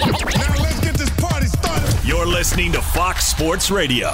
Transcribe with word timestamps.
Now 0.00 0.54
let's 0.60 0.80
get 0.80 0.94
this 0.96 1.10
party 1.20 1.46
started. 1.46 2.04
You're 2.04 2.26
listening 2.26 2.72
to 2.72 2.82
Fox 2.82 3.26
Sports 3.26 3.70
Radio. 3.70 4.10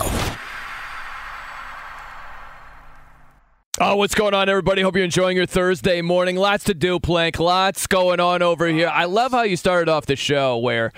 Oh, 3.82 3.96
what's 3.96 4.14
going 4.14 4.34
on, 4.34 4.50
everybody? 4.50 4.82
Hope 4.82 4.94
you're 4.94 5.04
enjoying 5.04 5.38
your 5.38 5.46
Thursday 5.46 6.02
morning. 6.02 6.36
Lots 6.36 6.64
to 6.64 6.74
do, 6.74 7.00
Plank. 7.00 7.38
Lots 7.38 7.86
going 7.86 8.20
on 8.20 8.42
over 8.42 8.66
here. 8.66 8.88
I 8.88 9.06
love 9.06 9.32
how 9.32 9.42
you 9.42 9.56
started 9.56 9.90
off 9.90 10.04
the 10.04 10.16
show 10.16 10.58
where 10.58 10.92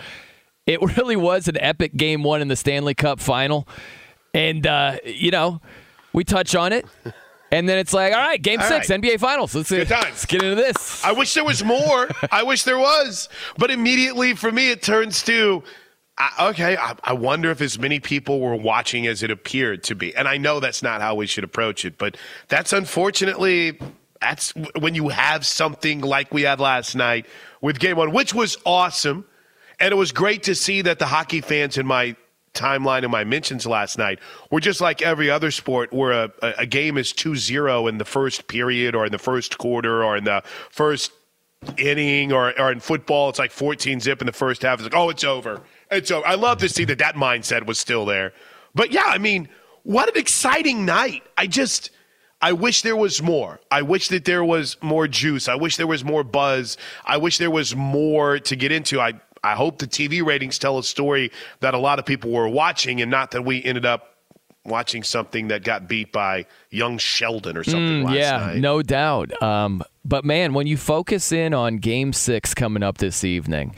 it 0.66 0.80
really 0.96 1.14
was 1.14 1.46
an 1.46 1.56
epic 1.60 1.96
game 1.96 2.24
one 2.24 2.42
in 2.42 2.48
the 2.48 2.56
Stanley 2.56 2.94
Cup 2.94 3.20
final. 3.20 3.68
And, 4.34 4.66
uh, 4.66 4.96
you 5.04 5.30
know, 5.30 5.60
we 6.12 6.24
touch 6.24 6.56
on 6.56 6.72
it. 6.72 6.86
And 7.52 7.68
then 7.68 7.78
it's 7.78 7.92
like, 7.92 8.14
all 8.14 8.18
right, 8.18 8.40
game 8.40 8.60
All 8.60 8.66
six, 8.66 8.90
right. 8.90 9.00
NBA 9.00 9.20
Finals. 9.20 9.54
Let's, 9.54 9.68
Good 9.68 9.86
times. 9.86 10.04
let's 10.06 10.26
get 10.26 10.42
into 10.42 10.56
this. 10.56 11.04
I 11.04 11.12
wish 11.12 11.34
there 11.34 11.44
was 11.44 11.62
more. 11.62 12.08
I 12.30 12.42
wish 12.44 12.64
there 12.64 12.78
was. 12.78 13.28
But 13.58 13.70
immediately 13.70 14.34
for 14.34 14.50
me, 14.50 14.70
it 14.70 14.82
turns 14.82 15.22
to 15.24 15.62
I, 16.18 16.48
okay, 16.50 16.76
I, 16.76 16.94
I 17.04 17.12
wonder 17.14 17.50
if 17.50 17.60
as 17.60 17.78
many 17.78 17.98
people 18.00 18.40
were 18.40 18.56
watching 18.56 19.06
as 19.06 19.22
it 19.22 19.30
appeared 19.30 19.82
to 19.84 19.94
be. 19.94 20.14
And 20.14 20.28
I 20.28 20.36
know 20.36 20.60
that's 20.60 20.82
not 20.82 21.00
how 21.00 21.14
we 21.14 21.26
should 21.26 21.44
approach 21.44 21.84
it, 21.84 21.98
but 21.98 22.16
that's 22.48 22.72
unfortunately. 22.72 23.78
That's 24.20 24.54
when 24.78 24.94
you 24.94 25.08
have 25.08 25.44
something 25.44 26.00
like 26.00 26.32
we 26.32 26.42
had 26.42 26.60
last 26.60 26.94
night 26.94 27.26
with 27.60 27.80
game 27.80 27.96
one, 27.96 28.12
which 28.12 28.32
was 28.32 28.56
awesome. 28.64 29.24
And 29.80 29.90
it 29.90 29.96
was 29.96 30.12
great 30.12 30.44
to 30.44 30.54
see 30.54 30.80
that 30.82 31.00
the 31.00 31.06
hockey 31.06 31.40
fans 31.40 31.76
in 31.76 31.86
my 31.86 32.14
timeline 32.54 33.02
and 33.02 33.10
my 33.10 33.24
mentions 33.24 33.66
last 33.66 33.98
night 33.98 34.18
were 34.50 34.60
just 34.60 34.80
like 34.80 35.02
every 35.02 35.30
other 35.30 35.50
sport 35.50 35.92
where 35.92 36.12
a, 36.12 36.30
a 36.58 36.66
game 36.66 36.98
is 36.98 37.12
2-0 37.12 37.88
in 37.88 37.98
the 37.98 38.04
first 38.04 38.46
period 38.46 38.94
or 38.94 39.06
in 39.06 39.12
the 39.12 39.18
first 39.18 39.58
quarter 39.58 40.04
or 40.04 40.16
in 40.16 40.24
the 40.24 40.42
first 40.70 41.12
inning 41.78 42.32
or, 42.32 42.58
or 42.60 42.72
in 42.72 42.80
football 42.80 43.28
it's 43.28 43.38
like 43.38 43.52
14 43.52 44.00
zip 44.00 44.20
in 44.20 44.26
the 44.26 44.32
first 44.32 44.62
half 44.62 44.80
it's 44.80 44.84
like 44.84 44.94
oh 44.94 45.08
it's 45.10 45.24
over 45.24 45.62
it's 45.90 46.10
over 46.10 46.26
i 46.26 46.34
love 46.34 46.58
to 46.58 46.68
see 46.68 46.84
that 46.84 46.98
that 46.98 47.14
mindset 47.14 47.66
was 47.66 47.78
still 47.78 48.04
there 48.04 48.32
but 48.74 48.90
yeah 48.90 49.04
i 49.06 49.16
mean 49.16 49.48
what 49.84 50.08
an 50.08 50.20
exciting 50.20 50.84
night 50.84 51.22
i 51.38 51.46
just 51.46 51.90
I 52.44 52.52
wish 52.52 52.82
there 52.82 52.96
was 52.96 53.22
more. 53.22 53.60
I 53.70 53.82
wish 53.82 54.08
that 54.08 54.24
there 54.24 54.42
was 54.42 54.76
more 54.82 55.06
juice. 55.06 55.46
I 55.46 55.54
wish 55.54 55.76
there 55.76 55.86
was 55.86 56.02
more 56.02 56.24
buzz. 56.24 56.76
I 57.04 57.16
wish 57.16 57.38
there 57.38 57.52
was 57.52 57.76
more 57.76 58.40
to 58.40 58.56
get 58.56 58.72
into. 58.72 59.00
I, 59.00 59.12
I 59.44 59.54
hope 59.54 59.78
the 59.78 59.86
TV 59.86 60.24
ratings 60.24 60.58
tell 60.58 60.78
a 60.78 60.84
story 60.84 61.32
that 61.60 61.74
a 61.74 61.78
lot 61.78 61.98
of 61.98 62.06
people 62.06 62.30
were 62.30 62.48
watching 62.48 63.00
and 63.00 63.10
not 63.10 63.32
that 63.32 63.42
we 63.44 63.62
ended 63.64 63.84
up 63.84 64.08
watching 64.64 65.02
something 65.02 65.48
that 65.48 65.64
got 65.64 65.88
beat 65.88 66.12
by 66.12 66.46
young 66.70 66.96
Sheldon 66.98 67.56
or 67.56 67.64
something 67.64 68.02
Mm, 68.02 68.04
last 68.04 68.14
yeah, 68.14 68.36
night. 68.38 68.56
no 68.58 68.80
doubt. 68.82 69.42
Um, 69.42 69.82
but 70.04 70.24
man, 70.24 70.54
when 70.54 70.68
you 70.68 70.76
focus 70.76 71.32
in 71.32 71.52
on 71.52 71.78
Game 71.78 72.12
Six 72.12 72.54
coming 72.54 72.82
up 72.84 72.98
this 72.98 73.24
evening, 73.24 73.74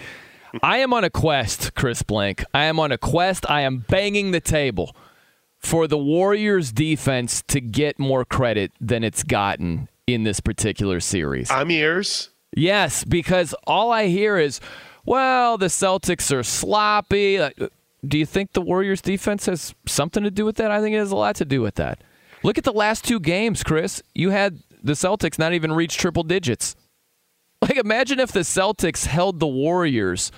I 0.63 0.79
am 0.79 0.93
on 0.93 1.03
a 1.03 1.09
quest, 1.11 1.75
Chris 1.75 2.03
Plank. 2.03 2.45
I 2.53 2.65
am 2.65 2.79
on 2.79 2.93
a 2.93 2.99
quest. 2.99 3.49
I 3.51 3.63
am 3.63 3.79
banging 3.89 4.31
the 4.33 4.41
table 4.41 4.95
for 5.59 5.87
the 5.89 5.97
Warriors 5.99 6.71
defense 6.73 7.43
to 7.49 7.61
get 7.63 7.99
more 7.99 8.27
credit 8.27 8.71
than 8.79 9.03
it's 9.03 9.23
gotten 9.23 9.89
in 10.07 10.25
this 10.25 10.41
particular 10.41 11.01
series. 11.01 11.51
I'm 11.51 11.71
ears. 11.71 12.29
Yes, 12.55 13.03
because 13.05 13.55
all 13.67 13.91
I 13.91 14.07
hear 14.09 14.37
is, 14.37 14.61
well, 15.07 15.59
the 15.59 15.67
Celtics 15.67 16.35
are 16.35 16.43
sloppy. 16.43 17.39
Uh, 17.39 17.51
Do 18.07 18.19
you 18.19 18.27
think 18.27 18.53
the 18.53 18.61
Warriors 18.61 19.01
defense 19.01 19.47
has 19.47 19.75
something 19.87 20.23
to 20.23 20.31
do 20.31 20.45
with 20.45 20.57
that? 20.57 20.71
I 20.71 20.81
think 20.81 20.95
it 20.95 20.99
has 20.99 21.11
a 21.11 21.17
lot 21.17 21.37
to 21.37 21.45
do 21.45 21.61
with 21.63 21.77
that. 21.77 22.03
Look 22.43 22.59
at 22.59 22.65
the 22.65 22.73
last 22.73 23.05
two 23.05 23.19
games, 23.21 23.63
Chris. 23.63 24.03
You 24.15 24.31
had 24.31 24.59
the 24.83 24.93
Celtics 24.93 25.39
not 25.39 25.55
even 25.55 25.73
reach 25.73 25.97
triple 25.97 26.23
digits. 26.23 26.77
Like, 27.63 27.79
imagine 27.79 28.21
if 28.21 28.31
the 28.31 28.41
Celtics 28.41 29.07
held 29.07 29.41
the 29.41 29.47
Warriors 29.47 30.31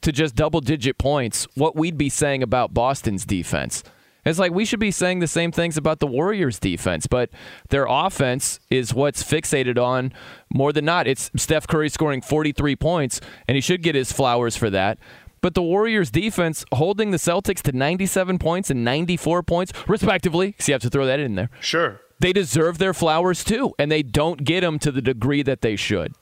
to 0.00 0.10
just 0.10 0.34
double 0.34 0.62
digit 0.62 0.96
points, 0.96 1.46
what 1.54 1.76
we'd 1.76 1.98
be 1.98 2.08
saying 2.08 2.42
about 2.42 2.72
Boston's 2.72 3.26
defense. 3.26 3.84
It's 4.24 4.38
like 4.38 4.52
we 4.52 4.64
should 4.64 4.78
be 4.78 4.92
saying 4.92 5.18
the 5.18 5.26
same 5.26 5.50
things 5.50 5.76
about 5.76 5.98
the 5.98 6.06
Warriors' 6.06 6.60
defense, 6.60 7.06
but 7.06 7.30
their 7.70 7.86
offense 7.88 8.60
is 8.70 8.94
what's 8.94 9.22
fixated 9.22 9.82
on 9.82 10.12
more 10.52 10.72
than 10.72 10.84
not. 10.84 11.08
It's 11.08 11.30
Steph 11.36 11.66
Curry 11.66 11.88
scoring 11.88 12.20
43 12.20 12.76
points, 12.76 13.20
and 13.48 13.56
he 13.56 13.60
should 13.60 13.82
get 13.82 13.96
his 13.96 14.12
flowers 14.12 14.56
for 14.56 14.70
that. 14.70 14.98
But 15.40 15.54
the 15.54 15.62
Warriors' 15.62 16.10
defense 16.10 16.64
holding 16.72 17.10
the 17.10 17.16
Celtics 17.16 17.62
to 17.62 17.72
97 17.72 18.38
points 18.38 18.70
and 18.70 18.84
94 18.84 19.42
points, 19.42 19.72
respectively, 19.88 20.48
because 20.48 20.68
you 20.68 20.74
have 20.74 20.82
to 20.82 20.90
throw 20.90 21.04
that 21.04 21.18
in 21.18 21.34
there. 21.34 21.50
Sure. 21.60 22.00
They 22.20 22.32
deserve 22.32 22.78
their 22.78 22.94
flowers 22.94 23.42
too, 23.42 23.74
and 23.76 23.90
they 23.90 24.04
don't 24.04 24.44
get 24.44 24.60
them 24.60 24.78
to 24.78 24.92
the 24.92 25.02
degree 25.02 25.42
that 25.42 25.62
they 25.62 25.74
should. 25.74 26.14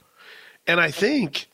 And 0.67 0.81
I 0.81 0.91
think 0.91 1.49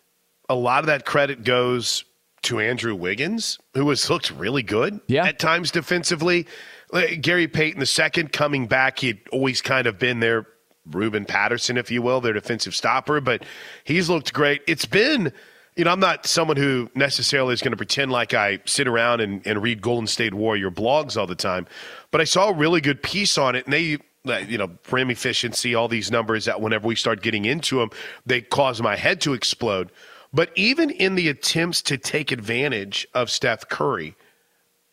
a 0.48 0.54
lot 0.54 0.80
of 0.80 0.86
that 0.86 1.04
credit 1.04 1.42
goes 1.42 2.04
to 2.46 2.60
Andrew 2.60 2.94
Wiggins, 2.94 3.58
who 3.74 3.88
has 3.90 4.08
looked 4.10 4.30
really 4.30 4.62
good 4.62 5.00
Yeah. 5.06 5.24
at 5.26 5.38
times 5.38 5.70
defensively. 5.70 6.46
Like, 6.92 7.20
Gary 7.20 7.48
Payton 7.48 7.80
the 7.80 7.86
second 7.86 8.32
coming 8.32 8.66
back, 8.66 9.00
he'd 9.00 9.20
always 9.32 9.60
kind 9.60 9.86
of 9.86 9.98
been 9.98 10.20
their 10.20 10.46
Ruben 10.90 11.24
Patterson, 11.24 11.76
if 11.76 11.90
you 11.90 12.00
will, 12.02 12.20
their 12.20 12.32
defensive 12.32 12.74
stopper, 12.74 13.20
but 13.20 13.42
he's 13.84 14.08
looked 14.08 14.32
great. 14.32 14.62
It's 14.66 14.86
been 14.86 15.32
you 15.76 15.84
know, 15.84 15.90
I'm 15.90 16.00
not 16.00 16.24
someone 16.26 16.56
who 16.56 16.88
necessarily 16.94 17.52
is 17.52 17.60
going 17.60 17.72
to 17.72 17.76
pretend 17.76 18.10
like 18.10 18.32
I 18.32 18.60
sit 18.64 18.88
around 18.88 19.20
and, 19.20 19.46
and 19.46 19.62
read 19.62 19.82
Golden 19.82 20.06
State 20.06 20.32
Warrior 20.32 20.70
blogs 20.70 21.18
all 21.18 21.26
the 21.26 21.34
time, 21.34 21.66
but 22.10 22.20
I 22.22 22.24
saw 22.24 22.48
a 22.48 22.54
really 22.54 22.80
good 22.80 23.02
piece 23.02 23.36
on 23.36 23.54
it, 23.54 23.66
and 23.66 23.74
they, 23.74 23.98
uh, 24.26 24.38
you 24.38 24.56
know, 24.56 24.70
rim 24.90 25.10
efficiency, 25.10 25.74
all 25.74 25.86
these 25.86 26.10
numbers 26.10 26.46
that 26.46 26.62
whenever 26.62 26.86
we 26.86 26.96
start 26.96 27.20
getting 27.20 27.44
into 27.44 27.78
them, 27.78 27.90
they 28.24 28.40
cause 28.40 28.80
my 28.80 28.96
head 28.96 29.20
to 29.20 29.34
explode. 29.34 29.90
But 30.32 30.50
even 30.54 30.90
in 30.90 31.14
the 31.14 31.28
attempts 31.28 31.82
to 31.82 31.96
take 31.96 32.32
advantage 32.32 33.06
of 33.14 33.30
Steph 33.30 33.68
Curry, 33.68 34.14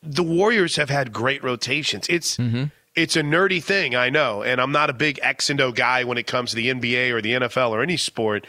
the 0.02 0.22
Warriors 0.22 0.76
have 0.76 0.90
had 0.90 1.12
great 1.12 1.42
rotations. 1.42 2.06
It's 2.08 2.36
mm-hmm. 2.36 2.64
it's 2.94 3.16
a 3.16 3.22
nerdy 3.22 3.62
thing, 3.62 3.94
I 3.96 4.10
know, 4.10 4.42
and 4.42 4.60
I'm 4.60 4.72
not 4.72 4.90
a 4.90 4.94
big 4.94 5.18
X 5.22 5.50
and 5.50 5.60
O 5.60 5.72
guy 5.72 6.04
when 6.04 6.18
it 6.18 6.26
comes 6.26 6.50
to 6.50 6.56
the 6.56 6.68
NBA 6.68 7.10
or 7.10 7.20
the 7.20 7.32
NFL 7.32 7.70
or 7.70 7.82
any 7.82 7.96
sport, 7.96 8.46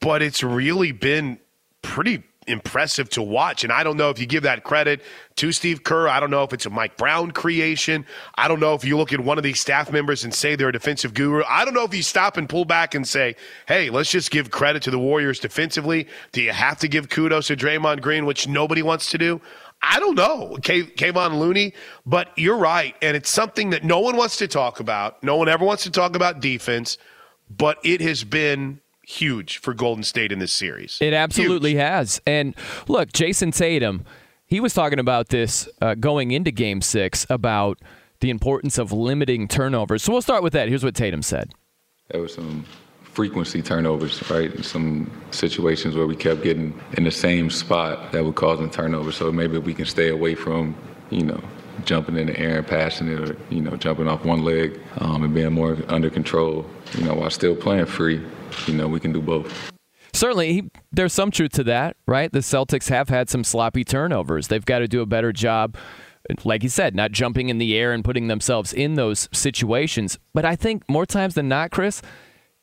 but 0.00 0.22
it's 0.22 0.42
really 0.42 0.92
been 0.92 1.38
pretty 1.82 2.22
impressive 2.46 3.08
to 3.10 3.22
watch. 3.22 3.64
And 3.64 3.72
I 3.72 3.82
don't 3.82 3.96
know 3.96 4.10
if 4.10 4.18
you 4.18 4.26
give 4.26 4.44
that 4.44 4.64
credit 4.64 5.02
to 5.36 5.52
Steve 5.52 5.84
Kerr. 5.84 6.08
I 6.08 6.20
don't 6.20 6.30
know 6.30 6.42
if 6.42 6.52
it's 6.52 6.66
a 6.66 6.70
Mike 6.70 6.96
Brown 6.96 7.30
creation. 7.30 8.06
I 8.36 8.48
don't 8.48 8.60
know 8.60 8.74
if 8.74 8.84
you 8.84 8.96
look 8.96 9.12
at 9.12 9.20
one 9.20 9.38
of 9.38 9.44
these 9.44 9.60
staff 9.60 9.90
members 9.92 10.24
and 10.24 10.32
say 10.32 10.56
they're 10.56 10.68
a 10.68 10.72
defensive 10.72 11.14
guru. 11.14 11.42
I 11.48 11.64
don't 11.64 11.74
know 11.74 11.84
if 11.84 11.94
you 11.94 12.02
stop 12.02 12.36
and 12.36 12.48
pull 12.48 12.64
back 12.64 12.94
and 12.94 13.06
say, 13.06 13.36
hey, 13.66 13.90
let's 13.90 14.10
just 14.10 14.30
give 14.30 14.50
credit 14.50 14.82
to 14.84 14.90
the 14.90 14.98
Warriors 14.98 15.38
defensively. 15.38 16.06
Do 16.32 16.42
you 16.42 16.52
have 16.52 16.78
to 16.78 16.88
give 16.88 17.08
kudos 17.08 17.48
to 17.48 17.56
Draymond 17.56 18.00
Green, 18.00 18.26
which 18.26 18.48
nobody 18.48 18.82
wants 18.82 19.10
to 19.10 19.18
do? 19.18 19.40
I 19.82 20.00
don't 20.00 20.14
know, 20.16 20.56
K- 20.62 20.84
Kevon 20.84 21.38
Looney, 21.38 21.74
but 22.06 22.30
you're 22.36 22.56
right. 22.56 22.94
And 23.02 23.16
it's 23.16 23.30
something 23.30 23.70
that 23.70 23.84
no 23.84 24.00
one 24.00 24.16
wants 24.16 24.38
to 24.38 24.48
talk 24.48 24.80
about. 24.80 25.22
No 25.22 25.36
one 25.36 25.48
ever 25.48 25.64
wants 25.64 25.82
to 25.84 25.90
talk 25.90 26.16
about 26.16 26.40
defense, 26.40 26.96
but 27.50 27.78
it 27.84 28.00
has 28.00 28.24
been 28.24 28.80
huge 29.06 29.58
for 29.58 29.72
Golden 29.72 30.02
State 30.02 30.32
in 30.32 30.40
this 30.40 30.52
series. 30.52 30.98
It 31.00 31.14
absolutely 31.14 31.76
has. 31.76 32.20
And 32.26 32.54
look, 32.88 33.12
Jayson 33.12 33.52
Tatum, 33.52 34.04
he 34.46 34.60
was 34.60 34.74
talking 34.74 34.98
about 34.98 35.28
this 35.28 35.68
uh, 35.80 35.94
going 35.94 36.32
into 36.32 36.50
game 36.50 36.82
six 36.82 37.24
about 37.30 37.78
the 38.20 38.30
importance 38.30 38.78
of 38.78 38.92
limiting 38.92 39.46
turnovers. 39.46 40.02
So 40.02 40.12
we'll 40.12 40.22
start 40.22 40.42
with 40.42 40.52
that. 40.54 40.68
Here's 40.68 40.82
what 40.82 40.94
Tatum 40.94 41.22
said. 41.22 41.52
There 42.08 42.20
was 42.20 42.34
some 42.34 42.64
frequency 43.02 43.62
turnovers, 43.62 44.28
right? 44.28 44.64
Some 44.64 45.10
situations 45.30 45.96
where 45.96 46.06
we 46.06 46.16
kept 46.16 46.42
getting 46.42 46.78
in 46.94 47.04
the 47.04 47.10
same 47.10 47.48
spot 47.48 48.12
that 48.12 48.24
would 48.24 48.34
cause 48.34 48.58
them 48.58 48.70
turnovers. 48.70 49.16
So 49.16 49.30
maybe 49.30 49.58
we 49.58 49.72
can 49.72 49.86
stay 49.86 50.08
away 50.08 50.34
from, 50.34 50.76
you 51.10 51.24
know, 51.24 51.40
jumping 51.84 52.16
in 52.16 52.26
the 52.26 52.38
air 52.38 52.58
and 52.58 52.66
passing 52.66 53.08
it, 53.08 53.20
or 53.20 53.36
you 53.50 53.60
know, 53.60 53.76
jumping 53.76 54.08
off 54.08 54.24
one 54.24 54.42
leg 54.42 54.80
um, 54.98 55.22
and 55.22 55.32
being 55.32 55.52
more 55.52 55.76
under 55.88 56.10
control. 56.10 56.66
You 56.94 57.04
know, 57.04 57.14
while 57.14 57.30
still 57.30 57.54
playing 57.54 57.86
free. 57.86 58.24
You 58.66 58.74
know, 58.74 58.88
we 58.88 59.00
can 59.00 59.12
do 59.12 59.20
both. 59.20 59.72
Certainly, 60.12 60.52
he, 60.52 60.70
there's 60.92 61.12
some 61.12 61.30
truth 61.30 61.52
to 61.52 61.64
that, 61.64 61.96
right? 62.06 62.32
The 62.32 62.38
Celtics 62.38 62.88
have 62.88 63.08
had 63.08 63.28
some 63.28 63.44
sloppy 63.44 63.84
turnovers. 63.84 64.48
They've 64.48 64.64
got 64.64 64.78
to 64.78 64.88
do 64.88 65.02
a 65.02 65.06
better 65.06 65.32
job, 65.32 65.76
like 66.44 66.62
you 66.62 66.70
said, 66.70 66.94
not 66.94 67.12
jumping 67.12 67.50
in 67.50 67.58
the 67.58 67.76
air 67.76 67.92
and 67.92 68.04
putting 68.04 68.28
themselves 68.28 68.72
in 68.72 68.94
those 68.94 69.28
situations. 69.32 70.18
But 70.32 70.44
I 70.44 70.56
think 70.56 70.88
more 70.88 71.04
times 71.04 71.34
than 71.34 71.48
not, 71.48 71.70
Chris, 71.70 72.00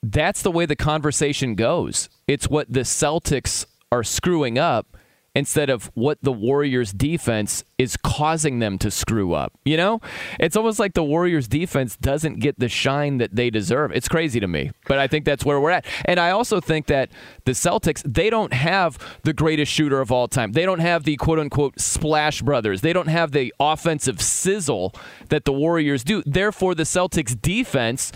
that's 0.02 0.42
the 0.42 0.52
way 0.52 0.66
the 0.66 0.76
conversation 0.76 1.56
goes. 1.56 2.10
It's 2.28 2.50
what 2.50 2.72
the 2.72 2.82
Celtics 2.82 3.66
are 3.92 4.04
screwing 4.04 4.58
up 4.58 4.93
instead 5.36 5.70
of 5.70 5.90
what 5.96 6.20
the 6.22 6.32
Warriors 6.32 6.94
defense 6.94 7.64
is 7.78 7.98
causing 7.98 8.60
them 8.60 8.78
to 8.78 8.92
screw 8.92 9.34
up. 9.34 9.54
You 9.66 9.78
know? 9.78 10.00
It's 10.40 10.56
almost 10.56 10.80
like 10.80 10.94
the 10.94 11.04
Warriors 11.04 11.48
defense 11.48 11.96
doesn't 11.96 12.40
get 12.40 12.60
the 12.60 12.70
shine 12.70 13.18
that 13.18 13.36
they 13.36 13.50
deserve. 13.50 13.92
It's 13.94 14.08
crazy 14.08 14.40
to 14.40 14.48
me, 14.48 14.72
but 14.88 15.00
I 15.00 15.08
think 15.08 15.26
that's 15.26 15.44
where 15.44 15.60
we're 15.60 15.72
at. 15.72 15.86
And 16.06 16.20
I 16.20 16.30
also 16.32 16.60
think 16.62 16.86
that 16.88 17.10
the 17.46 17.54
Celtics, 17.54 18.04
they 18.06 18.30
don't 18.30 18.54
have 18.54 18.98
the 19.24 19.34
greatest 19.34 19.72
shooter 19.72 20.02
of 20.02 20.12
all 20.12 20.28
time. 20.28 20.52
They 20.52 20.66
don't 20.66 20.80
have 20.80 21.04
the 21.04 21.16
quote 21.18 21.40
unquote 21.40 21.80
splash 21.80 22.42
brothers. 22.42 22.82
They 22.82 22.94
don't 22.94 23.08
have 23.08 23.32
the 23.32 23.54
offensive 23.60 24.22
sizzle 24.22 24.94
that 25.30 25.46
the 25.46 25.54
Warriors 25.54 26.04
do. 26.04 26.22
Therefore, 26.26 26.76
the 26.76 26.84
Celtics 26.84 27.40
defense 27.40 28.12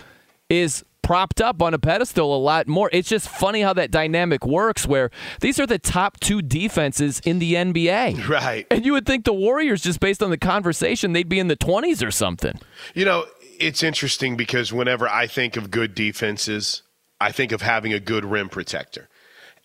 is 0.50 0.84
propped 1.08 1.40
up 1.40 1.62
on 1.62 1.74
a 1.74 1.80
pedestal 1.80 2.36
a 2.36 2.38
lot 2.38 2.68
more. 2.68 2.90
It's 2.92 3.08
just 3.08 3.30
funny 3.30 3.62
how 3.62 3.72
that 3.72 3.92
dynamic 3.92 4.46
works 4.46 4.86
where 4.86 5.10
these 5.40 5.58
are 5.58 5.66
the 5.66 5.80
top 5.80 6.20
two 6.20 6.42
defenses 6.42 7.22
in 7.22 7.40
the 7.40 7.54
NBA. 7.54 8.28
Right. 8.28 8.68
And 8.70 8.86
you 8.86 8.92
would 8.92 9.06
think 9.06 9.24
the 9.24 9.34
Warriors, 9.34 9.82
just 9.82 10.02
based 10.02 10.22
on 10.22 10.32
the 10.32 10.38
conversation, 10.38 11.14
they'd 11.14 11.30
be 11.30 11.40
in 11.40 11.48
the 11.48 11.56
20s 11.56 12.06
or 12.06 12.12
something. 12.12 12.60
You 12.94 13.06
know, 13.06 13.26
it's 13.58 13.84
interesting 13.84 14.36
because 14.36 14.74
whenever 14.74 15.08
I 15.08 15.28
think 15.28 15.56
of 15.56 15.72
good 15.72 15.96
defenses, 15.96 16.84
I 17.22 17.32
think 17.32 17.54
of 17.54 17.62
having 17.62 17.94
a 17.94 18.02
good 18.02 18.26
rim 18.26 18.50
protector. 18.50 19.08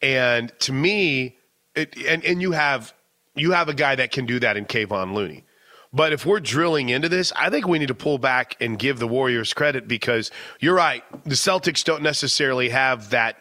And 0.00 0.52
to 0.60 0.72
me, 0.72 1.38
it, 1.74 1.96
and, 2.06 2.24
and 2.24 2.40
you 2.40 2.52
have 2.52 2.94
you 3.34 3.50
have 3.50 3.68
a 3.68 3.74
guy 3.74 3.96
that 3.96 4.12
can 4.12 4.26
do 4.26 4.38
that 4.38 4.56
in 4.56 4.64
Kevon 4.64 5.12
Looney. 5.12 5.44
But 5.92 6.12
if 6.12 6.24
we're 6.24 6.40
drilling 6.40 6.88
into 6.88 7.08
this, 7.08 7.32
I 7.36 7.50
think 7.50 7.68
we 7.68 7.78
need 7.78 7.88
to 7.88 7.94
pull 7.94 8.18
back 8.18 8.56
and 8.60 8.78
give 8.78 8.98
the 8.98 9.06
Warriors 9.06 9.52
credit 9.52 9.86
because 9.86 10.30
you're 10.58 10.74
right. 10.74 11.04
The 11.24 11.34
Celtics 11.34 11.84
don't 11.84 12.02
necessarily 12.02 12.70
have 12.70 13.10
that 13.10 13.36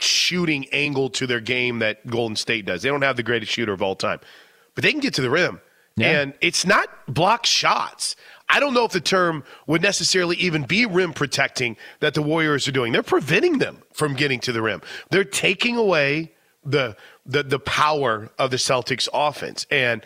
shooting 0.00 0.66
angle 0.72 1.08
to 1.10 1.26
their 1.26 1.40
game 1.40 1.78
that 1.78 2.04
Golden 2.06 2.36
State 2.36 2.66
does. 2.66 2.82
They 2.82 2.88
don't 2.88 3.02
have 3.02 3.16
the 3.16 3.22
greatest 3.22 3.52
shooter 3.52 3.72
of 3.72 3.80
all 3.80 3.94
time, 3.94 4.18
but 4.74 4.82
they 4.82 4.90
can 4.90 5.00
get 5.00 5.14
to 5.14 5.22
the 5.22 5.30
rim. 5.30 5.60
Yeah. 5.96 6.20
And 6.20 6.34
it's 6.40 6.66
not 6.66 6.88
block 7.06 7.46
shots. 7.46 8.16
I 8.48 8.58
don't 8.58 8.74
know 8.74 8.84
if 8.84 8.92
the 8.92 9.00
term 9.00 9.44
would 9.66 9.80
necessarily 9.80 10.36
even 10.36 10.64
be 10.64 10.86
rim 10.86 11.12
protecting 11.12 11.76
that 12.00 12.14
the 12.14 12.22
Warriors 12.22 12.66
are 12.66 12.72
doing. 12.72 12.92
They're 12.92 13.02
preventing 13.02 13.58
them 13.58 13.82
from 13.92 14.14
getting 14.14 14.40
to 14.40 14.52
the 14.52 14.60
rim. 14.60 14.82
They're 15.10 15.24
taking 15.24 15.76
away 15.76 16.32
the 16.64 16.96
the 17.24 17.42
the 17.42 17.58
power 17.58 18.30
of 18.38 18.50
the 18.50 18.56
Celtics 18.56 19.08
offense. 19.12 19.66
And 19.70 20.04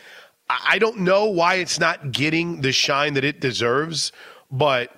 I 0.50 0.78
don't 0.78 1.00
know 1.00 1.26
why 1.26 1.56
it's 1.56 1.78
not 1.78 2.12
getting 2.12 2.62
the 2.62 2.72
shine 2.72 3.14
that 3.14 3.24
it 3.24 3.40
deserves, 3.40 4.12
but 4.50 4.90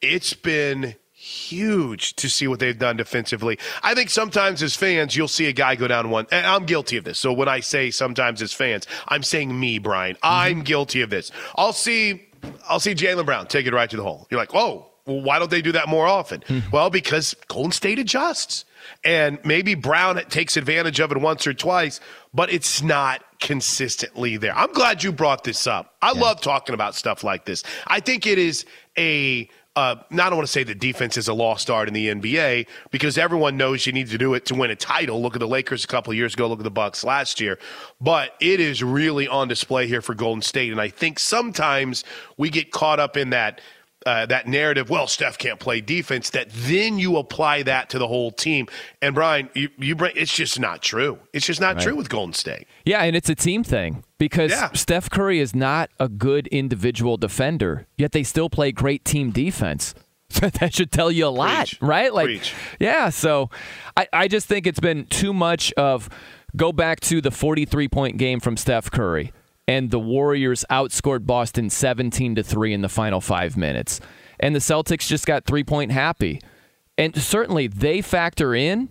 it's 0.00 0.32
been 0.32 0.94
huge 1.12 2.14
to 2.14 2.30
see 2.30 2.46
what 2.46 2.60
they've 2.60 2.78
done 2.78 2.96
defensively. 2.96 3.58
I 3.82 3.94
think 3.94 4.08
sometimes 4.08 4.62
as 4.62 4.76
fans, 4.76 5.16
you'll 5.16 5.28
see 5.28 5.46
a 5.46 5.52
guy 5.52 5.74
go 5.74 5.88
down 5.88 6.10
one, 6.10 6.26
and 6.30 6.46
I'm 6.46 6.64
guilty 6.64 6.96
of 6.96 7.04
this. 7.04 7.18
So 7.18 7.32
when 7.32 7.48
I 7.48 7.60
say 7.60 7.90
sometimes 7.90 8.40
as 8.40 8.52
fans, 8.52 8.86
I'm 9.08 9.22
saying 9.22 9.58
me, 9.58 9.78
Brian. 9.78 10.14
Mm-hmm. 10.16 10.26
I'm 10.26 10.62
guilty 10.62 11.02
of 11.02 11.10
this. 11.10 11.30
I'll 11.56 11.72
see, 11.72 12.28
I'll 12.68 12.80
see 12.80 12.94
Jaylen 12.94 13.26
Brown 13.26 13.46
take 13.46 13.66
it 13.66 13.74
right 13.74 13.90
to 13.90 13.96
the 13.96 14.02
hole. 14.02 14.26
You're 14.30 14.40
like, 14.40 14.54
oh, 14.54 14.86
well, 15.06 15.20
why 15.20 15.38
don't 15.38 15.50
they 15.50 15.62
do 15.62 15.72
that 15.72 15.88
more 15.88 16.06
often? 16.06 16.42
Hmm. 16.46 16.60
Well, 16.70 16.88
because 16.88 17.34
Golden 17.48 17.72
State 17.72 17.98
adjusts. 17.98 18.64
And 19.04 19.38
maybe 19.44 19.74
Brown 19.74 20.16
takes 20.28 20.56
advantage 20.56 21.00
of 21.00 21.12
it 21.12 21.18
once 21.18 21.46
or 21.46 21.54
twice, 21.54 22.00
but 22.34 22.52
it's 22.52 22.82
not 22.82 23.24
consistently 23.40 24.36
there. 24.36 24.56
I'm 24.56 24.72
glad 24.72 25.02
you 25.02 25.12
brought 25.12 25.44
this 25.44 25.66
up. 25.66 25.94
I 26.02 26.12
love 26.12 26.40
talking 26.40 26.74
about 26.74 26.94
stuff 26.94 27.22
like 27.22 27.44
this. 27.44 27.62
I 27.86 28.00
think 28.00 28.26
it 28.26 28.38
is 28.38 28.64
a 28.96 29.48
uh, 29.78 29.94
now 30.10 30.26
I 30.26 30.30
don't 30.30 30.38
want 30.38 30.48
to 30.48 30.52
say 30.52 30.64
that 30.64 30.80
defense 30.80 31.16
is 31.16 31.28
a 31.28 31.32
lost 31.32 31.70
art 31.70 31.86
in 31.86 31.94
the 31.94 32.08
NBA 32.08 32.66
because 32.90 33.16
everyone 33.16 33.56
knows 33.56 33.86
you 33.86 33.92
need 33.92 34.08
to 34.08 34.18
do 34.18 34.34
it 34.34 34.44
to 34.46 34.56
win 34.56 34.72
a 34.72 34.76
title. 34.76 35.22
Look 35.22 35.36
at 35.36 35.38
the 35.38 35.46
Lakers 35.46 35.84
a 35.84 35.86
couple 35.86 36.10
of 36.10 36.16
years 36.16 36.34
ago. 36.34 36.48
Look 36.48 36.58
at 36.58 36.64
the 36.64 36.70
Bucks 36.70 37.04
last 37.04 37.40
year. 37.40 37.60
But 38.00 38.34
it 38.40 38.58
is 38.58 38.82
really 38.82 39.28
on 39.28 39.46
display 39.46 39.86
here 39.86 40.02
for 40.02 40.16
Golden 40.16 40.42
State, 40.42 40.72
and 40.72 40.80
I 40.80 40.88
think 40.88 41.20
sometimes 41.20 42.02
we 42.36 42.50
get 42.50 42.72
caught 42.72 42.98
up 42.98 43.16
in 43.16 43.30
that 43.30 43.60
uh, 44.08 44.26
that 44.26 44.46
narrative. 44.48 44.88
Well, 44.90 45.06
Steph 45.06 45.36
can't 45.38 45.60
play 45.60 45.80
defense. 45.80 46.30
That 46.30 46.48
then 46.50 46.98
you 46.98 47.16
apply 47.18 47.62
that 47.64 47.90
to 47.90 47.98
the 47.98 48.08
whole 48.08 48.30
team. 48.30 48.66
And 49.02 49.14
Brian, 49.14 49.50
you, 49.54 49.68
you 49.78 49.94
bring 49.94 50.12
it's 50.16 50.34
just 50.34 50.58
not 50.58 50.82
true. 50.82 51.18
It's 51.32 51.46
just 51.46 51.60
not 51.60 51.78
true 51.78 51.94
with 51.94 52.08
Golden 52.08 52.32
State. 52.32 52.66
Yeah, 52.84 53.02
and 53.02 53.14
it's 53.14 53.28
a 53.28 53.34
team 53.34 53.62
thing 53.62 54.02
because 54.18 54.50
Yeah. 54.50 54.70
Steph 54.72 55.10
Curry 55.10 55.38
is 55.40 55.54
not 55.54 55.90
a 56.00 56.08
good 56.08 56.46
individual 56.48 57.16
defender, 57.16 57.86
yet 57.96 58.12
they 58.12 58.22
still 58.22 58.48
play 58.50 58.72
great 58.72 59.04
team 59.04 59.30
defense. 59.30 59.94
that 60.40 60.74
should 60.74 60.90
tell 60.92 61.10
you 61.10 61.26
a 61.26 61.28
lot, 61.28 61.68
Preach. 61.68 61.78
right? 61.80 62.12
Like, 62.12 62.26
Preach. 62.26 62.54
yeah. 62.78 63.08
So 63.10 63.50
I, 63.96 64.06
I 64.12 64.28
just 64.28 64.46
think 64.46 64.66
it's 64.66 64.80
been 64.80 65.06
too 65.06 65.32
much 65.32 65.72
of 65.74 66.08
go 66.56 66.72
back 66.72 67.00
to 67.00 67.20
the 67.20 67.30
43 67.30 67.88
point 67.88 68.16
game 68.18 68.40
from 68.40 68.56
Steph 68.56 68.90
Curry, 68.90 69.32
and 69.68 69.90
the 69.90 70.00
Warriors 70.00 70.64
outscored 70.70 71.26
Boston 71.26 71.68
17 71.68 72.36
to 72.36 72.42
3 72.42 72.72
in 72.72 72.80
the 72.80 72.88
final 72.88 73.20
five 73.20 73.56
minutes. 73.56 74.00
And 74.40 74.54
the 74.54 74.60
Celtics 74.60 75.06
just 75.06 75.26
got 75.26 75.44
three 75.44 75.62
point 75.62 75.92
happy. 75.92 76.40
And 76.96 77.14
certainly 77.14 77.66
they 77.68 78.00
factor 78.00 78.54
in 78.54 78.88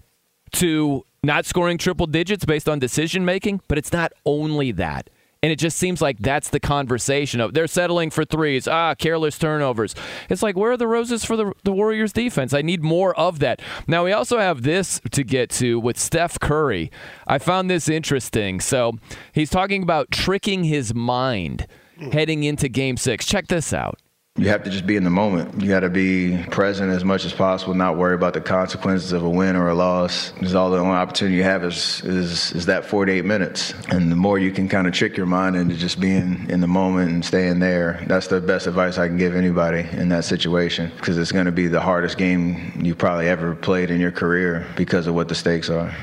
to 0.54 1.04
not 1.24 1.46
scoring 1.46 1.78
triple 1.78 2.06
digits 2.06 2.46
based 2.46 2.70
on 2.70 2.80
decision 2.80 3.26
making, 3.26 3.62
but 3.68 3.78
it's 3.78 3.92
not 3.92 4.14
only 4.24 4.72
that. 4.74 5.10
And 5.48 5.52
it 5.54 5.60
just 5.60 5.78
seems 5.78 6.02
like 6.02 6.20
that's 6.20 6.50
the 6.50 6.60
conversation 6.60 7.40
of 7.40 7.54
they're 7.54 7.68
settling 7.68 8.10
for 8.10 8.26
threes, 8.26 8.68
ah, 8.68 8.94
careless 8.96 9.40
turnovers. 9.40 9.96
It's 10.30 10.44
like, 10.44 10.58
where 10.58 10.74
are 10.74 10.78
the 10.78 10.90
roses 10.90 11.24
for 11.24 11.38
the, 11.38 11.54
the 11.64 11.72
Warriors 11.72 12.12
defense? 12.12 12.54
I 12.54 12.62
need 12.62 12.84
more 12.84 13.18
of 13.18 13.40
that. 13.40 13.62
Now, 13.88 14.04
we 14.04 14.12
also 14.12 14.40
have 14.40 14.64
this 14.64 15.00
to 15.10 15.24
get 15.24 15.50
to 15.52 15.80
with 15.80 15.98
Steph 15.98 16.38
Curry. 16.42 16.92
I 17.28 17.38
found 17.38 17.70
this 17.70 17.88
interesting. 17.88 18.60
So 18.60 19.00
he's 19.32 19.50
talking 19.50 19.84
about 19.84 20.12
tricking 20.12 20.66
his 20.66 20.94
mind 20.94 21.66
heading 22.12 22.44
into 22.44 22.68
game 22.68 22.98
six. 22.98 23.26
Check 23.26 23.48
this 23.48 23.72
out. 23.72 24.02
You 24.38 24.50
have 24.50 24.64
to 24.64 24.70
just 24.70 24.86
be 24.86 24.96
in 24.96 25.04
the 25.04 25.10
moment. 25.10 25.62
You 25.62 25.68
got 25.68 25.80
to 25.80 25.90
be 25.90 26.44
present 26.52 26.92
as 26.92 27.04
much 27.04 27.26
as 27.26 27.34
possible, 27.34 27.74
not 27.74 27.98
worry 27.98 28.14
about 28.14 28.34
the 28.36 28.42
consequences 28.42 29.12
of 29.12 29.24
a 29.24 29.30
win 29.30 29.56
or 29.56 29.70
a 29.70 29.74
loss. 29.74 30.32
Because 30.32 30.54
all 30.54 30.70
the 30.70 30.78
only 30.78 30.96
opportunity 30.96 31.38
you 31.38 31.44
have 31.44 31.64
is, 31.64 32.04
is, 32.04 32.52
is 32.52 32.68
that 32.68 32.86
48 32.86 33.26
minutes. 33.26 33.74
And 33.90 34.12
the 34.12 34.16
more 34.16 34.38
you 34.38 34.52
can 34.52 34.70
kind 34.70 34.86
of 34.86 34.94
trick 34.94 35.18
your 35.18 35.26
mind 35.26 35.56
into 35.56 35.76
just 35.76 36.00
being 36.00 36.48
in 36.50 36.62
the 36.62 36.68
moment 36.68 37.10
and 37.10 37.26
staying 37.26 37.60
there, 37.60 38.04
that's 38.08 38.28
the 38.28 38.40
best 38.40 38.68
advice 38.68 39.00
I 39.00 39.08
can 39.08 39.18
give 39.18 39.36
anybody 39.36 39.88
in 39.94 40.10
that 40.10 40.24
situation. 40.24 40.92
Because 40.96 41.18
it's 41.18 41.32
going 41.32 41.48
to 41.48 41.52
be 41.52 41.68
the 41.68 41.82
hardest 41.82 42.18
game 42.20 42.80
you 42.80 42.94
probably 42.94 43.28
ever 43.28 43.56
played 43.56 43.90
in 43.90 44.00
your 44.00 44.12
career 44.12 44.68
because 44.76 45.08
of 45.08 45.16
what 45.16 45.30
the 45.30 45.36
stakes 45.36 45.70
are. 45.70 45.96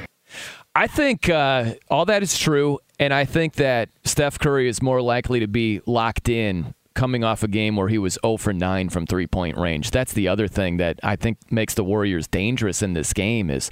I 0.75 0.89
think 0.89 1.29
uh, 1.29 1.75
all 1.89 2.05
that 2.07 2.25
is 2.25 2.37
true, 2.37 2.81
and 2.99 3.15
I 3.15 3.27
think 3.27 3.55
that 3.55 3.91
Steph 4.03 4.41
Curry 4.41 4.69
is 4.69 4.83
more 4.83 5.01
likely 5.01 5.39
to 5.39 5.47
be 5.47 5.81
locked 5.87 6.29
in 6.29 6.75
coming 6.95 7.25
off 7.25 7.43
a 7.43 7.49
game 7.49 7.77
where 7.77 7.89
he 7.89 7.99
was 7.99 8.19
0 8.25 8.37
for 8.37 8.53
9 8.53 8.89
from 8.89 9.07
three 9.07 9.27
point 9.27 9.57
range. 9.57 9.91
That's 9.91 10.13
the 10.13 10.29
other 10.29 10.49
thing 10.49 10.77
that 10.79 10.99
I 11.03 11.17
think 11.17 11.39
makes 11.51 11.75
the 11.75 11.85
Warriors 11.85 12.27
dangerous 12.27 12.83
in 12.83 12.95
this 12.95 13.13
game 13.13 13.51
is 13.51 13.71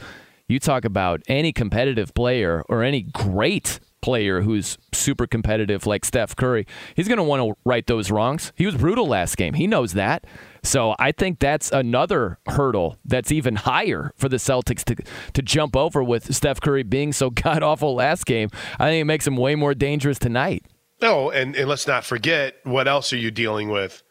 you 0.49 0.59
talk 0.59 0.85
about 0.85 1.23
any 1.29 1.53
competitive 1.53 2.15
player 2.15 2.63
or 2.69 2.83
any 2.83 3.03
great 3.03 3.81
player 4.03 4.43
who's 4.43 4.77
super 4.93 5.27
competitive 5.27 5.87
like 5.87 6.05
Steph 6.05 6.37
Curry, 6.37 6.67
he's 6.95 7.09
going 7.09 7.19
to 7.19 7.23
want 7.23 7.41
to 7.41 7.55
right 7.65 7.87
those 7.87 8.11
wrongs. 8.11 8.53
He 8.57 8.67
was 8.67 8.75
brutal 8.75 9.07
last 9.07 9.37
game. 9.37 9.55
He 9.55 9.67
knows 9.67 9.95
that. 9.95 10.27
So 10.63 10.95
I 10.99 11.13
think 11.13 11.39
that's 11.39 11.73
another 11.73 12.39
hurdle 12.47 12.99
that's 13.05 13.33
even 13.33 13.57
higher 13.57 14.13
for 14.17 14.29
the 14.29 14.37
Celtics 14.37 14.85
to 14.85 14.97
to 15.33 15.43
jump 15.43 15.77
over 15.77 16.05
with 16.05 16.35
Steph 16.35 16.61
Curry 16.61 16.83
being 16.83 17.13
so 17.13 17.31
god 17.31 17.63
awful 17.63 17.95
last 17.95 18.27
game. 18.27 18.51
I 18.79 18.89
think 18.89 19.03
it 19.03 19.07
makes 19.07 19.27
him 19.27 19.37
way 19.37 19.55
more 19.55 19.75
dangerous 19.75 20.19
tonight. 20.19 20.67
No, 21.03 21.31
and, 21.31 21.57
and 21.57 21.69
let's 21.69 21.87
not 21.87 22.05
forget 22.05 22.57
what 22.63 22.87
else 22.87 23.13
are 23.13 23.19
you 23.19 23.31
dealing 23.31 23.69
with? 23.69 24.03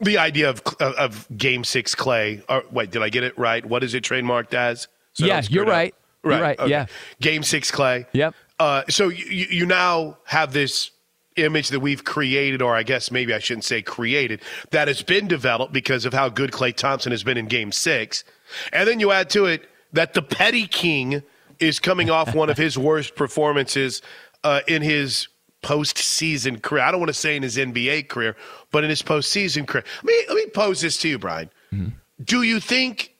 The 0.00 0.16
idea 0.16 0.48
of 0.48 0.62
of, 0.80 0.94
of 0.94 1.28
Game 1.36 1.62
Six 1.62 1.94
Klay. 1.94 2.42
Or, 2.48 2.64
wait, 2.70 2.90
did 2.90 3.02
I 3.02 3.10
get 3.10 3.22
it 3.22 3.38
right? 3.38 3.64
What 3.64 3.84
is 3.84 3.94
it 3.94 4.02
trademarked 4.02 4.54
as? 4.54 4.88
So 5.12 5.26
yeah, 5.26 5.42
you're 5.48 5.66
right. 5.66 5.94
right. 6.22 6.34
You're 6.34 6.42
right. 6.42 6.58
Okay. 6.58 6.70
Yeah. 6.70 6.86
Game 7.20 7.42
Six 7.42 7.70
Klay. 7.70 8.06
Yep. 8.12 8.34
Uh, 8.58 8.82
so 8.88 9.08
you, 9.08 9.46
you 9.50 9.66
now 9.66 10.18
have 10.24 10.52
this 10.52 10.90
image 11.36 11.68
that 11.68 11.80
we've 11.80 12.04
created, 12.04 12.62
or 12.62 12.74
I 12.74 12.82
guess 12.82 13.10
maybe 13.10 13.34
I 13.34 13.38
shouldn't 13.38 13.64
say 13.64 13.82
created, 13.82 14.40
that 14.70 14.88
has 14.88 15.02
been 15.02 15.28
developed 15.28 15.72
because 15.72 16.04
of 16.04 16.12
how 16.14 16.28
good 16.28 16.50
Klay 16.50 16.74
Thompson 16.74 17.12
has 17.12 17.22
been 17.22 17.36
in 17.36 17.46
Game 17.46 17.72
Six, 17.72 18.24
and 18.72 18.88
then 18.88 19.00
you 19.00 19.12
add 19.12 19.30
to 19.30 19.46
it 19.46 19.68
that 19.92 20.14
the 20.14 20.22
Petty 20.22 20.66
King 20.66 21.22
is 21.58 21.78
coming 21.78 22.10
off 22.10 22.34
one 22.34 22.48
of 22.48 22.56
his 22.56 22.78
worst 22.88 23.14
performances 23.16 24.00
uh, 24.44 24.60
in 24.66 24.82
his 24.82 25.28
postseason 25.62 26.62
career. 26.62 26.82
I 26.82 26.90
don't 26.90 27.00
want 27.00 27.08
to 27.10 27.14
say 27.14 27.36
in 27.36 27.42
his 27.42 27.56
NBA 27.56 28.08
career, 28.08 28.36
but 28.70 28.84
in 28.84 28.90
his 28.90 29.02
postseason 29.02 29.66
career. 29.66 29.84
Let 30.02 30.04
me, 30.04 30.24
let 30.28 30.36
me 30.36 30.46
pose 30.50 30.80
this 30.80 30.96
to 30.98 31.08
you, 31.08 31.18
Brian. 31.18 31.50
Mm-hmm. 31.72 31.88
Do 32.22 32.42
you 32.42 32.60
think 32.60 33.14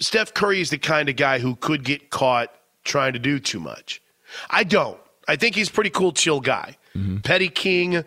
Steph 0.00 0.34
Curry 0.34 0.60
is 0.60 0.70
the 0.70 0.78
kind 0.78 1.08
of 1.08 1.16
guy 1.16 1.38
who 1.38 1.56
could 1.56 1.84
get 1.84 2.10
caught 2.10 2.54
trying 2.84 3.12
to 3.12 3.18
do 3.18 3.38
too 3.38 3.60
much? 3.60 4.02
I 4.50 4.64
don't. 4.64 4.98
I 5.26 5.36
think 5.36 5.54
he's 5.54 5.68
a 5.68 5.72
pretty 5.72 5.90
cool, 5.90 6.12
chill 6.12 6.40
guy. 6.40 6.76
Mm-hmm. 6.96 7.18
Petty 7.18 7.48
King, 7.48 8.04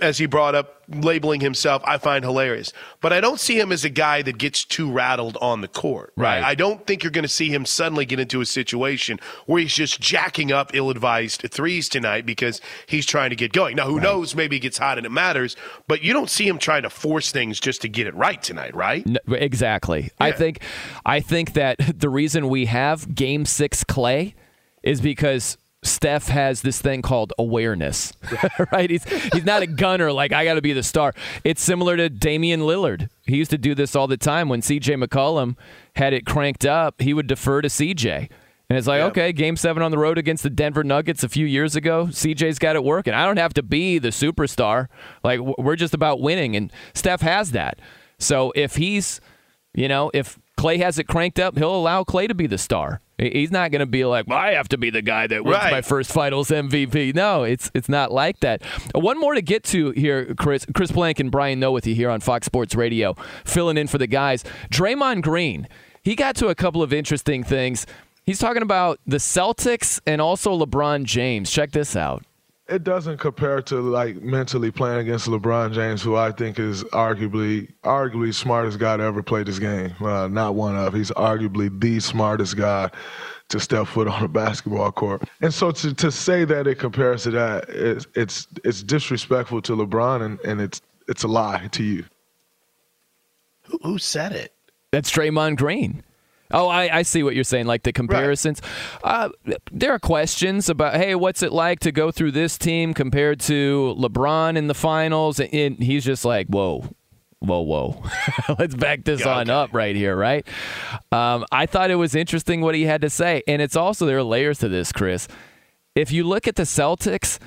as 0.00 0.18
he 0.18 0.26
brought 0.26 0.54
up, 0.54 0.82
labeling 0.88 1.40
himself, 1.40 1.82
I 1.86 1.98
find 1.98 2.24
hilarious. 2.24 2.72
But 3.00 3.12
I 3.12 3.20
don't 3.20 3.38
see 3.38 3.58
him 3.58 3.70
as 3.72 3.84
a 3.84 3.88
guy 3.88 4.22
that 4.22 4.38
gets 4.38 4.64
too 4.64 4.90
rattled 4.90 5.36
on 5.40 5.60
the 5.60 5.68
court. 5.68 6.12
Right. 6.16 6.42
I 6.42 6.54
don't 6.54 6.86
think 6.86 7.02
you're 7.02 7.12
going 7.12 7.22
to 7.22 7.28
see 7.28 7.48
him 7.48 7.64
suddenly 7.64 8.04
get 8.04 8.18
into 8.18 8.40
a 8.40 8.46
situation 8.46 9.20
where 9.46 9.62
he's 9.62 9.74
just 9.74 10.00
jacking 10.00 10.50
up 10.50 10.72
ill 10.74 10.90
advised 10.90 11.42
threes 11.50 11.88
tonight 11.88 12.26
because 12.26 12.60
he's 12.86 13.06
trying 13.06 13.30
to 13.30 13.36
get 13.36 13.52
going. 13.52 13.76
Now, 13.76 13.86
who 13.86 14.00
knows? 14.00 14.34
Maybe 14.34 14.56
he 14.56 14.60
gets 14.60 14.78
hot 14.78 14.98
and 14.98 15.06
it 15.06 15.10
matters, 15.10 15.56
but 15.86 16.02
you 16.02 16.12
don't 16.12 16.30
see 16.30 16.46
him 16.46 16.58
trying 16.58 16.82
to 16.82 16.90
force 16.90 17.30
things 17.30 17.60
just 17.60 17.82
to 17.82 17.88
get 17.88 18.06
it 18.06 18.14
right 18.14 18.42
tonight, 18.42 18.74
right? 18.74 19.06
No, 19.06 19.20
exactly. 19.28 20.10
I 20.18 20.32
think 20.32 20.60
I 21.06 21.20
think 21.20 21.52
that 21.54 21.76
the 21.98 22.08
reason 22.08 22.48
we 22.48 22.66
have 22.66 23.14
game 23.14 23.44
6 23.44 23.84
Klay 23.84 24.34
is 24.82 25.00
because 25.00 25.56
Steph 25.82 26.28
has 26.28 26.60
this 26.60 26.80
thing 26.80 27.00
called 27.00 27.32
awareness, 27.38 28.12
right? 28.72 28.90
He's 28.90 29.04
he's 29.32 29.44
not 29.44 29.62
a 29.62 29.66
gunner 29.66 30.12
like 30.12 30.32
I 30.32 30.44
got 30.44 30.54
to 30.54 30.62
be 30.62 30.74
the 30.74 30.82
star. 30.82 31.14
It's 31.42 31.62
similar 31.62 31.96
to 31.96 32.10
Damian 32.10 32.60
Lillard. 32.60 33.08
He 33.26 33.36
used 33.36 33.50
to 33.50 33.58
do 33.58 33.74
this 33.74 33.96
all 33.96 34.06
the 34.06 34.18
time 34.18 34.48
when 34.48 34.60
CJ 34.60 35.02
McCollum 35.02 35.56
had 35.96 36.12
it 36.12 36.26
cranked 36.26 36.66
up. 36.66 37.00
He 37.00 37.14
would 37.14 37.26
defer 37.26 37.62
to 37.62 37.68
CJ. 37.68 38.28
And 38.68 38.78
it's 38.78 38.86
like, 38.86 39.00
okay, 39.00 39.32
game 39.32 39.56
seven 39.56 39.82
on 39.82 39.90
the 39.90 39.98
road 39.98 40.16
against 40.16 40.44
the 40.44 40.50
Denver 40.50 40.84
Nuggets 40.84 41.24
a 41.24 41.28
few 41.28 41.44
years 41.44 41.74
ago. 41.74 42.06
CJ's 42.06 42.60
got 42.60 42.76
it 42.76 42.84
working. 42.84 43.12
I 43.12 43.24
don't 43.26 43.38
have 43.38 43.52
to 43.54 43.64
be 43.64 43.98
the 43.98 44.10
superstar. 44.10 44.86
Like, 45.24 45.40
we're 45.40 45.74
just 45.74 45.92
about 45.92 46.20
winning. 46.20 46.54
And 46.54 46.72
Steph 46.94 47.20
has 47.22 47.50
that. 47.50 47.80
So 48.20 48.52
if 48.54 48.76
he's, 48.76 49.20
you 49.74 49.88
know, 49.88 50.12
if 50.14 50.38
Klay 50.56 50.78
has 50.78 51.00
it 51.00 51.08
cranked 51.08 51.40
up, 51.40 51.58
he'll 51.58 51.74
allow 51.74 52.04
Klay 52.04 52.28
to 52.28 52.34
be 52.34 52.46
the 52.46 52.58
star. 52.58 53.00
He's 53.20 53.50
not 53.50 53.70
going 53.70 53.80
to 53.80 53.86
be 53.86 54.04
like, 54.04 54.26
well, 54.26 54.38
I 54.38 54.52
have 54.54 54.68
to 54.70 54.78
be 54.78 54.88
the 54.90 55.02
guy 55.02 55.26
that 55.26 55.44
wins 55.44 55.56
Right. 55.58 55.70
my 55.70 55.82
first 55.82 56.10
Finals 56.12 56.48
MVP. 56.48 57.14
No, 57.14 57.42
it's 57.44 57.70
it's 57.74 57.88
not 57.88 58.10
like 58.10 58.40
that. 58.40 58.62
One 58.94 59.18
more 59.20 59.34
to 59.34 59.42
get 59.42 59.62
to 59.64 59.90
here, 59.90 60.34
Chris. 60.36 60.66
Chris 60.74 60.90
Blank 60.90 61.20
and 61.20 61.30
Brian 61.30 61.60
Noe 61.60 61.72
with 61.72 61.86
you 61.86 61.94
here 61.94 62.08
on 62.10 62.20
Fox 62.20 62.46
Sports 62.46 62.74
Radio, 62.74 63.14
filling 63.44 63.76
in 63.76 63.86
for 63.88 63.98
the 63.98 64.06
guys. 64.06 64.42
Draymond 64.70 65.22
Green, 65.22 65.68
he 66.02 66.14
got 66.16 66.34
to 66.36 66.48
a 66.48 66.54
couple 66.54 66.82
of 66.82 66.92
interesting 66.92 67.44
things. 67.44 67.86
He's 68.24 68.38
talking 68.38 68.62
about 68.62 69.00
the 69.06 69.16
Celtics 69.16 70.00
and 70.06 70.20
also 70.20 70.56
LeBron 70.58 71.04
James. 71.04 71.50
Check 71.50 71.72
this 71.72 71.96
out. 71.96 72.22
It 72.70 72.84
doesn't 72.84 73.18
compare 73.18 73.60
to 73.62 73.80
like 73.80 74.22
mentally 74.22 74.70
playing 74.70 75.00
against 75.00 75.26
LeBron 75.26 75.72
James, 75.72 76.02
who 76.02 76.16
I 76.16 76.30
think 76.30 76.58
is 76.58 76.84
arguably 76.84 77.72
arguably 77.82 78.32
smartest 78.32 78.78
guy 78.78 78.96
to 78.96 79.02
ever 79.02 79.22
play 79.22 79.42
this 79.42 79.58
game. 79.58 79.92
Uh, 80.00 80.28
not 80.28 80.54
one 80.54 80.76
of. 80.76 80.94
He's 80.94 81.10
arguably 81.10 81.80
the 81.80 81.98
smartest 82.00 82.56
guy 82.56 82.90
to 83.48 83.58
step 83.58 83.88
foot 83.88 84.06
on 84.06 84.22
a 84.22 84.28
basketball 84.28 84.92
court. 84.92 85.24
And 85.40 85.52
so 85.52 85.72
to, 85.72 85.92
to 85.94 86.12
say 86.12 86.44
that 86.44 86.68
it 86.68 86.78
compares 86.78 87.24
to 87.24 87.32
that, 87.32 87.68
it's 87.68 88.06
it's, 88.14 88.46
it's 88.64 88.82
disrespectful 88.82 89.60
to 89.62 89.72
LeBron 89.72 90.22
and, 90.24 90.40
and 90.40 90.60
it's 90.60 90.80
it's 91.08 91.24
a 91.24 91.28
lie 91.28 91.68
to 91.72 91.82
you. 91.82 92.04
Who, 93.62 93.78
who 93.82 93.98
said 93.98 94.32
it? 94.32 94.54
That's 94.92 95.10
Draymond 95.10 95.56
Green. 95.56 96.04
Oh, 96.50 96.68
I, 96.68 96.98
I 96.98 97.02
see 97.02 97.22
what 97.22 97.34
you're 97.34 97.44
saying, 97.44 97.66
like 97.66 97.82
the 97.84 97.92
comparisons. 97.92 98.60
Uh, 99.04 99.30
there 99.70 99.92
are 99.92 99.98
questions 99.98 100.68
about, 100.68 100.94
hey, 100.94 101.14
what's 101.14 101.42
it 101.42 101.52
like 101.52 101.80
to 101.80 101.92
go 101.92 102.10
through 102.10 102.32
this 102.32 102.58
team 102.58 102.94
compared 102.94 103.40
to 103.40 103.94
LeBron 103.98 104.56
in 104.56 104.66
the 104.66 104.74
finals? 104.74 105.40
And 105.40 105.78
he's 105.78 106.04
just 106.04 106.24
like, 106.24 106.48
whoa, 106.48 106.84
whoa, 107.38 107.60
whoa. 107.60 108.02
Let's 108.58 108.74
back 108.74 109.04
this 109.04 109.20
Yeah, 109.20 109.36
on 109.36 109.50
up 109.50 109.72
right 109.72 109.94
here, 109.94 110.16
right? 110.16 110.46
Um, 111.12 111.44
I 111.52 111.66
thought 111.66 111.90
it 111.90 111.96
was 111.96 112.14
interesting 112.14 112.60
what 112.60 112.74
he 112.74 112.82
had 112.82 113.00
to 113.02 113.10
say. 113.10 113.42
And 113.46 113.62
it's 113.62 113.76
also, 113.76 114.06
there 114.06 114.18
are 114.18 114.22
layers 114.22 114.58
to 114.58 114.68
this, 114.68 114.92
Chris. 114.92 115.28
If 115.94 116.12
you 116.12 116.24
look 116.24 116.46
at 116.48 116.56
the 116.56 116.62
Celtics, 116.64 117.38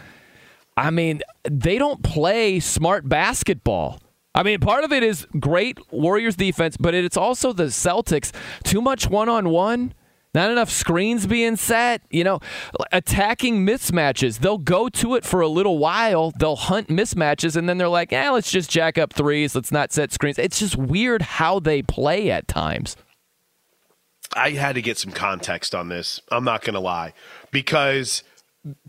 I 0.76 0.90
mean, 0.90 1.22
they 1.44 1.78
don't 1.78 2.04
play 2.04 2.60
smart 2.60 3.08
basketball. 3.08 4.00
I 4.36 4.42
mean, 4.42 4.60
part 4.60 4.84
of 4.84 4.92
it 4.92 5.04
is 5.04 5.28
great 5.40 5.80
Warriors 5.92 6.36
defense, 6.36 6.76
but 6.78 6.96
it's 6.96 7.18
also 7.18 7.54
the 7.54 7.66
Celtics. 7.66 8.32
Too 8.64 8.82
much 8.82 9.08
one 9.08 9.30
on 9.30 9.50
one, 9.50 9.94
not 10.34 10.50
enough 10.50 10.72
screens 10.72 11.28
being 11.28 11.56
set, 11.56 12.02
you 12.10 12.24
know, 12.24 12.40
attacking 12.92 13.64
mismatches. 13.66 14.40
They'll 14.40 14.58
go 14.58 14.90
to 14.90 15.14
it 15.14 15.24
for 15.24 15.42
a 15.42 15.48
little 15.48 15.78
while, 15.78 16.34
they'll 16.40 16.56
hunt 16.56 16.88
mismatches, 16.88 17.56
and 17.56 17.70
then 17.70 17.78
they're 17.78 17.88
like, 17.88 18.12
eh, 18.12 18.30
let's 18.32 18.52
just 18.52 18.72
jack 18.72 18.98
up 18.98 19.14
threes, 19.14 19.54
let's 19.54 19.72
not 19.72 19.92
set 19.92 20.12
screens. 20.12 20.40
It's 20.40 20.60
just 20.60 20.76
weird 20.76 21.22
how 21.22 21.60
they 21.60 21.84
play 21.84 22.32
at 22.32 22.48
times. 22.48 22.98
I 24.36 24.52
had 24.52 24.74
to 24.74 24.82
get 24.82 24.98
some 24.98 25.12
context 25.12 25.76
on 25.76 25.90
this. 25.90 26.20
I'm 26.32 26.44
not 26.44 26.64
going 26.64 26.74
to 26.74 26.80
lie. 26.80 27.14
Because 27.52 28.24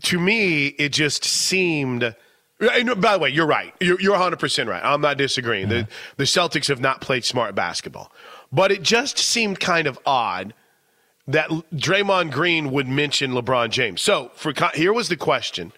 to 0.03 0.19
me, 0.19 0.67
it 0.67 0.89
just 0.89 1.23
seemed. 1.23 2.15
By 2.59 3.13
the 3.13 3.19
way, 3.19 3.29
you're 3.29 3.47
right. 3.47 3.73
You're, 3.81 3.99
you're 3.99 4.15
100% 4.15 4.67
right. 4.67 4.83
I'm 4.83 5.01
not 5.01 5.17
disagreeing. 5.17 5.69
The, 5.69 5.75
mm-hmm. 5.75 6.13
the 6.17 6.23
Celtics 6.23 6.67
have 6.69 6.79
not 6.79 7.01
played 7.01 7.25
smart 7.25 7.53
basketball. 7.53 8.11
But 8.51 8.71
it 8.71 8.81
just 8.81 9.17
seemed 9.17 9.59
kind 9.59 9.87
of 9.87 9.99
odd 10.05 10.53
that 11.27 11.49
Draymond 11.73 12.31
Green 12.31 12.71
would 12.71 12.87
mention 12.87 13.31
LeBron 13.31 13.71
James. 13.71 14.01
So 14.01 14.31
for 14.35 14.53
here 14.73 14.93
was 14.93 15.09
the 15.09 15.17
question. 15.17 15.73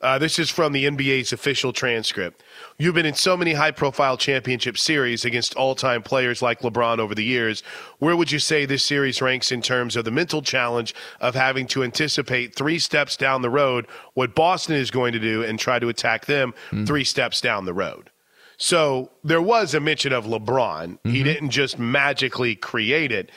Uh, 0.00 0.18
this 0.18 0.38
is 0.38 0.50
from 0.50 0.72
the 0.72 0.84
NBA's 0.84 1.32
official 1.32 1.72
transcript. 1.72 2.42
You've 2.78 2.94
been 2.94 3.06
in 3.06 3.14
so 3.14 3.36
many 3.36 3.54
high 3.54 3.70
profile 3.70 4.16
championship 4.16 4.76
series 4.76 5.24
against 5.24 5.54
all 5.54 5.74
time 5.74 6.02
players 6.02 6.42
like 6.42 6.60
LeBron 6.60 6.98
over 6.98 7.14
the 7.14 7.24
years. 7.24 7.62
Where 8.00 8.16
would 8.16 8.30
you 8.30 8.38
say 8.38 8.66
this 8.66 8.84
series 8.84 9.22
ranks 9.22 9.50
in 9.50 9.62
terms 9.62 9.96
of 9.96 10.04
the 10.04 10.10
mental 10.10 10.42
challenge 10.42 10.94
of 11.20 11.34
having 11.34 11.66
to 11.68 11.84
anticipate 11.84 12.54
three 12.54 12.78
steps 12.78 13.16
down 13.16 13.42
the 13.42 13.50
road 13.50 13.86
what 14.12 14.34
Boston 14.34 14.76
is 14.76 14.90
going 14.90 15.12
to 15.12 15.20
do 15.20 15.42
and 15.42 15.58
try 15.58 15.78
to 15.78 15.88
attack 15.88 16.26
them 16.26 16.52
three 16.84 17.04
steps 17.04 17.40
down 17.40 17.64
the 17.64 17.74
road? 17.74 18.10
So 18.56 19.10
there 19.24 19.42
was 19.42 19.74
a 19.74 19.80
mention 19.80 20.12
of 20.12 20.26
LeBron. 20.26 20.98
He 21.04 21.22
didn't 21.22 21.50
just 21.50 21.78
magically 21.78 22.54
create 22.54 23.10
it, 23.10 23.30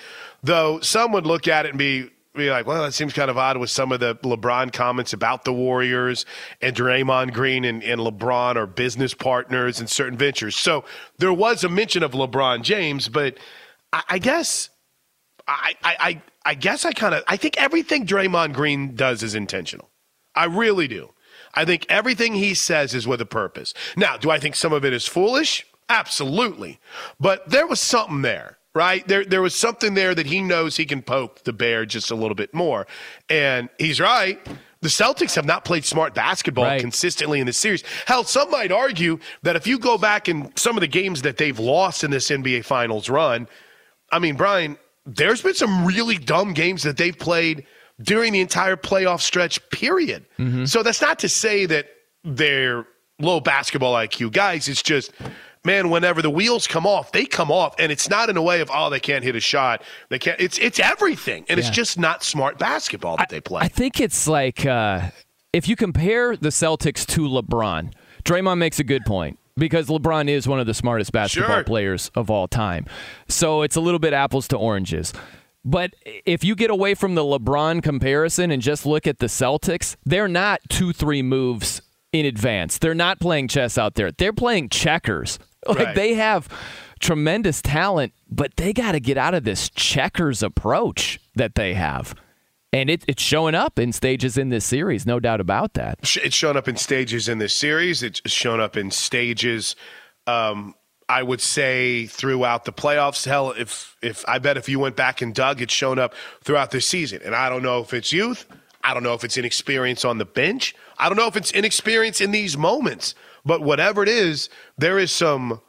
though 0.43 0.79
some 0.81 1.11
would 1.13 1.25
look 1.25 1.47
at 1.47 1.65
it 1.65 1.69
and 1.69 1.79
be 1.79 2.09
be 2.37 2.49
like, 2.49 2.65
well, 2.65 2.83
that 2.83 2.93
seems 2.93 3.13
kind 3.13 3.29
of 3.29 3.37
odd 3.37 3.57
with 3.57 3.69
some 3.69 3.91
of 3.91 3.99
the 3.99 4.15
LeBron 4.15 4.71
comments 4.73 5.13
about 5.13 5.43
the 5.43 5.53
Warriors 5.53 6.25
and 6.61 6.75
Draymond 6.75 7.33
Green 7.33 7.65
and, 7.65 7.83
and 7.83 7.99
LeBron 8.01 8.55
are 8.55 8.67
business 8.67 9.13
partners 9.13 9.79
in 9.79 9.87
certain 9.87 10.17
ventures. 10.17 10.55
So 10.55 10.85
there 11.17 11.33
was 11.33 11.63
a 11.63 11.69
mention 11.69 12.03
of 12.03 12.11
LeBron 12.11 12.61
James, 12.61 13.09
but 13.09 13.37
I, 13.91 14.03
I 14.09 14.19
guess 14.19 14.69
I, 15.47 15.75
I, 15.83 16.21
I, 16.45 16.53
guess 16.55 16.85
I 16.85 16.91
kind 16.91 17.15
of 17.15 17.23
I 17.27 17.37
think 17.37 17.57
everything 17.57 18.05
Draymond 18.05 18.53
Green 18.53 18.95
does 18.95 19.23
is 19.23 19.33
intentional. 19.35 19.89
I 20.35 20.45
really 20.45 20.87
do. 20.87 21.13
I 21.53 21.65
think 21.65 21.85
everything 21.89 22.35
he 22.35 22.53
says 22.53 22.93
is 22.93 23.07
with 23.07 23.21
a 23.21 23.25
purpose. 23.25 23.73
Now, 23.95 24.17
do 24.17 24.29
I 24.29 24.39
think 24.39 24.55
some 24.55 24.73
of 24.73 24.85
it 24.85 24.93
is 24.93 25.07
foolish? 25.07 25.65
Absolutely. 25.89 26.79
But 27.19 27.49
there 27.49 27.65
was 27.65 27.79
something 27.79 28.21
there, 28.21 28.56
right? 28.77 29.05
There 29.07 29.25
there 29.25 29.41
was 29.41 29.55
something 29.55 29.93
there 29.95 30.15
that 30.15 30.25
he 30.27 30.41
knows 30.41 30.77
he 30.77 30.85
can 30.85 31.01
poke 31.01 31.43
the 31.43 31.51
bear 31.53 31.85
just 31.85 32.11
a 32.11 32.15
little 32.15 32.35
bit 32.35 32.53
more. 32.53 32.87
And 33.29 33.67
he's 33.77 33.99
right. 33.99 34.39
The 34.81 34.89
Celtics 34.89 35.35
have 35.35 35.45
not 35.45 35.65
played 35.65 35.83
smart 35.85 36.13
basketball 36.13 36.65
Right. 36.65 36.79
consistently 36.79 37.39
in 37.39 37.47
this 37.47 37.57
series. 37.57 37.83
Hell, 38.05 38.23
some 38.23 38.51
might 38.51 38.71
argue 38.71 39.17
that 39.41 39.55
if 39.55 39.65
you 39.65 39.79
go 39.79 39.97
back 39.97 40.29
in 40.29 40.55
some 40.55 40.77
of 40.77 40.81
the 40.81 40.87
games 40.87 41.23
that 41.23 41.37
they've 41.37 41.57
lost 41.57 42.03
in 42.03 42.11
this 42.11 42.29
NBA 42.29 42.63
Finals 42.63 43.09
run, 43.09 43.47
I 44.11 44.19
mean, 44.19 44.35
Brian, 44.35 44.77
there's 45.05 45.41
been 45.41 45.55
some 45.55 45.83
really 45.85 46.17
dumb 46.17 46.53
games 46.53 46.83
that 46.83 46.95
they've 46.97 47.17
played 47.17 47.65
during 48.01 48.33
the 48.33 48.39
entire 48.39 48.75
playoff 48.77 49.21
stretch, 49.21 49.67
period. 49.71 50.25
Mm-hmm. 50.37 50.65
So 50.65 50.83
that's 50.83 51.01
not 51.01 51.17
to 51.19 51.29
say 51.29 51.65
that 51.65 51.87
they're 52.23 52.85
low 53.19 53.39
basketball 53.39 53.95
IQ 53.95 54.31
guys. 54.31 54.67
It's 54.67 54.83
just, 54.83 55.11
man, 55.67 55.91
whenever 55.91 56.23
the 56.23 56.31
wheels 56.31 56.65
come 56.65 56.87
off, 56.87 57.11
they 57.11 57.25
come 57.25 57.51
off. 57.51 57.75
And 57.77 57.91
it's 57.91 58.09
not 58.09 58.31
in 58.31 58.37
a 58.37 58.41
way 58.41 58.61
of, 58.61 58.71
oh, 58.73 58.89
they 58.89 58.99
can't 58.99 59.23
hit 59.23 59.35
a 59.35 59.39
shot. 59.39 59.83
They 60.09 60.17
can't. 60.17 60.41
It's, 60.41 60.57
it's 60.57 60.79
everything. 60.79 61.45
And 61.47 61.59
it's 61.59 61.69
just 61.69 61.99
not 61.99 62.23
smart 62.23 62.57
basketball 62.57 63.17
that 63.17 63.29
they 63.29 63.39
play. 63.41 63.61
I 63.61 63.67
think 63.67 63.99
it's 63.99 64.27
like 64.27 64.65
uh, 64.65 65.11
if 65.53 65.67
you 65.67 65.75
compare 65.75 66.35
the 66.35 66.49
Celtics 66.49 67.05
to 67.07 67.21
LeBron, 67.21 67.93
Draymond 68.23 68.57
makes 68.57 68.79
a 68.79 68.83
good 68.83 69.05
point 69.05 69.37
because 69.55 69.87
LeBron 69.87 70.27
is 70.29 70.47
one 70.47 70.59
of 70.59 70.65
the 70.65 70.73
smartest 70.73 71.11
basketball 71.11 71.55
Sure. 71.57 71.63
players 71.63 72.09
of 72.15 72.31
all 72.31 72.47
time. 72.47 72.85
So 73.27 73.61
it's 73.61 73.75
a 73.75 73.81
little 73.81 73.99
bit 73.99 74.13
apples 74.13 74.47
to 74.49 74.57
oranges. 74.57 75.13
But 75.65 75.91
if 76.05 76.43
you 76.45 76.55
get 76.55 76.69
away 76.69 76.93
from 76.95 77.15
the 77.15 77.23
LeBron 77.23 77.83
comparison 77.83 78.51
and 78.51 78.61
just 78.61 78.85
look 78.85 79.05
at 79.05 79.19
the 79.19 79.25
Celtics, 79.25 79.97
they're 80.05 80.29
not 80.29 80.61
two, 80.69 80.93
three 80.93 81.21
moves 81.21 81.81
in 82.13 82.25
advance. 82.25 82.77
They're 82.77 82.95
not 82.95 83.19
playing 83.19 83.49
chess 83.49 83.77
out 83.77 83.95
there. 83.95 84.11
They're 84.11 84.31
playing 84.31 84.69
checkers. 84.69 85.39
Like 85.69 85.77
Right. 85.77 85.95
they 85.95 86.13
have 86.15 86.47
tremendous 86.99 87.61
talent, 87.61 88.13
but 88.29 88.55
they 88.57 88.73
got 88.73 88.93
to 88.93 88.99
get 88.99 89.17
out 89.17 89.33
of 89.33 89.43
this 89.43 89.69
checkers 89.69 90.41
approach 90.43 91.19
that 91.35 91.55
they 91.55 91.73
have. 91.75 92.15
And 92.73 92.89
it, 92.89 93.03
it's 93.07 93.23
showing 93.23 93.55
up 93.55 93.79
in 93.79 93.93
stages 93.93 94.37
in 94.37 94.49
this 94.49 94.65
series, 94.65 95.05
no 95.05 95.19
doubt 95.19 95.39
about 95.39 95.73
that. 95.75 95.99
It's 96.17 96.35
shown 96.35 96.57
up 96.57 96.67
in 96.67 96.75
stages 96.75 97.29
in 97.29 97.37
this 97.37 97.55
series. 97.55 98.03
It's 98.03 98.21
shown 98.29 98.59
up 98.59 98.75
in 98.75 98.91
stages. 98.91 99.75
Um, 100.25 100.75
I 101.09 101.23
would 101.23 101.39
say 101.39 102.07
throughout 102.07 102.65
the 102.65 102.73
playoffs. 102.73 103.25
Hell, 103.25 103.51
if 103.51 103.95
if 104.01 104.25
I 104.27 104.39
bet 104.39 104.57
if 104.57 104.67
you 104.67 104.79
went 104.79 104.97
back 104.97 105.21
and 105.21 105.33
dug, 105.33 105.61
it's 105.61 105.73
shown 105.73 105.97
up 105.97 106.13
throughout 106.43 106.71
this 106.71 106.85
season. 106.85 107.21
And 107.23 107.33
I 107.33 107.47
don't 107.47 107.63
know 107.63 107.79
if 107.79 107.93
it's 107.93 108.11
youth. 108.11 108.45
I 108.83 108.93
don't 108.93 109.03
know 109.03 109.13
if 109.13 109.23
it's 109.23 109.37
inexperience 109.37 110.03
on 110.03 110.17
the 110.17 110.25
bench. 110.25 110.75
I 110.97 111.07
don't 111.07 111.17
know 111.17 111.27
if 111.27 111.37
it's 111.37 111.51
inexperience 111.51 112.19
in 112.19 112.31
these 112.31 112.57
moments. 112.57 113.15
But 113.47 113.61
whatever 113.61 114.03
it 114.03 114.09
is, 114.09 114.49
there 114.77 114.99
is 114.99 115.11
some 115.11 115.61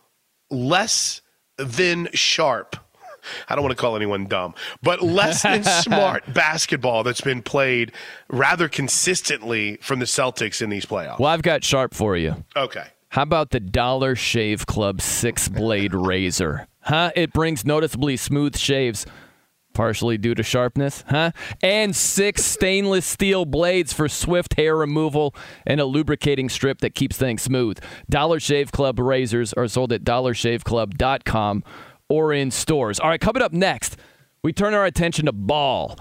less 0.50 1.22
than 1.56 2.08
sharp. 2.12 2.76
I 3.48 3.54
don't 3.54 3.62
want 3.62 3.76
to 3.76 3.80
call 3.80 3.94
anyone 3.94 4.26
dumb, 4.26 4.54
but 4.82 5.00
less 5.00 5.42
than 5.42 5.62
smart 5.82 6.24
basketball 6.32 7.04
that's 7.04 7.20
been 7.20 7.42
played 7.42 7.92
rather 8.28 8.68
consistently 8.68 9.76
from 9.76 10.00
the 10.00 10.06
Celtics 10.06 10.60
in 10.60 10.70
these 10.70 10.86
playoffs. 10.86 11.20
Well, 11.20 11.30
I've 11.30 11.42
got 11.42 11.62
sharp 11.62 11.94
for 11.94 12.16
you. 12.16 12.44
Okay. 12.56 12.86
How 13.10 13.22
about 13.22 13.50
the 13.50 13.60
Dollar 13.60 14.16
Shave 14.16 14.66
Club 14.66 15.00
six 15.00 15.48
blade 15.48 15.94
razor? 15.94 16.66
Huh? 16.80 17.10
It 17.14 17.32
brings 17.32 17.64
noticeably 17.64 18.16
smooth 18.16 18.56
shaves, 18.56 19.06
partially 19.78 20.18
due 20.18 20.34
to 20.34 20.42
sharpness, 20.42 21.04
huh? 21.08 21.30
And 21.62 21.94
six 21.94 22.44
stainless 22.44 23.06
steel 23.06 23.44
blades 23.44 23.92
for 23.92 24.08
swift 24.08 24.54
hair 24.54 24.74
removal 24.76 25.36
and 25.64 25.80
a 25.80 25.84
lubricating 25.84 26.48
strip 26.48 26.80
that 26.80 26.96
keeps 26.96 27.16
things 27.16 27.42
smooth. 27.42 27.78
Dollar 28.10 28.40
Shave 28.40 28.72
Club 28.72 28.98
razors 28.98 29.52
are 29.52 29.68
sold 29.68 29.92
at 29.92 30.02
dollarshaveclub.com 30.02 31.62
or 32.08 32.32
in 32.32 32.50
stores. 32.50 32.98
All 32.98 33.08
right, 33.08 33.20
coming 33.20 33.40
up 33.40 33.52
next, 33.52 33.96
we 34.42 34.52
turn 34.52 34.74
our 34.74 34.84
attention 34.84 35.26
to 35.26 35.32
ball. 35.32 35.96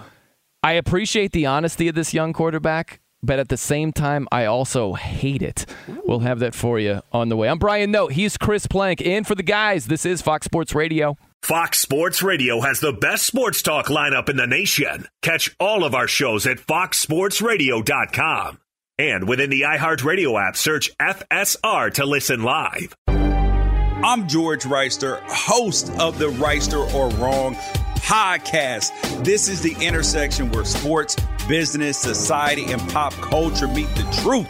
I 0.63 0.73
appreciate 0.73 1.31
the 1.31 1.45
honesty 1.45 1.87
of 1.87 1.93
this 1.93 2.15
young 2.15 2.33
quarterback, 2.33 2.99
but 3.21 3.37
at 3.37 3.49
the 3.49 3.57
same 3.57 3.93
time, 3.93 4.27
I 4.31 4.45
also 4.45 4.93
hate 4.93 5.43
it. 5.43 5.67
We'll 6.03 6.21
have 6.21 6.39
that 6.39 6.55
for 6.55 6.79
you 6.79 7.03
on 7.11 7.29
the 7.29 7.37
way. 7.37 7.47
I'm 7.47 7.59
Brian 7.59 7.91
Noe. 7.91 8.07
He's 8.07 8.37
Chris 8.37 8.65
Plank. 8.65 9.01
In 9.01 9.23
for 9.23 9.35
the 9.35 9.43
guys, 9.43 9.85
this 9.85 10.03
is 10.03 10.23
Fox 10.23 10.45
Sports 10.45 10.73
Radio. 10.73 11.15
Fox 11.43 11.79
Sports 11.79 12.21
Radio 12.23 12.59
has 12.61 12.79
the 12.81 12.91
best 12.91 13.25
sports 13.25 13.61
talk 13.61 13.85
lineup 13.87 14.27
in 14.27 14.35
the 14.35 14.47
nation. 14.47 15.07
Catch 15.21 15.55
all 15.59 15.85
of 15.85 15.95
our 15.95 16.07
shows 16.07 16.45
at 16.45 16.57
foxsportsradio.com. 16.57 18.59
And 18.99 19.29
within 19.29 19.49
the 19.51 19.61
iHeartRadio 19.61 20.41
app, 20.45 20.57
search 20.57 20.91
FSR 20.97 21.93
to 21.93 22.05
listen 22.05 22.43
live. 22.43 22.95
I'm 23.07 24.27
George 24.27 24.63
Wrighster, 24.63 25.21
host 25.21 25.89
of 25.99 26.19
the 26.19 26.29
Reister 26.31 26.93
or 26.93 27.09
Wrong 27.11 27.55
podcast. 27.95 28.91
This 29.23 29.47
is 29.47 29.61
the 29.61 29.75
intersection 29.79 30.51
where 30.51 30.65
sports, 30.65 31.15
business, 31.47 31.97
society, 31.97 32.65
and 32.71 32.81
pop 32.89 33.13
culture 33.13 33.67
meet 33.67 33.87
the 33.95 34.03
truth. 34.21 34.49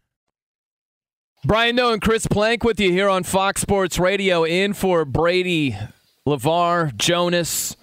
Brian 1.43 1.75
Noe 1.75 1.91
and 1.91 2.01
Chris 2.01 2.27
Plank 2.27 2.63
with 2.63 2.79
you 2.79 2.91
here 2.91 3.09
on 3.09 3.23
Fox 3.23 3.61
Sports 3.61 3.97
Radio, 3.97 4.43
in 4.43 4.73
for 4.73 5.05
Brady, 5.05 5.75
LeVar, 6.27 6.95
Jonas. 6.95 7.75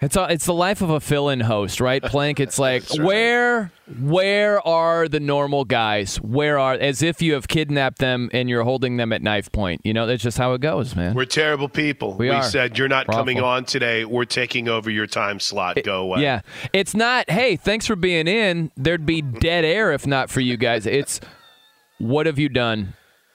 It's 0.00 0.16
a, 0.16 0.24
it's 0.32 0.46
the 0.46 0.54
life 0.54 0.80
of 0.80 0.88
a 0.88 1.00
fill-in 1.00 1.40
host, 1.40 1.80
right? 1.82 2.02
Plank. 2.02 2.40
It's 2.40 2.58
like 2.58 2.82
where 2.94 3.70
where 4.00 4.66
are 4.66 5.06
the 5.06 5.20
normal 5.20 5.66
guys? 5.66 6.16
Where 6.16 6.58
are 6.58 6.72
as 6.72 7.02
if 7.02 7.20
you 7.20 7.34
have 7.34 7.46
kidnapped 7.46 7.98
them 7.98 8.30
and 8.32 8.48
you're 8.48 8.64
holding 8.64 8.96
them 8.96 9.12
at 9.12 9.20
knife 9.20 9.52
point? 9.52 9.82
You 9.84 9.92
know 9.92 10.06
that's 10.06 10.22
just 10.22 10.38
how 10.38 10.54
it 10.54 10.62
goes, 10.62 10.96
man. 10.96 11.14
We're 11.14 11.26
terrible 11.26 11.68
people. 11.68 12.14
We 12.14 12.30
are. 12.30 12.42
said 12.42 12.78
you're 12.78 12.88
not 12.88 13.06
We're 13.06 13.14
coming 13.14 13.36
awful. 13.38 13.48
on 13.50 13.64
today. 13.66 14.06
We're 14.06 14.24
taking 14.24 14.66
over 14.66 14.90
your 14.90 15.06
time 15.06 15.38
slot. 15.38 15.78
Go 15.84 16.00
away. 16.04 16.22
Yeah, 16.22 16.40
it's 16.72 16.94
not. 16.94 17.30
Hey, 17.30 17.56
thanks 17.56 17.86
for 17.86 17.96
being 17.96 18.26
in. 18.26 18.72
There'd 18.78 19.04
be 19.06 19.20
dead 19.20 19.66
air 19.66 19.92
if 19.92 20.06
not 20.06 20.30
for 20.30 20.40
you 20.40 20.56
guys. 20.56 20.86
It's 20.86 21.20
what 21.98 22.26
have 22.26 22.38
you 22.38 22.48
done? 22.48 22.94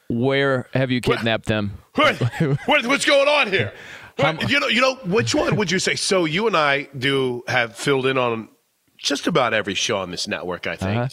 Where 0.09 0.67
have 0.73 0.89
you 0.91 1.01
kidnapped 1.01 1.45
them? 1.47 1.77
What, 1.95 2.15
what- 2.65 2.85
what's 2.85 3.05
going 3.05 3.27
on 3.27 3.47
here? 3.51 3.73
What- 4.17 4.49
you 4.49 4.59
know, 4.59 4.67
you 4.67 4.81
know, 4.81 4.95
which 5.05 5.35
one 5.35 5.55
would 5.57 5.69
you 5.71 5.79
say? 5.79 5.95
So 5.95 6.25
you 6.25 6.47
and 6.47 6.55
I 6.55 6.89
do 6.97 7.43
have 7.47 7.75
filled 7.75 8.05
in 8.05 8.17
on 8.17 8.49
just 8.97 9.27
about 9.27 9.53
every 9.53 9.73
show 9.75 9.97
on 9.97 10.11
this 10.11 10.27
network. 10.27 10.65
I 10.67 10.75
think. 10.75 10.97
Uh-huh. 10.97 11.07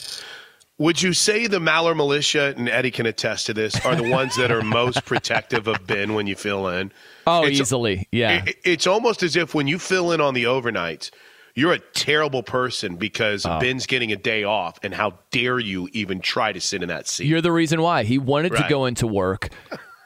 Would 0.79 1.01
you 1.03 1.13
say 1.13 1.47
the 1.47 1.61
Maller 1.61 1.95
Militia 1.97 2.53
and 2.57 2.69
Eddie 2.69 2.91
can 2.91 3.07
attest 3.07 3.47
to 3.47 3.55
this 3.55 3.85
are 3.87 3.95
the 3.95 4.11
ones 4.11 4.37
that 4.37 4.51
are 4.51 4.61
most 4.81 5.05
protective 5.05 5.69
of 5.69 5.87
Ben 5.87 6.15
when 6.15 6.27
you 6.27 6.35
fill 6.35 6.67
in? 6.69 6.91
Oh, 7.29 7.45
It's- 7.45 7.61
easily, 7.61 8.09
yeah. 8.11 8.45
it- 8.45 8.57
it's 8.65 8.87
almost 8.87 9.23
as 9.23 9.37
if 9.37 9.55
when 9.55 9.69
you 9.69 9.79
fill 9.79 10.11
in 10.11 10.21
on 10.21 10.35
the 10.35 10.45
overnights, 10.45 11.11
you're 11.55 11.73
a 11.73 11.79
terrible 11.79 12.43
person 12.43 12.97
because 12.97 13.47
Oh. 13.47 13.61
Ben's 13.61 13.87
getting 13.87 14.13
a 14.13 14.17
day 14.17 14.45
off, 14.45 14.79
and 14.83 14.93
how 14.95 15.19
dare 15.31 15.59
you 15.59 15.89
even 15.93 16.21
try 16.21 16.53
to 16.53 16.61
sit 16.61 16.83
in 16.83 16.89
that 16.89 17.07
seat? 17.09 17.27
You're 17.27 17.41
the 17.41 17.53
reason 17.53 17.81
why 17.81 18.05
he 18.05 18.19
wanted 18.19 18.55
to 18.57 18.67
go 18.69 18.87
into 18.87 19.07
work, 19.07 19.51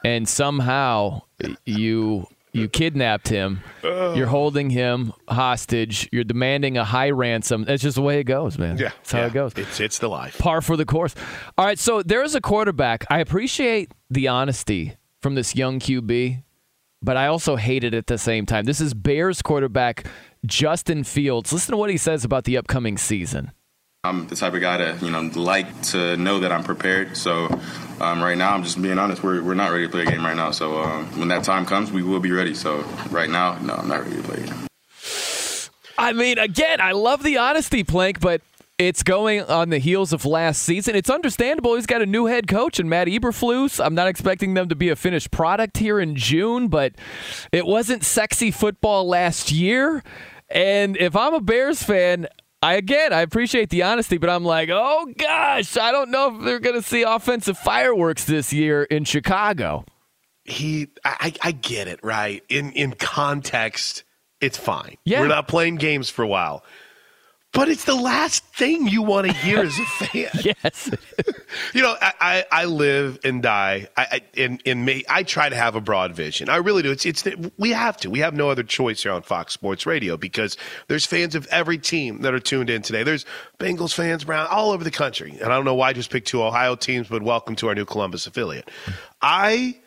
and 0.03 0.27
somehow 0.27 1.21
you 1.65 2.27
you 2.51 2.67
kidnapped 2.67 3.27
him. 3.27 3.61
You're 3.83 4.27
holding 4.27 4.71
him 4.71 5.13
hostage. 5.27 6.09
You're 6.11 6.23
demanding 6.23 6.77
a 6.77 6.83
high 6.83 7.11
ransom. 7.11 7.63
That's 7.63 7.81
just 7.83 7.95
the 7.95 8.01
way 8.01 8.19
it 8.19 8.23
goes, 8.23 8.57
man. 8.57 8.77
Yeah, 8.77 8.89
that's 8.89 9.11
how 9.11 9.19
yeah. 9.19 9.27
it 9.27 9.33
goes. 9.33 9.53
It's 9.55 9.79
it's 9.79 9.99
the 9.99 10.09
life. 10.09 10.37
Par 10.39 10.61
for 10.61 10.75
the 10.75 10.85
course. 10.85 11.13
All 11.57 11.65
right, 11.65 11.77
so 11.79 12.01
there's 12.01 12.35
a 12.35 12.41
quarterback. 12.41 13.05
I 13.09 13.19
appreciate 13.19 13.91
the 14.09 14.27
honesty 14.27 14.95
from 15.21 15.35
this 15.35 15.55
young 15.55 15.79
QB, 15.79 16.43
but 17.01 17.17
I 17.17 17.27
also 17.27 17.55
hate 17.55 17.83
it 17.83 17.93
at 17.93 18.07
the 18.07 18.17
same 18.17 18.45
time. 18.45 18.65
This 18.65 18.81
is 18.81 18.93
Bears 18.93 19.41
quarterback 19.41 20.05
Justin 20.45 21.03
Fields. 21.03 21.51
Listen 21.51 21.73
to 21.73 21.77
what 21.77 21.89
he 21.89 21.97
says 21.97 22.23
about 22.23 22.43
the 22.45 22.57
upcoming 22.57 22.97
season. 22.97 23.51
I'm 24.05 24.27
the 24.27 24.35
type 24.35 24.53
of 24.53 24.61
guy 24.61 24.77
to, 24.77 24.97
you 25.05 25.11
know 25.11 25.29
like 25.35 25.81
to 25.87 26.15
know 26.15 26.39
that 26.39 26.53
I'm 26.53 26.63
prepared. 26.63 27.17
So 27.17 27.47
um, 27.99 28.23
right 28.23 28.37
now, 28.37 28.53
I'm 28.53 28.63
just 28.63 28.81
being 28.81 28.97
honest. 28.97 29.21
We're, 29.21 29.43
we're 29.43 29.55
not 29.55 29.71
ready 29.71 29.85
to 29.85 29.91
play 29.91 30.03
a 30.03 30.05
game 30.05 30.25
right 30.25 30.37
now. 30.37 30.51
So 30.51 30.81
um, 30.81 31.19
when 31.19 31.27
that 31.27 31.43
time 31.43 31.65
comes, 31.65 31.91
we 31.91 32.01
will 32.01 32.21
be 32.21 32.31
ready. 32.31 32.53
So 32.53 32.79
right 33.11 33.29
now, 33.29 33.59
no, 33.59 33.73
I'm 33.73 33.89
not 33.89 34.03
ready 34.03 34.15
to 34.15 34.23
play 34.23 34.43
a 34.43 34.47
game. 34.47 34.67
I 35.97 36.13
mean, 36.13 36.37
again, 36.37 36.79
I 36.79 36.93
love 36.93 37.23
the 37.23 37.37
honesty, 37.37 37.83
Plank, 37.83 38.21
but 38.21 38.41
it's 38.79 39.03
going 39.03 39.41
on 39.43 39.69
the 39.69 39.77
heels 39.77 40.13
of 40.13 40.25
last 40.25 40.63
season. 40.63 40.95
It's 40.95 41.09
understandable. 41.09 41.75
He's 41.75 41.85
got 41.85 42.01
a 42.01 42.05
new 42.05 42.25
head 42.25 42.47
coach 42.47 42.79
and 42.79 42.89
Matt 42.89 43.07
Eberflus. 43.07 43.83
I'm 43.83 43.93
not 43.93 44.07
expecting 44.07 44.53
them 44.55 44.69
to 44.69 44.75
be 44.75 44.89
a 44.89 44.95
finished 44.95 45.29
product 45.31 45.77
here 45.77 45.99
in 45.99 46.15
June, 46.15 46.69
but 46.69 46.93
it 47.51 47.65
wasn't 47.67 48.03
sexy 48.05 48.49
football 48.51 49.07
last 49.07 49.51
year. 49.51 50.01
And 50.49 50.97
if 50.97 51.15
I'm 51.15 51.33
a 51.35 51.41
Bears 51.41 51.83
fan, 51.83 52.27
I 52.63 52.73
again 52.75 53.13
I 53.13 53.21
appreciate 53.21 53.69
the 53.69 53.83
honesty, 53.83 54.17
but 54.17 54.29
I'm 54.29 54.43
like, 54.43 54.69
oh 54.71 55.13
gosh, 55.17 55.77
I 55.77 55.91
don't 55.91 56.09
know 56.09 56.35
if 56.39 56.43
they're 56.45 56.59
going 56.59 56.75
to 56.75 56.81
see 56.81 57.03
offensive 57.03 57.57
fireworks 57.57 58.25
this 58.25 58.51
year 58.51 58.83
in 58.83 59.03
Chicago. 59.03 59.85
he 60.45 60.87
I, 61.05 61.33
I 61.43 61.51
get 61.51 61.87
it 61.87 61.99
right 62.03 62.43
in 62.49 62.71
in 62.71 62.93
context 62.93 64.03
it's 64.41 64.57
fine 64.57 64.95
Yeah. 65.03 65.19
we're 65.21 65.27
not 65.27 65.47
playing 65.49 65.75
games 65.75 66.09
for 66.09 66.23
a 66.23 66.27
while 66.27 66.63
but 67.51 67.67
it's 67.67 67.85
the 67.85 67.95
last 67.95 68.45
thing 68.55 68.87
you 68.87 69.01
want 69.01 69.25
to 69.27 69.33
hear 69.33 69.59
as 69.59 69.77
a 69.79 69.83
fan. 70.05 70.29
Yes 70.43 70.91
you 71.73 71.81
know 71.81 71.95
I, 72.01 72.13
I 72.21 72.45
i 72.51 72.65
live 72.65 73.19
and 73.23 73.41
die. 73.41 73.87
I 73.97 74.05
I- 74.11 74.21
in 74.35 74.59
in 74.65 74.85
me 74.85 75.03
i 75.09 75.23
try 75.23 75.49
to 75.49 75.55
have 75.55 75.75
a 75.75 75.81
broad 75.81 76.13
vision. 76.15 76.47
I 76.49 76.57
really 76.57 76.83
do. 76.83 76.91
It's 76.91 77.05
it's 77.05 77.27
we 77.57 77.71
have 77.71 77.97
to. 77.97 78.09
We 78.09 78.19
have 78.19 78.33
no 78.33 78.49
other 78.49 78.63
choice 78.63 79.03
here 79.03 79.11
on 79.11 79.23
fox 79.23 79.53
sports 79.53 79.85
radio 79.85 80.15
because 80.17 80.57
there's 80.87 81.05
fans 81.05 81.35
of 81.35 81.47
every 81.47 81.77
team 81.77 82.21
that 82.21 82.33
are 82.33 82.39
tuned 82.39 82.69
in 82.69 82.81
today. 82.81 83.03
There's 83.03 83.25
bengals 83.59 83.93
fans 83.93 84.23
brown 84.23 84.47
all 84.47 84.71
over 84.71 84.83
the 84.83 84.91
country. 84.91 85.31
And 85.31 85.43
i 85.51 85.55
don't 85.55 85.65
know 85.65 85.75
why 85.75 85.89
i 85.89 85.93
just 85.93 86.11
picked 86.11 86.27
two 86.27 86.43
ohio 86.43 86.75
teams 86.75 87.07
but 87.07 87.23
welcome 87.23 87.55
to 87.57 87.67
our 87.69 87.75
new 87.75 87.85
columbus 87.85 88.27
affiliate. 88.27 88.69
I 89.21 89.79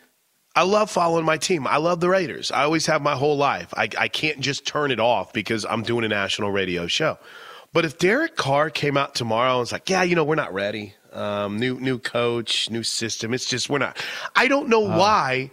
I 0.55 0.63
love 0.63 0.91
following 0.91 1.25
my 1.25 1.37
team. 1.37 1.65
I 1.65 1.77
love 1.77 1.99
the 1.99 2.09
Raiders. 2.09 2.51
I 2.51 2.63
always 2.63 2.85
have 2.85 3.01
my 3.01 3.15
whole 3.15 3.37
life. 3.37 3.73
I, 3.75 3.89
I 3.97 4.07
can't 4.07 4.39
just 4.39 4.67
turn 4.67 4.91
it 4.91 4.99
off 4.99 5.33
because 5.33 5.65
I'm 5.65 5.81
doing 5.81 6.05
a 6.05 6.07
national 6.07 6.51
radio 6.51 6.85
show. 6.85 7.17
But 7.73 7.85
if 7.85 7.97
Derek 7.97 8.35
Carr 8.35 8.69
came 8.69 8.97
out 8.97 9.15
tomorrow 9.15 9.53
and 9.53 9.59
was 9.59 9.71
like, 9.71 9.89
yeah, 9.89 10.03
you 10.03 10.15
know, 10.15 10.23
we're 10.23 10.35
not 10.35 10.53
ready. 10.53 10.93
Um, 11.11 11.59
new 11.59 11.79
new 11.79 11.99
coach, 11.99 12.69
new 12.69 12.83
system. 12.83 13.33
It's 13.33 13.45
just 13.45 13.69
we're 13.69 13.79
not. 13.79 14.03
I 14.35 14.47
don't 14.47 14.69
know 14.69 14.79
why, 14.79 15.51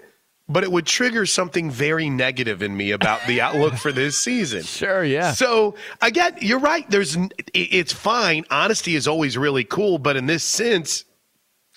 but 0.48 0.64
it 0.64 0.72
would 0.72 0.86
trigger 0.86 1.26
something 1.26 1.70
very 1.70 2.08
negative 2.10 2.62
in 2.62 2.76
me 2.76 2.90
about 2.90 3.20
the 3.26 3.40
outlook 3.40 3.74
for 3.74 3.92
this 3.92 4.18
season. 4.24 4.62
Sure, 4.62 5.04
yeah. 5.04 5.32
So 5.32 5.74
again, 6.00 6.36
you're 6.40 6.58
right. 6.60 6.88
There's 6.90 7.16
it's 7.54 7.92
fine. 7.92 8.44
Honesty 8.50 8.94
is 8.94 9.06
always 9.06 9.36
really 9.36 9.64
cool, 9.64 9.98
but 9.98 10.16
in 10.16 10.26
this 10.26 10.44
sense, 10.44 11.04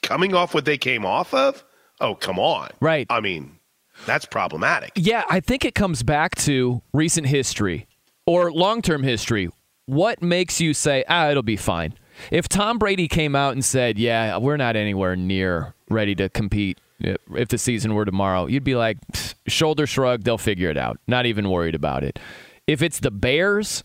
coming 0.01 0.33
off 0.33 0.53
what 0.53 0.65
they 0.65 0.77
came 0.77 1.05
off 1.05 1.33
of, 1.33 1.63
oh 1.99 2.15
come 2.15 2.39
on, 2.39 2.69
right? 2.79 3.05
I 3.09 3.19
mean, 3.19 3.59
that's 4.05 4.25
problematic. 4.25 4.91
Yeah, 4.95 5.23
I 5.29 5.39
think 5.39 5.65
it 5.65 5.75
comes 5.75 6.03
back 6.03 6.35
to 6.35 6.81
recent 6.93 7.27
history 7.27 7.87
or 8.25 8.51
long 8.51 8.81
term 8.81 9.03
history. 9.03 9.49
What 9.85 10.21
makes 10.21 10.61
you 10.61 10.73
say, 10.73 11.03
ah, 11.07 11.29
it'll 11.29 11.43
be 11.43 11.57
fine? 11.57 11.93
If 12.31 12.47
Tom 12.47 12.77
Brady 12.77 13.07
came 13.07 13.35
out 13.35 13.53
and 13.53 13.65
said, 13.65 13.97
yeah, 13.97 14.37
we're 14.37 14.57
not 14.57 14.75
anywhere 14.75 15.15
near 15.15 15.73
ready 15.89 16.15
to 16.15 16.29
compete 16.29 16.79
if 16.99 17.49
the 17.49 17.57
season 17.57 17.93
were 17.95 18.05
tomorrow, 18.05 18.45
you'd 18.45 18.63
be 18.63 18.75
like, 18.75 18.97
shoulder 19.47 19.85
shrug, 19.85 20.23
they'll 20.23 20.37
figure 20.37 20.69
it 20.69 20.77
out. 20.77 20.99
Not 21.07 21.25
even 21.25 21.49
worried 21.49 21.75
about 21.75 22.03
it. 22.03 22.19
If 22.65 22.81
it's 22.81 22.99
the 22.99 23.11
Bears, 23.11 23.83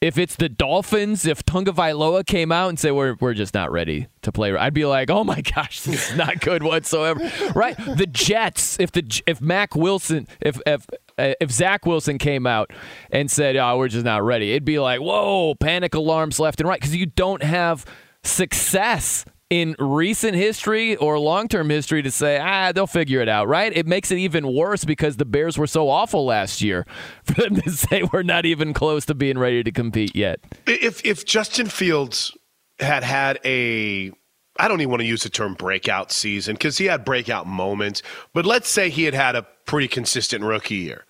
if 0.00 0.18
it's 0.18 0.36
the 0.36 0.48
Dolphins, 0.48 1.26
if 1.26 1.44
Tagovailoa 1.44 2.26
came 2.26 2.52
out 2.52 2.68
and 2.68 2.78
said 2.78 2.92
we're 2.92 3.16
we're 3.20 3.34
just 3.34 3.54
not 3.54 3.72
ready 3.72 4.06
to 4.22 4.30
play, 4.30 4.54
I'd 4.54 4.74
be 4.74 4.84
like, 4.84 5.10
oh 5.10 5.24
my 5.24 5.40
gosh, 5.54 5.80
this 5.80 6.10
is 6.10 6.16
not 6.16 6.40
good 6.40 6.62
whatsoever, 6.62 7.20
right? 7.54 7.76
The 7.76 8.06
Jets, 8.06 8.78
if 8.78 8.92
the 8.92 9.22
if 9.26 9.40
Mac 9.40 9.74
Wilson, 9.74 10.28
if 10.40 10.60
if 10.66 10.86
if 11.18 11.50
Zach 11.50 11.86
Wilson 11.86 12.18
came 12.18 12.46
out 12.46 12.72
and 13.10 13.30
said, 13.30 13.56
oh, 13.56 13.78
we're 13.78 13.88
just 13.88 14.04
not 14.04 14.22
ready, 14.22 14.50
it'd 14.50 14.64
be 14.64 14.78
like, 14.78 15.00
whoa, 15.00 15.54
panic 15.54 15.94
alarms 15.94 16.38
left 16.38 16.60
and 16.60 16.68
right 16.68 16.80
because 16.80 16.94
you 16.94 17.06
don't 17.06 17.42
have 17.42 17.84
success 18.22 19.24
in 19.50 19.74
recent 19.78 20.34
history 20.34 20.96
or 20.96 21.18
long 21.18 21.48
term 21.48 21.70
history 21.70 22.02
to 22.02 22.10
say, 22.10 22.38
ah, 22.38 22.72
they'll 22.72 22.86
figure 22.86 23.20
it 23.20 23.28
out, 23.28 23.48
right? 23.48 23.74
It 23.74 23.86
makes 23.86 24.10
it 24.10 24.18
even 24.18 24.52
worse 24.52 24.84
because 24.84 25.16
the 25.16 25.24
Bears 25.24 25.56
were 25.56 25.66
so 25.66 25.88
awful 25.88 26.26
last 26.26 26.60
year 26.60 26.86
for 27.24 27.34
them 27.34 27.56
to 27.56 27.70
say 27.70 28.02
we're 28.12 28.22
not 28.22 28.44
even 28.44 28.74
close 28.74 29.06
to 29.06 29.14
being 29.14 29.38
ready 29.38 29.62
to 29.62 29.72
compete 29.72 30.14
yet. 30.14 30.40
If 30.66 31.04
if 31.04 31.24
Justin 31.24 31.66
Fields 31.66 32.36
had 32.78 33.02
had 33.02 33.38
a 33.44 34.12
I 34.60 34.66
don't 34.66 34.80
even 34.80 34.90
want 34.90 35.02
to 35.02 35.06
use 35.06 35.22
the 35.22 35.30
term 35.30 35.54
breakout 35.54 36.10
season 36.10 36.54
because 36.54 36.78
he 36.78 36.86
had 36.86 37.04
breakout 37.04 37.46
moments, 37.46 38.02
but 38.34 38.44
let's 38.44 38.68
say 38.68 38.90
he 38.90 39.04
had 39.04 39.14
had 39.14 39.36
a 39.36 39.46
pretty 39.66 39.88
consistent 39.88 40.44
rookie 40.44 40.76
year 40.76 41.04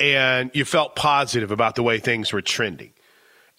and 0.00 0.50
you 0.54 0.64
felt 0.64 0.96
positive 0.96 1.50
about 1.50 1.74
the 1.74 1.82
way 1.82 1.98
things 1.98 2.32
were 2.32 2.42
trending 2.42 2.92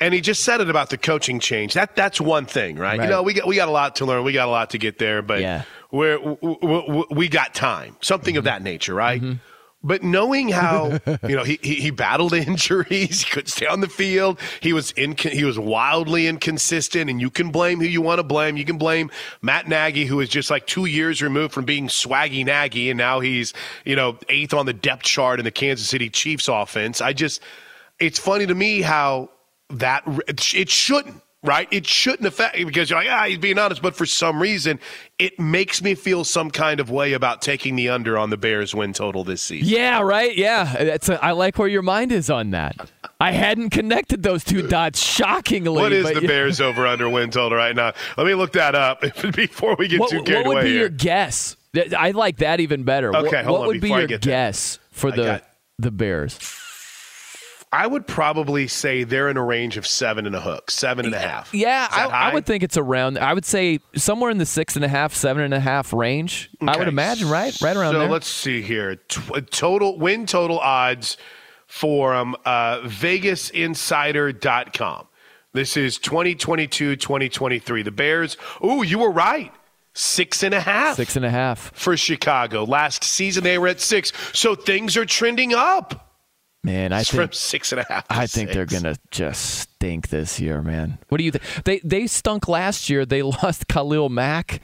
and 0.02 0.16
he 0.16 0.20
just 0.20 0.44
said 0.44 0.60
it 0.60 0.70
about 0.70 0.90
the 0.90 0.98
coaching 0.98 1.40
change. 1.40 1.76
That 1.76 1.96
that's 1.96 2.20
one 2.20 2.48
thing, 2.48 2.76
right? 2.76 2.98
right. 2.98 3.06
You 3.06 3.10
know, 3.10 3.22
we 3.22 3.34
got 3.36 3.48
we 3.48 3.56
got 3.56 3.68
a 3.68 3.72
lot 3.72 3.98
to 3.98 4.06
learn. 4.06 4.24
We 4.24 4.34
got 4.34 4.48
a 4.48 4.52
lot 4.52 4.72
to 4.72 4.80
get 4.80 4.98
there, 4.98 5.22
but 5.22 5.42
yeah. 5.42 5.64
we're, 5.92 6.18
we, 6.20 7.06
we 7.12 7.30
got 7.30 7.54
time. 7.54 7.96
Something 8.02 8.34
mm-hmm. 8.34 8.40
of 8.40 8.44
that 8.46 8.64
nature, 8.64 8.96
right? 8.96 9.22
Mm-hmm. 9.22 9.34
But 9.84 10.04
knowing 10.04 10.50
how 10.50 11.00
you 11.28 11.36
know 11.36 11.44
he, 11.44 11.60
he, 11.62 11.76
he 11.76 11.92
battled 11.92 12.34
injuries, 12.34 13.24
he 13.24 13.32
couldn't 13.32 13.48
stay 13.48 13.66
on 13.66 13.82
the 13.82 13.88
field. 13.88 14.40
He 14.60 14.74
was 14.74 14.92
in 14.92 15.16
he 15.18 15.44
was 15.44 15.58
wildly 15.58 16.28
inconsistent, 16.28 17.10
and 17.10 17.20
you 17.20 17.30
can 17.30 17.52
blame 17.52 17.80
who 17.80 17.86
you 17.86 18.02
want 18.02 18.20
to 18.20 18.24
blame. 18.24 18.58
You 18.58 18.66
can 18.66 18.78
blame 18.78 19.10
Matt 19.42 19.68
Nagy, 19.68 20.06
who 20.06 20.20
is 20.20 20.30
just 20.30 20.50
like 20.50 20.68
two 20.68 20.86
years 20.86 21.22
removed 21.22 21.54
from 21.54 21.66
being 21.66 21.88
swaggy 21.88 22.46
Nagy, 22.46 22.90
and 22.90 22.98
now 22.98 23.20
he's 23.20 23.54
you 23.86 23.96
know 23.96 24.18
eighth 24.30 24.54
on 24.54 24.66
the 24.66 24.74
depth 24.74 25.04
chart 25.04 25.40
in 25.40 25.46
the 25.46 25.52
Kansas 25.52 25.88
City 25.88 26.10
Chiefs 26.10 26.48
offense. 26.48 27.02
I 27.02 27.14
just 27.14 27.42
it's 28.00 28.20
funny 28.20 28.46
to 28.46 28.56
me 28.56 28.82
how 28.82 29.30
that 29.70 30.04
it 30.28 30.70
shouldn't 30.70 31.22
right? 31.44 31.68
It 31.72 31.88
shouldn't 31.88 32.28
affect 32.28 32.56
because 32.58 32.90
you're 32.90 33.00
like, 33.00 33.10
ah, 33.10 33.26
he's 33.26 33.38
being 33.38 33.58
honest. 33.58 33.82
But 33.82 33.96
for 33.96 34.06
some 34.06 34.42
reason, 34.42 34.80
it 35.18 35.40
makes 35.40 35.82
me 35.82 35.96
feel 35.96 36.24
some 36.24 36.52
kind 36.52 36.80
of 36.80 36.90
way 36.90 37.14
about 37.14 37.42
taking 37.42 37.76
the 37.76 37.90
under 37.90 38.18
on 38.18 38.30
the 38.30 38.38
Bears 38.38 38.76
win 38.76 38.94
total 38.94 39.24
this 39.24 39.42
season. 39.42 39.68
Yeah, 39.68 40.02
right. 40.02 40.36
Yeah, 40.36 40.72
that's 40.84 41.10
a, 41.10 41.24
I 41.24 41.32
like 41.32 41.58
where 41.58 41.68
your 41.68 41.82
mind 41.82 42.12
is 42.12 42.30
on 42.30 42.52
that. 42.52 42.92
I 43.20 43.32
hadn't 43.32 43.70
connected 43.72 44.24
those 44.24 44.44
two 44.44 44.68
dots. 44.68 45.00
Shockingly, 45.00 45.70
what 45.82 45.92
is 45.92 46.12
the 46.12 46.28
Bears 46.28 46.62
over 46.62 46.88
under 46.88 47.10
win 47.10 47.32
total 47.32 47.58
right 47.58 47.76
now? 47.76 47.94
Let 48.18 48.28
me 48.28 48.36
look 48.36 48.54
that 48.54 48.76
up 48.76 49.02
before 49.36 49.76
we 49.78 49.88
get 49.88 50.00
what, 50.00 50.10
too 50.10 50.24
carried 50.24 50.46
away. 50.46 50.56
What 50.56 50.56
would 50.56 50.64
be 50.64 50.72
here. 50.72 50.80
your 50.82 50.90
guess? 50.90 51.56
I 51.98 52.12
like 52.12 52.38
that 52.38 52.60
even 52.60 52.84
better. 52.84 53.16
Okay, 53.16 53.44
what, 53.44 53.52
what 53.52 53.62
on, 53.62 53.68
would 53.68 53.82
be 53.82 53.90
your 53.90 54.08
guess 54.08 54.80
for 54.92 55.12
the 55.12 55.42
the 55.80 55.92
Bears? 55.92 56.38
I 57.74 57.88
would 57.88 58.06
probably 58.06 58.68
say 58.68 59.06
they're 59.06 59.30
in 59.30 59.38
a 59.38 59.44
range 59.44 59.78
of 59.78 59.88
seven 59.88 60.26
and 60.26 60.36
a 60.36 60.42
hook, 60.42 60.70
seven 60.70 61.06
and 61.06 61.16
a 61.16 61.20
half. 61.20 61.54
Yeah, 61.54 61.88
I, 61.90 62.08
I, 62.08 62.34
would 62.34 62.46
think 62.46 62.64
it's 62.64 62.76
around. 62.76 63.18
I 63.18 63.34
would 63.34 63.46
say 63.46 63.80
somewhere 63.96 64.30
in 64.30 64.40
the 64.40 64.46
six 64.46 64.76
and 64.76 64.84
a 64.84 64.90
half, 64.90 65.14
seven 65.14 65.44
and 65.44 65.54
a 65.54 65.60
half 65.60 65.94
range. 65.94 66.50
Okay. 66.62 66.70
I 66.70 66.76
would 66.78 66.90
imagine, 66.90 67.30
right, 67.30 67.56
right 67.62 67.78
around 67.78 67.94
so 67.94 68.00
there. 68.00 68.10
So 68.10 68.12
let's 68.12 68.28
see 68.28 68.62
here. 68.62 68.98
total 68.98 69.98
win 69.98 70.26
total 70.26 70.60
odds 70.60 71.16
for 71.66 72.14
um, 72.14 72.36
uh, 72.44 72.82
VegasInsider.com. 72.82 75.08
This 75.54 75.78
is 75.78 75.98
2022 75.98 76.98
2023. 76.98 77.84
The 77.84 77.92
Bears. 77.92 78.36
Ooh, 78.64 78.84
you 78.84 79.00
were 79.00 79.12
right. 79.12 79.54
Six 79.94 80.44
and 80.44 80.54
a 80.54 80.60
half. 80.60 80.98
Six 80.98 81.16
and 81.16 81.26
a 81.26 81.30
half. 81.30 81.72
For 81.74 81.96
Chicago. 81.96 82.66
Last 82.66 83.06
season, 83.06 83.46
they 83.46 83.58
were 83.58 83.70
at 83.70 83.80
six. 83.80 84.12
So 84.34 84.56
things 84.56 84.98
are 84.98 85.06
trending 85.06 85.54
up. 85.54 86.11
Man, 86.64 86.94
I 86.94 87.02
it's 87.02 87.10
think 87.10 87.24
from 87.24 87.34
six 87.34 87.72
and 87.72 87.82
a 87.82 87.86
half. 87.90 88.06
I 88.10 88.28
think 88.28 88.50
they 88.50 88.56
they're 88.56 88.66
gonna 88.66 88.96
just 89.10 89.62
stink 89.62 90.10
this 90.10 90.40
year, 90.40 90.62
man. 90.62 91.00
What 91.10 91.18
do 91.18 91.24
you 91.24 91.32
think? 91.32 91.44
They 91.64 91.80
they 91.80 92.08
stunk 92.08 92.48
last 92.48 92.90
year. 92.90 93.06
They 93.06 93.22
lost 93.44 93.68
Khalil 93.68 94.10
Mack. 94.10 94.62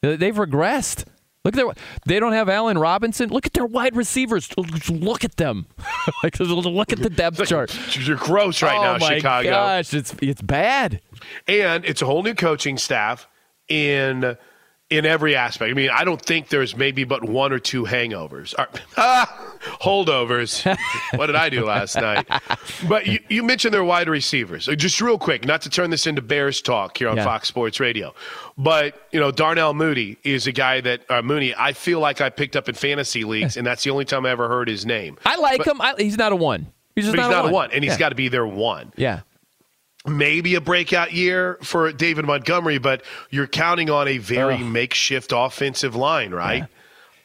They've 0.00 0.34
regressed. 0.34 1.04
Look 1.44 1.54
at 1.54 1.56
their. 1.56 1.66
They 2.06 2.18
don't 2.18 2.32
have 2.32 2.48
Allen 2.48 2.78
Robinson. 2.78 3.28
Look 3.28 3.44
at 3.44 3.52
their 3.52 3.66
wide 3.66 3.94
receivers. 3.94 4.48
Look 4.56 5.24
at 5.24 5.36
them. 5.36 5.66
like 6.22 6.40
look 6.40 6.92
at 6.92 7.00
the 7.00 7.10
depth 7.10 7.46
chart. 7.46 7.76
You're 7.98 8.16
gross 8.16 8.62
right 8.62 8.78
oh 8.78 8.82
now, 8.82 8.98
my 8.98 9.16
Chicago. 9.16 9.50
Gosh, 9.50 9.92
it's 9.92 10.14
it's 10.22 10.40
bad. 10.40 11.02
And 11.46 11.84
it's 11.84 12.00
a 12.00 12.06
whole 12.06 12.22
new 12.22 12.34
coaching 12.34 12.78
staff 12.78 13.28
in 13.68 14.38
in 14.90 15.06
every 15.06 15.34
aspect. 15.34 15.70
I 15.70 15.74
mean, 15.74 15.90
I 15.90 16.04
don't 16.04 16.20
think 16.20 16.48
there's 16.48 16.76
maybe 16.76 17.04
but 17.04 17.24
one 17.24 17.52
or 17.52 17.58
two 17.58 17.84
hangovers. 17.84 18.54
ah, 18.96 19.56
holdovers. 19.80 20.64
what 21.16 21.26
did 21.26 21.36
I 21.36 21.48
do 21.48 21.64
last 21.64 21.96
night? 21.96 22.26
But 22.88 23.06
you, 23.06 23.18
you 23.28 23.42
mentioned 23.42 23.72
their 23.72 23.84
wide 23.84 24.08
receivers. 24.08 24.66
Just 24.66 25.00
real 25.00 25.18
quick, 25.18 25.44
not 25.44 25.62
to 25.62 25.70
turn 25.70 25.90
this 25.90 26.06
into 26.06 26.22
Bears 26.22 26.60
talk 26.60 26.98
here 26.98 27.08
on 27.08 27.16
yeah. 27.16 27.24
Fox 27.24 27.48
Sports 27.48 27.80
Radio, 27.80 28.14
but 28.58 29.08
you 29.10 29.18
know, 29.18 29.30
Darnell 29.30 29.74
Mooney 29.74 30.18
is 30.22 30.46
a 30.46 30.52
guy 30.52 30.80
that 30.82 31.10
uh, 31.10 31.22
Mooney. 31.22 31.54
I 31.56 31.72
feel 31.72 32.00
like 32.00 32.20
I 32.20 32.28
picked 32.28 32.54
up 32.54 32.68
in 32.68 32.74
fantasy 32.74 33.24
leagues, 33.24 33.56
and 33.56 33.66
that's 33.66 33.84
the 33.84 33.90
only 33.90 34.04
time 34.04 34.26
I 34.26 34.30
ever 34.30 34.48
heard 34.48 34.68
his 34.68 34.84
name. 34.84 35.18
I 35.24 35.36
like 35.36 35.58
but, 35.58 35.68
him. 35.68 35.80
I, 35.80 35.94
he's 35.96 36.18
not 36.18 36.32
a 36.32 36.36
one. 36.36 36.66
He's 36.94 37.06
just 37.06 37.16
but 37.16 37.22
not, 37.22 37.28
he's 37.28 37.34
not 37.36 37.40
a, 37.40 37.44
one. 37.44 37.50
a 37.50 37.54
one, 37.54 37.70
and 37.72 37.82
he's 37.82 37.94
yeah. 37.94 37.98
got 37.98 38.08
to 38.10 38.14
be 38.14 38.28
their 38.28 38.46
one. 38.46 38.92
Yeah 38.96 39.20
maybe 40.06 40.54
a 40.54 40.60
breakout 40.60 41.12
year 41.12 41.58
for 41.62 41.90
David 41.92 42.24
Montgomery, 42.24 42.78
but 42.78 43.02
you're 43.30 43.46
counting 43.46 43.90
on 43.90 44.08
a 44.08 44.18
very 44.18 44.54
Ugh. 44.54 44.60
makeshift 44.60 45.32
offensive 45.34 45.96
line, 45.96 46.32
right? 46.32 46.66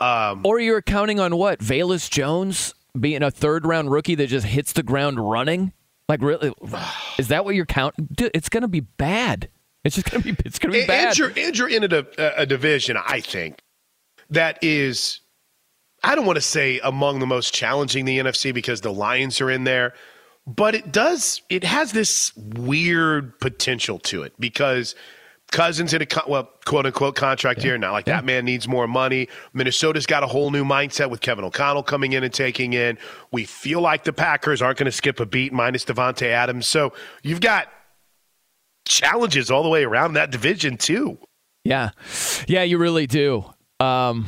Yeah. 0.01 0.29
Um, 0.31 0.45
or 0.45 0.59
you're 0.59 0.81
counting 0.81 1.19
on 1.19 1.35
what? 1.35 1.59
Velus 1.59 2.09
Jones 2.09 2.73
being 2.97 3.21
a 3.21 3.31
third 3.31 3.65
round 3.65 3.91
rookie 3.91 4.15
that 4.15 4.27
just 4.27 4.45
hits 4.45 4.73
the 4.73 4.83
ground 4.83 5.19
running? 5.19 5.73
Like, 6.07 6.21
really? 6.21 6.53
Is 7.17 7.27
that 7.27 7.45
what 7.45 7.55
you're 7.55 7.65
counting? 7.65 8.09
It's 8.17 8.49
going 8.49 8.61
to 8.61 8.67
be 8.67 8.79
bad. 8.79 9.49
It's 9.83 9.95
just 9.95 10.09
going 10.09 10.23
to 10.23 10.33
be. 10.33 10.41
It's 10.45 10.59
going 10.59 10.73
to 10.73 10.79
be 10.81 10.87
bad. 10.87 11.09
And 11.09 11.17
you're, 11.17 11.31
and 11.35 11.57
you're 11.57 11.69
in 11.69 11.83
a, 11.93 12.05
a 12.37 12.45
division, 12.45 12.97
I 12.97 13.19
think, 13.21 13.61
that 14.29 14.57
is. 14.61 15.19
I 16.01 16.15
don't 16.15 16.25
want 16.25 16.37
to 16.37 16.41
say 16.41 16.79
among 16.81 17.19
the 17.19 17.27
most 17.27 17.53
challenging 17.53 18.05
the 18.05 18.19
NFC 18.19 18.53
because 18.53 18.79
the 18.81 18.93
Lions 18.93 19.41
are 19.41 19.51
in 19.51 19.65
there 19.65 19.93
but 20.47 20.75
it 20.75 20.91
does 20.91 21.41
it 21.49 21.63
has 21.63 21.91
this 21.91 22.35
weird 22.35 23.39
potential 23.39 23.99
to 23.99 24.23
it 24.23 24.33
because 24.39 24.95
Cousins 25.51 25.93
in 25.93 26.01
a 26.01 26.07
well, 26.27 26.49
quote 26.65 26.85
unquote 26.85 27.15
contract 27.15 27.59
yeah. 27.59 27.65
here 27.65 27.77
now. 27.77 27.91
Like 27.91 28.07
yeah. 28.07 28.17
that 28.17 28.25
man 28.25 28.45
needs 28.45 28.67
more 28.67 28.87
money. 28.87 29.27
Minnesota's 29.53 30.05
got 30.05 30.23
a 30.23 30.27
whole 30.27 30.51
new 30.51 30.63
mindset 30.63 31.09
with 31.09 31.21
Kevin 31.21 31.43
O'Connell 31.43 31.83
coming 31.83 32.13
in 32.13 32.23
and 32.23 32.33
taking 32.33 32.73
in. 32.73 32.97
We 33.31 33.45
feel 33.45 33.81
like 33.81 34.03
the 34.03 34.13
Packers 34.13 34.61
aren't 34.61 34.77
going 34.77 34.85
to 34.85 34.91
skip 34.91 35.19
a 35.19 35.25
beat 35.25 35.51
minus 35.51 35.85
Davante 35.85 36.27
Adams. 36.27 36.67
So 36.67 36.93
you've 37.23 37.41
got 37.41 37.67
challenges 38.85 39.49
all 39.49 39.63
the 39.63 39.69
way 39.69 39.83
around 39.83 40.13
that 40.13 40.31
division 40.31 40.77
too. 40.77 41.17
Yeah, 41.63 41.89
yeah, 42.47 42.63
you 42.63 42.77
really 42.77 43.07
do. 43.07 43.45
Um, 43.79 44.27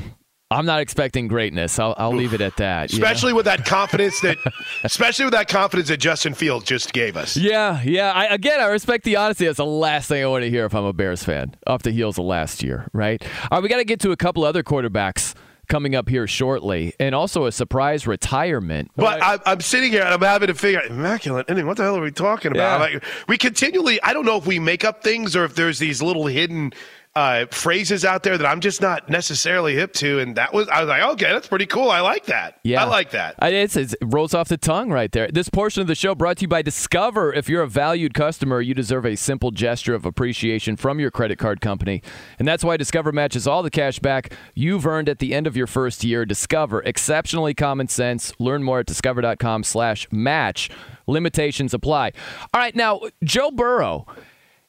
I'm 0.51 0.65
not 0.65 0.81
expecting 0.81 1.27
greatness. 1.27 1.79
I'll, 1.79 1.95
I'll 1.97 2.13
leave 2.13 2.33
it 2.33 2.41
at 2.41 2.57
that. 2.57 2.91
Especially 2.91 3.31
know? 3.31 3.37
with 3.37 3.45
that 3.45 3.65
confidence 3.65 4.19
that, 4.21 4.37
especially 4.83 5.25
with 5.25 5.33
that 5.33 5.47
confidence 5.47 5.87
that 5.87 5.97
Justin 5.97 6.33
Fields 6.33 6.65
just 6.65 6.91
gave 6.91 7.15
us. 7.15 7.37
Yeah, 7.37 7.81
yeah. 7.83 8.11
I, 8.11 8.25
again, 8.25 8.59
I 8.59 8.65
respect 8.65 9.05
the 9.05 9.15
honesty. 9.15 9.45
That's 9.45 9.57
the 9.57 9.65
last 9.65 10.09
thing 10.09 10.23
I 10.23 10.27
want 10.27 10.43
to 10.43 10.49
hear 10.49 10.65
if 10.65 10.75
I'm 10.75 10.83
a 10.83 10.93
Bears 10.93 11.23
fan. 11.23 11.55
Off 11.65 11.83
the 11.83 11.91
heels 11.91 12.19
of 12.19 12.25
last 12.25 12.63
year, 12.63 12.89
right? 12.91 13.23
All 13.43 13.57
right, 13.57 13.63
we 13.63 13.69
got 13.69 13.77
to 13.77 13.85
get 13.85 14.01
to 14.01 14.11
a 14.11 14.17
couple 14.17 14.43
other 14.43 14.61
quarterbacks 14.61 15.35
coming 15.71 15.95
up 15.95 16.09
here 16.09 16.27
shortly, 16.27 16.93
and 16.99 17.15
also 17.15 17.45
a 17.45 17.51
surprise 17.51 18.05
retirement. 18.05 18.91
But 18.97 19.23
I, 19.23 19.39
am 19.45 19.61
sitting 19.61 19.91
here 19.91 20.03
and 20.03 20.13
I'm 20.13 20.21
having 20.21 20.47
to 20.47 20.53
figure 20.53 20.81
out 20.81 20.87
immaculate 20.87 21.49
inning. 21.49 21.65
What 21.65 21.77
the 21.77 21.83
hell 21.83 21.95
are 21.95 22.01
we 22.01 22.11
talking 22.11 22.51
about? 22.51 22.81
Yeah. 22.81 22.95
Like 22.95 23.03
we 23.29 23.37
continually, 23.37 24.01
I 24.03 24.11
don't 24.11 24.25
know 24.25 24.35
if 24.35 24.45
we 24.45 24.59
make 24.59 24.83
up 24.83 25.01
things 25.01 25.33
or 25.33 25.45
if 25.45 25.55
there's 25.55 25.79
these 25.79 26.01
little 26.01 26.27
hidden 26.27 26.73
uh, 27.13 27.45
phrases 27.51 28.05
out 28.05 28.23
there 28.23 28.37
that 28.37 28.47
I'm 28.47 28.61
just 28.61 28.79
not 28.79 29.09
necessarily 29.09 29.75
hip 29.75 29.91
to. 29.95 30.19
And 30.19 30.37
that 30.37 30.53
was, 30.53 30.69
I 30.69 30.79
was 30.79 30.87
like, 30.87 31.03
okay, 31.13 31.29
that's 31.33 31.47
pretty 31.47 31.65
cool. 31.65 31.89
I 31.91 31.99
like 31.99 32.27
that. 32.27 32.59
Yeah. 32.63 32.81
I 32.83 32.87
like 32.87 33.11
that. 33.11 33.35
It's, 33.41 33.75
it's- 33.75 33.93
it 33.99 34.05
rolls 34.05 34.33
off 34.33 34.47
the 34.47 34.55
tongue 34.57 34.89
right 34.91 35.11
there. 35.11 35.27
This 35.27 35.49
portion 35.49 35.81
of 35.81 35.87
the 35.87 35.95
show 35.95 36.15
brought 36.15 36.37
to 36.37 36.43
you 36.43 36.47
by 36.47 36.61
Discover. 36.61 37.33
If 37.33 37.49
you're 37.49 37.63
a 37.63 37.67
valued 37.67 38.13
customer, 38.13 38.61
you 38.61 38.73
deserve 38.73 39.05
a 39.05 39.17
simple 39.17 39.51
gesture 39.51 39.93
of 39.93 40.05
appreciation 40.05 40.77
from 40.77 41.01
your 41.01 41.11
credit 41.11 41.37
card 41.37 41.59
company. 41.59 42.01
And 42.39 42.47
that's 42.47 42.63
why 42.63 42.77
Discover 42.77 43.11
matches 43.11 43.45
all 43.45 43.61
the 43.61 43.69
cash 43.69 43.99
back 43.99 44.31
you've 44.55 44.85
earned 44.87 45.09
at 45.09 45.19
the 45.19 45.33
end 45.33 45.47
of 45.47 45.57
your 45.57 45.67
first 45.67 46.05
year. 46.05 46.25
Discover, 46.25 46.81
exceptionally 46.83 47.53
common 47.53 47.89
sense. 47.89 48.31
Learn 48.39 48.63
more 48.63 48.79
at 48.79 48.85
discover.com 48.85 49.63
slash 49.65 50.07
match. 50.11 50.69
Limitations 51.07 51.73
apply. 51.73 52.13
All 52.53 52.61
right, 52.61 52.75
now, 52.75 53.01
Joe 53.21 53.51
Burrow, 53.51 54.05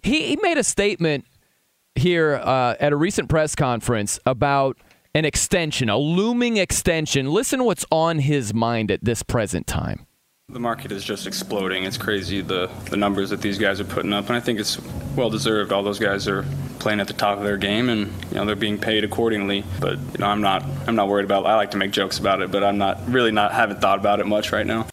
he, 0.02 0.26
he 0.28 0.37
made 0.42 0.59
a 0.59 0.64
statement 0.64 1.24
here 1.94 2.40
uh, 2.42 2.74
at 2.81 2.92
a 2.92 2.96
recent 2.96 3.28
press 3.28 3.55
conference 3.55 4.18
about 4.26 4.78
an 5.14 5.24
extension, 5.24 5.88
a 5.88 5.98
looming 5.98 6.57
extension. 6.57 7.31
Listen 7.31 7.64
what's 7.64 7.85
on 7.90 8.20
his 8.20 8.55
mind 8.55 8.90
at 8.90 9.05
this 9.05 9.22
present 9.22 9.66
time. 9.66 10.07
The 10.48 10.61
market 10.61 10.92
is 10.92 11.05
just 11.05 11.26
exploding. 11.26 11.85
It's 11.85 11.96
crazy 11.96 12.40
the, 12.42 12.70
the 12.90 12.96
numbers 12.96 13.31
that 13.31 13.40
these 13.40 13.59
guys 13.59 13.81
are 13.81 13.85
putting 13.85 14.12
up, 14.12 14.26
and 14.26 14.37
I 14.37 14.40
think 14.40 14.61
it's 14.61 14.78
well 15.16 15.31
deserved. 15.31 15.72
All 15.72 15.83
those 15.83 15.98
guys 15.98 16.28
are 16.28 16.44
playing 16.78 17.00
at 17.00 17.07
the 17.07 17.14
top 17.14 17.38
of 17.38 17.44
their 17.44 17.57
game, 17.57 17.88
and 17.88 18.12
you 18.31 18.35
know 18.37 18.44
they're 18.44 18.57
being 18.57 18.78
paid 18.78 19.05
accordingly. 19.05 19.64
But 19.81 19.98
you 19.98 20.18
know 20.18 20.26
I'm 20.26 20.42
not 20.42 20.62
I'm 20.87 20.96
not 20.96 21.09
worried 21.09 21.24
about. 21.24 21.44
It. 21.44 21.48
I 21.48 21.57
like 21.57 21.70
to 21.70 21.78
make 21.78 21.90
jokes 21.90 22.18
about 22.18 22.42
it, 22.42 22.50
but 22.50 22.62
I'm 22.64 22.76
not 22.76 23.09
really 23.09 23.31
not 23.31 23.52
haven't 23.52 23.81
thought 23.81 23.98
about 23.98 24.20
it 24.20 24.26
much 24.26 24.52
right 24.52 24.66
now. 24.66 24.88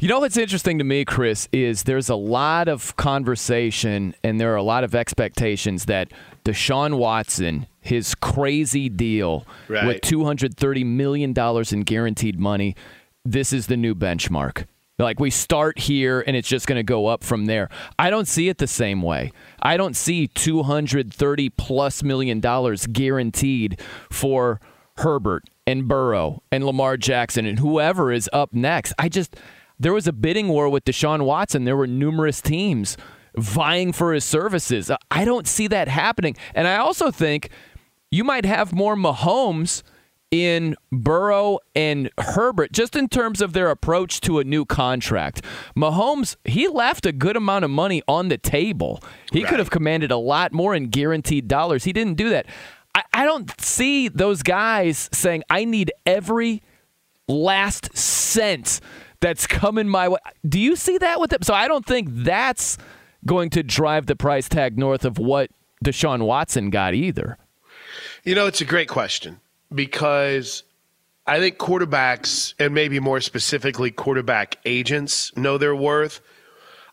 You 0.00 0.06
know 0.08 0.20
what's 0.20 0.36
interesting 0.36 0.78
to 0.78 0.84
me, 0.84 1.04
Chris, 1.04 1.48
is 1.52 1.82
there's 1.82 2.08
a 2.08 2.14
lot 2.14 2.68
of 2.68 2.94
conversation 2.96 4.14
and 4.22 4.40
there 4.40 4.52
are 4.52 4.56
a 4.56 4.62
lot 4.62 4.84
of 4.84 4.94
expectations 4.94 5.86
that 5.86 6.12
Deshaun 6.44 6.98
Watson, 6.98 7.66
his 7.80 8.14
crazy 8.14 8.88
deal 8.88 9.44
Right. 9.66 9.86
with 9.86 10.00
$230 10.02 10.86
million 10.86 11.34
in 11.72 11.80
guaranteed 11.82 12.38
money, 12.38 12.76
this 13.24 13.52
is 13.52 13.66
the 13.66 13.76
new 13.76 13.94
benchmark. 13.94 14.66
Like 15.00 15.18
we 15.18 15.30
start 15.30 15.78
here 15.80 16.22
and 16.26 16.36
it's 16.36 16.48
just 16.48 16.66
going 16.68 16.76
to 16.78 16.82
go 16.84 17.06
up 17.06 17.24
from 17.24 17.46
there. 17.46 17.68
I 17.98 18.10
don't 18.10 18.28
see 18.28 18.48
it 18.48 18.58
the 18.58 18.66
same 18.68 19.02
way. 19.02 19.32
I 19.60 19.76
don't 19.76 19.96
see 19.96 20.28
230 20.28 21.50
plus 21.50 22.02
million 22.04 22.38
dollars 22.40 22.86
guaranteed 22.86 23.80
for 24.10 24.60
Herbert 24.98 25.44
and 25.66 25.86
Burrow 25.88 26.42
and 26.50 26.64
Lamar 26.64 26.96
Jackson 26.96 27.46
and 27.46 27.58
whoever 27.58 28.12
is 28.12 28.28
up 28.32 28.52
next. 28.52 28.92
I 28.98 29.08
just 29.08 29.36
there 29.78 29.92
was 29.92 30.06
a 30.06 30.12
bidding 30.12 30.48
war 30.48 30.68
with 30.68 30.84
Deshaun 30.84 31.24
Watson. 31.24 31.64
There 31.64 31.76
were 31.76 31.86
numerous 31.86 32.40
teams 32.40 32.96
vying 33.36 33.92
for 33.92 34.12
his 34.12 34.24
services. 34.24 34.90
I 35.10 35.24
don't 35.24 35.46
see 35.46 35.66
that 35.68 35.88
happening. 35.88 36.36
And 36.54 36.66
I 36.66 36.76
also 36.76 37.10
think 37.10 37.50
you 38.10 38.24
might 38.24 38.44
have 38.44 38.72
more 38.72 38.96
Mahomes 38.96 39.82
in 40.30 40.76
Burrow 40.92 41.58
and 41.74 42.10
Herbert 42.18 42.72
just 42.72 42.96
in 42.96 43.08
terms 43.08 43.40
of 43.40 43.52
their 43.54 43.70
approach 43.70 44.20
to 44.22 44.38
a 44.38 44.44
new 44.44 44.64
contract. 44.64 45.42
Mahomes, 45.76 46.36
he 46.44 46.68
left 46.68 47.06
a 47.06 47.12
good 47.12 47.36
amount 47.36 47.64
of 47.64 47.70
money 47.70 48.02
on 48.06 48.28
the 48.28 48.36
table. 48.36 49.02
He 49.32 49.42
could 49.42 49.58
have 49.58 49.70
commanded 49.70 50.10
a 50.10 50.16
lot 50.16 50.52
more 50.52 50.74
in 50.74 50.88
guaranteed 50.88 51.48
dollars. 51.48 51.84
He 51.84 51.92
didn't 51.92 52.14
do 52.14 52.28
that. 52.30 52.46
I, 52.94 53.04
I 53.12 53.24
don't 53.24 53.58
see 53.60 54.08
those 54.08 54.42
guys 54.42 55.08
saying, 55.12 55.44
I 55.48 55.64
need 55.64 55.92
every 56.04 56.62
last 57.26 57.96
cent 57.96 58.80
that's 59.20 59.46
coming 59.46 59.88
my 59.88 60.08
way. 60.08 60.18
Do 60.48 60.58
you 60.58 60.76
see 60.76 60.98
that 60.98 61.20
with 61.20 61.30
them? 61.30 61.42
So 61.42 61.54
I 61.54 61.68
don't 61.68 61.84
think 61.86 62.08
that's 62.10 62.78
going 63.26 63.50
to 63.50 63.62
drive 63.62 64.06
the 64.06 64.16
price 64.16 64.48
tag 64.48 64.78
north 64.78 65.04
of 65.04 65.18
what 65.18 65.50
Deshaun 65.84 66.22
Watson 66.22 66.70
got 66.70 66.94
either. 66.94 67.36
You 68.24 68.34
know, 68.34 68.46
it's 68.46 68.60
a 68.60 68.64
great 68.64 68.88
question 68.88 69.40
because 69.74 70.62
I 71.26 71.38
think 71.40 71.58
quarterbacks, 71.58 72.54
and 72.58 72.74
maybe 72.74 73.00
more 73.00 73.20
specifically, 73.20 73.90
quarterback 73.90 74.56
agents, 74.64 75.36
know 75.36 75.58
their 75.58 75.74
worth. 75.74 76.20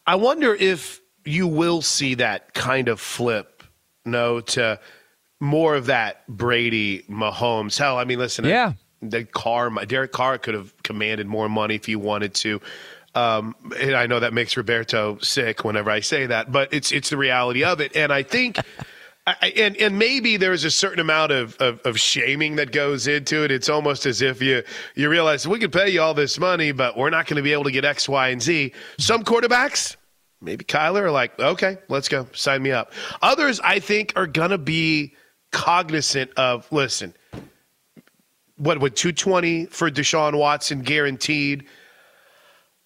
I 0.08 0.16
wonder 0.16 0.54
if 0.54 1.02
you 1.24 1.48
will 1.48 1.82
see 1.82 2.16
that 2.16 2.54
kind 2.54 2.88
of 2.88 3.00
flip, 3.00 3.64
no, 4.04 4.42
to 4.42 4.80
more 5.40 5.76
of 5.76 5.88
that 5.88 6.28
Brady 6.28 7.04
Mahomes. 7.10 7.78
Hell, 7.78 7.98
I 7.98 8.04
mean, 8.06 8.20
listen, 8.20 8.46
Yeah. 8.46 8.74
The 9.10 9.26
Carr, 9.26 9.70
Derek 9.86 10.12
Carr 10.12 10.38
could 10.38 10.54
have 10.54 10.74
commanded 10.84 11.28
more 11.28 11.50
money 11.50 11.76
if 11.76 11.86
he 11.86 11.96
wanted 11.96 12.34
to. 12.36 12.62
Um, 13.16 13.56
and 13.80 13.96
I 13.96 14.08
know 14.08 14.20
that 14.20 14.34
makes 14.34 14.58
Roberto 14.58 15.18
sick 15.20 15.64
whenever 15.64 15.90
I 15.90 16.02
say 16.02 16.26
that, 16.26 16.52
but 16.52 16.74
it's 16.74 16.92
it's 16.92 17.10
the 17.10 17.18
reality 17.18 17.64
of 17.64 17.80
it. 17.80 17.96
And 17.96 18.12
I 18.12 18.24
think, 18.24 18.60
I, 19.26 19.54
and 19.56 19.78
and 19.78 19.98
maybe 19.98 20.36
there's 20.36 20.66
a 20.66 20.72
certain 20.72 21.00
amount 21.00 21.32
of, 21.32 21.56
of 21.58 21.80
of 21.86 21.98
shaming 21.98 22.58
that 22.58 22.74
goes 22.74 23.08
into 23.08 23.46
it. 23.46 23.52
It's 23.52 23.70
almost 23.70 24.06
as 24.06 24.22
if 24.22 24.42
you 24.42 24.64
you 24.96 25.10
realize 25.10 25.48
we 25.48 25.60
could 25.60 25.72
pay 25.72 25.90
you 25.90 26.02
all 26.02 26.14
this 26.14 26.38
money, 26.38 26.74
but 26.74 26.98
we're 26.98 27.10
not 27.10 27.26
going 27.26 27.38
to 27.38 27.42
be 27.44 27.54
able 27.54 27.64
to 27.64 27.72
get 27.72 27.86
X, 27.86 28.10
Y, 28.10 28.28
and 28.30 28.42
Z. 28.42 28.74
Some 29.00 29.24
quarterbacks, 29.24 29.96
maybe 30.42 30.66
Kyler, 30.66 31.04
are 31.04 31.12
like, 31.12 31.40
okay, 31.40 31.78
let's 31.88 32.10
go, 32.10 32.28
sign 32.34 32.62
me 32.64 32.74
up. 32.74 32.92
Others, 33.22 33.62
I 33.62 33.80
think, 33.80 34.12
are 34.18 34.28
gonna 34.28 34.58
be 34.58 35.16
cognizant 35.54 36.32
of 36.36 36.70
listen 36.70 37.14
what 38.58 38.80
with 38.80 38.96
220 38.96 39.66
for 39.68 39.90
Deshaun 39.92 40.38
Watson 40.38 40.82
guaranteed. 40.82 41.66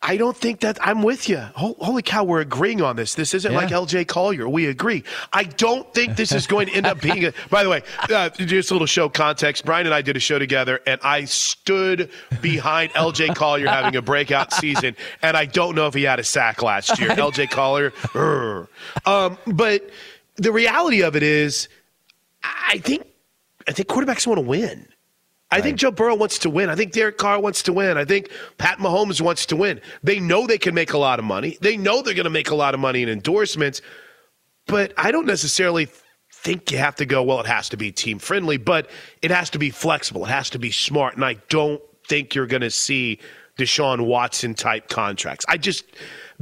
I 0.02 0.16
don't 0.16 0.36
think 0.38 0.62
that 0.62 0.78
I'm 0.82 1.04
with 1.04 1.28
you. 1.28 1.40
Holy 1.56 2.02
cow, 2.02 2.24
we're 2.24 2.40
agreeing 2.40 2.82
on 2.82 2.96
this. 2.96 3.16
This 3.16 3.34
isn't 3.34 3.52
Yeah. 3.52 3.58
like 3.58 3.68
LJ 3.70 4.08
Collier. 4.08 4.48
We 4.48 4.68
agree. 4.68 5.04
I 5.34 5.44
don't 5.44 5.94
think 5.94 6.16
this 6.16 6.32
is 6.32 6.48
going 6.48 6.68
to 6.68 6.74
end 6.74 6.86
up 6.86 7.02
being 7.08 7.26
a. 7.26 7.34
By 7.50 7.64
the 7.64 7.70
way, 7.70 7.82
uh, 8.10 8.30
just 8.30 8.72
a 8.72 8.74
little 8.74 8.88
show 8.88 9.10
context. 9.10 9.66
Brian 9.66 9.86
and 9.88 9.94
I 9.94 10.02
did 10.02 10.16
a 10.16 10.22
show 10.22 10.40
together, 10.40 10.80
and 10.88 11.02
I 11.04 11.26
stood 11.26 12.10
behind 12.42 12.94
LJ 12.94 13.36
Collier 13.36 13.68
having 13.68 13.98
a 13.98 14.02
breakout 14.02 14.54
season, 14.54 14.96
and 15.22 15.36
I 15.36 15.44
don't 15.46 15.76
know 15.76 15.88
if 15.88 15.94
he 15.94 16.04
had 16.04 16.18
a 16.20 16.24
sack 16.24 16.64
last 16.64 16.98
year. 16.98 17.10
LJ 17.10 17.52
Collier, 17.52 17.92
um, 19.06 19.38
but 19.48 19.90
the 20.38 20.54
reality 20.54 21.02
of 21.04 21.18
it 21.18 21.24
is, 21.24 21.68
I 22.42 22.78
think 22.78 23.06
I 23.68 23.74
think 23.74 23.90
quarterbacks 23.90 24.26
want 24.26 24.38
to 24.38 24.46
win. 24.46 24.88
I 25.52 25.62
think 25.62 25.78
Joe 25.78 25.90
Burrow 25.90 26.16
wants 26.16 26.38
to 26.40 26.50
win. 26.50 26.70
I 26.70 26.76
think 26.76 26.92
Derek 26.92 27.18
Carr 27.18 27.40
wants 27.40 27.64
to 27.64 27.74
win. 27.74 27.98
I 27.98 28.06
think 28.06 28.30
Pat 28.60 28.78
Mahomes 28.78 29.20
wants 29.20 29.48
to 29.48 29.56
win. 29.56 29.82
They 30.04 30.20
know 30.20 30.46
they 30.46 30.60
can 30.60 30.76
make 30.76 30.94
a 30.94 30.98
lot 30.98 31.18
of 31.18 31.26
money. 31.26 31.58
They 31.60 31.76
know 31.76 32.02
they're 32.04 32.14
going 32.14 32.26
to 32.26 32.30
make 32.30 32.52
a 32.52 32.56
lot 32.56 32.76
of 32.76 32.80
money 32.80 33.02
in 33.02 33.10
endorsements. 33.10 33.82
But 34.68 34.94
I 34.96 35.12
don't 35.12 35.26
necessarily 35.26 35.88
think 36.32 36.72
you 36.72 36.78
have 36.78 36.96
to 36.98 37.06
go, 37.06 37.24
well, 37.24 37.40
it 37.40 37.48
has 37.48 37.70
to 37.70 37.78
be 37.78 37.92
team 37.92 38.20
friendly, 38.20 38.58
but 38.58 38.90
it 39.24 39.32
has 39.32 39.50
to 39.50 39.60
be 39.60 39.72
flexible. 39.72 40.24
It 40.26 40.30
has 40.30 40.52
to 40.52 40.60
be 40.60 40.70
smart. 40.70 41.16
And 41.16 41.26
I 41.26 41.38
don't 41.50 41.82
think 42.08 42.36
you're 42.36 42.46
going 42.46 42.62
to 42.62 42.70
see 42.70 43.20
Deshaun 43.58 44.06
Watson 44.06 44.54
type 44.54 44.88
contracts. 44.88 45.46
I 45.50 45.58
just, 45.58 45.86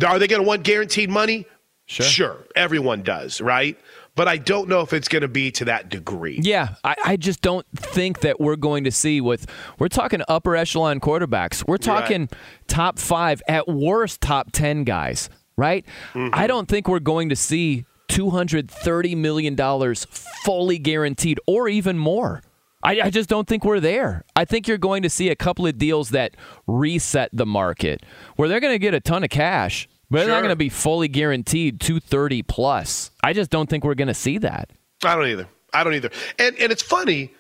are 0.06 0.20
they 0.20 0.28
going 0.28 0.42
to 0.42 0.48
want 0.48 0.64
guaranteed 0.64 1.10
money? 1.10 1.48
Sure. 1.86 2.06
Sure. 2.06 2.38
Everyone 2.58 3.02
does, 3.02 3.40
right? 3.40 3.80
But 4.18 4.28
I 4.28 4.38
don't 4.38 4.68
know 4.68 4.82
if 4.82 4.94
it's 4.94 5.08
going 5.08 5.22
to 5.22 5.28
be 5.28 5.52
to 5.52 5.66
that 5.66 5.90
degree. 5.90 6.40
Yeah, 6.42 6.76
I, 6.84 6.96
I 7.06 7.18
just 7.18 7.42
don't 7.42 7.68
think 7.74 8.22
that 8.22 8.40
we're 8.42 8.56
going 8.56 8.84
to 8.86 8.92
see 8.92 9.22
with 9.22 9.46
we're 9.78 9.88
talking 9.88 10.22
upper 10.28 10.56
echelon 10.56 11.00
quarterbacks. 11.00 11.66
We're 11.66 11.78
talking 11.78 12.28
top 12.68 12.98
five, 12.98 13.44
at 13.48 13.68
worst 13.68 14.20
top 14.20 14.52
ten 14.52 14.84
guys, 14.84 15.30
right? 15.56 15.86
I 16.16 16.18
mm-hmm. 16.18 16.48
don't 16.48 16.68
think 16.68 16.88
we're 16.88 17.00
going 17.00 17.30
to 17.30 17.36
see 17.36 17.86
two 18.08 18.32
hundred 18.32 18.72
thirty 18.72 19.14
million 19.14 19.54
dollars 19.54 20.06
fully 20.44 20.80
guaranteed 20.80 21.40
or 21.46 21.70
even 21.70 21.98
more. 21.98 22.42
I, 22.84 23.02
I 23.02 23.10
just 23.10 23.30
don't 23.30 23.48
think 23.48 23.64
we're 23.66 23.80
there. 23.80 24.24
I 24.36 24.46
think 24.46 24.68
you're 24.68 24.78
going 24.78 25.04
to 25.04 25.10
see 25.10 25.30
a 25.30 25.36
couple 25.36 25.68
of 25.68 25.78
deals 25.78 26.10
that 26.10 26.36
reset 26.68 27.30
the 27.34 27.46
market 27.46 28.04
where 28.36 28.48
they're 28.48 28.60
going 28.60 28.74
to 28.74 28.80
get 28.80 28.94
a 28.94 29.00
ton 29.00 29.24
of 29.24 29.30
cash, 29.30 29.88
but 30.10 30.20
they're 30.20 30.30
not 30.30 30.40
going 30.40 30.50
to 30.50 30.56
be 30.56 30.70
fully 30.70 31.08
guaranteed 31.08 31.80
230 31.80 32.44
plus. 32.44 33.12
I 33.24 33.34
just 33.34 33.50
don't 33.50 33.70
think 33.70 33.84
we're 33.84 33.96
going 33.96 34.08
to 34.08 34.14
see 34.14 34.38
that. 34.40 34.72
I 35.04 35.16
don't 35.16 35.28
either. 35.28 35.48
I 35.74 35.84
don't 35.84 35.94
either. 35.96 36.12
And 36.40 36.58
and 36.58 36.72
it's 36.72 36.82
funny 36.82 37.34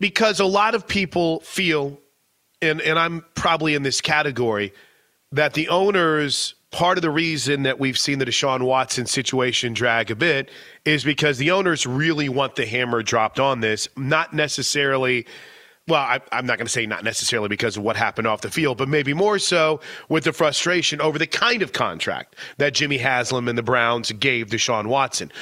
because 0.00 0.40
a 0.40 0.44
lot 0.44 0.74
of 0.74 0.86
people 0.86 1.40
feel, 1.40 1.98
and 2.60 2.80
and 2.80 2.98
I'm 2.98 3.24
probably 3.34 3.74
in 3.74 3.82
this 3.82 4.00
category, 4.00 4.72
that 5.32 5.54
the 5.54 5.68
owners 5.68 6.54
part 6.70 6.98
of 6.98 7.02
the 7.02 7.10
reason 7.10 7.62
that 7.62 7.78
we've 7.78 7.98
seen 7.98 8.18
the 8.18 8.26
Deshaun 8.26 8.62
Watson 8.62 9.06
situation 9.06 9.72
drag 9.72 10.10
a 10.10 10.16
bit 10.16 10.50
is 10.84 11.02
because 11.02 11.38
the 11.38 11.50
owners 11.50 11.86
really 11.86 12.28
want 12.28 12.56
the 12.56 12.66
hammer 12.66 13.02
dropped 13.02 13.40
on 13.40 13.60
this, 13.60 13.88
not 13.96 14.34
necessarily. 14.34 15.26
Well, 15.88 16.00
I, 16.00 16.20
I'm 16.30 16.46
not 16.46 16.58
going 16.58 16.66
to 16.66 16.72
say 16.72 16.86
not 16.86 17.02
necessarily 17.02 17.48
because 17.48 17.76
of 17.76 17.82
what 17.82 17.96
happened 17.96 18.26
off 18.26 18.42
the 18.42 18.50
field, 18.50 18.78
but 18.78 18.88
maybe 18.88 19.14
more 19.14 19.38
so 19.38 19.80
with 20.08 20.24
the 20.24 20.32
frustration 20.32 21.00
over 21.00 21.18
the 21.18 21.26
kind 21.26 21.62
of 21.62 21.72
contract 21.72 22.36
that 22.58 22.74
Jimmy 22.74 22.98
Haslam 22.98 23.48
and 23.48 23.56
the 23.56 23.62
Browns 23.62 24.12
gave 24.12 24.48
Deshaun 24.48 24.86
Watson. 24.86 25.32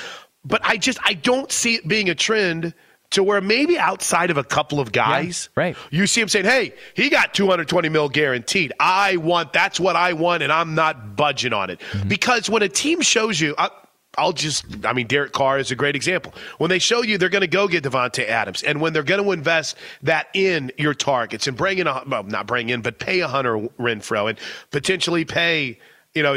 But 0.45 0.61
I 0.65 0.77
just 0.77 0.99
I 1.05 1.15
don't 1.15 1.51
see 1.51 1.75
it 1.75 1.89
being 1.89 2.09
a 2.09 2.15
trend 2.15 2.73
to 3.11 3.23
where 3.23 3.41
maybe 3.41 3.79
outside 3.79 4.31
of 4.31 4.37
a 4.37 4.45
couple 4.45 4.81
of 4.81 4.93
guys, 4.93 5.49
right? 5.55 5.77
You 5.91 6.07
see 6.07 6.21
him 6.21 6.29
saying, 6.29 6.45
"Hey, 6.45 6.75
he 6.95 7.09
got 7.09 7.35
220 7.35 7.89
mil 7.89 8.09
guaranteed. 8.09 8.73
I 8.79 9.17
want 9.17 9.53
that's 9.53 9.81
what 9.81 9.97
I 9.97 10.13
want, 10.13 10.43
and 10.43 10.53
I'm 10.53 10.75
not 10.75 11.17
budging 11.17 11.53
on 11.53 11.71
it." 11.71 11.81
Mm-hmm. 11.81 12.09
Because 12.09 12.49
when 12.49 12.63
a 12.63 12.69
team 12.69 13.01
shows 13.01 13.41
you, 13.41 13.55
I, 13.59 13.71
I'll 14.17 14.33
just, 14.33 14.65
I 14.85 14.93
mean, 14.93 15.07
Derek 15.07 15.33
Carr 15.33 15.59
is 15.59 15.71
a 15.71 15.77
great 15.77 15.97
example. 15.97 16.33
When 16.59 16.71
they 16.71 16.79
show 16.79 17.03
you 17.03 17.19
they're 17.19 17.29
going 17.29 17.43
to 17.43 17.47
go 17.47 17.69
get 17.69 17.85
Davante 17.85 18.27
Adams, 18.27 18.63
and 18.63 18.81
when 18.81 18.93
they're 18.93 19.03
going 19.03 19.23
to 19.23 19.33
invest 19.33 19.77
that 20.03 20.29
in 20.35 20.73
your 20.79 20.95
targets 20.95 21.47
and 21.47 21.57
bring 21.57 21.79
in, 21.79 21.87
a, 21.87 22.03
well, 22.07 22.23
not 22.23 22.47
bring 22.47 22.71
in, 22.71 22.83
but 22.83 22.99
pay 22.99 23.21
a 23.21 23.29
Hunter 23.29 23.59
Renfrow 23.79 24.31
and 24.31 24.39
potentially 24.71 25.25
pay, 25.25 25.79
you 26.15 26.23
know, 26.23 26.37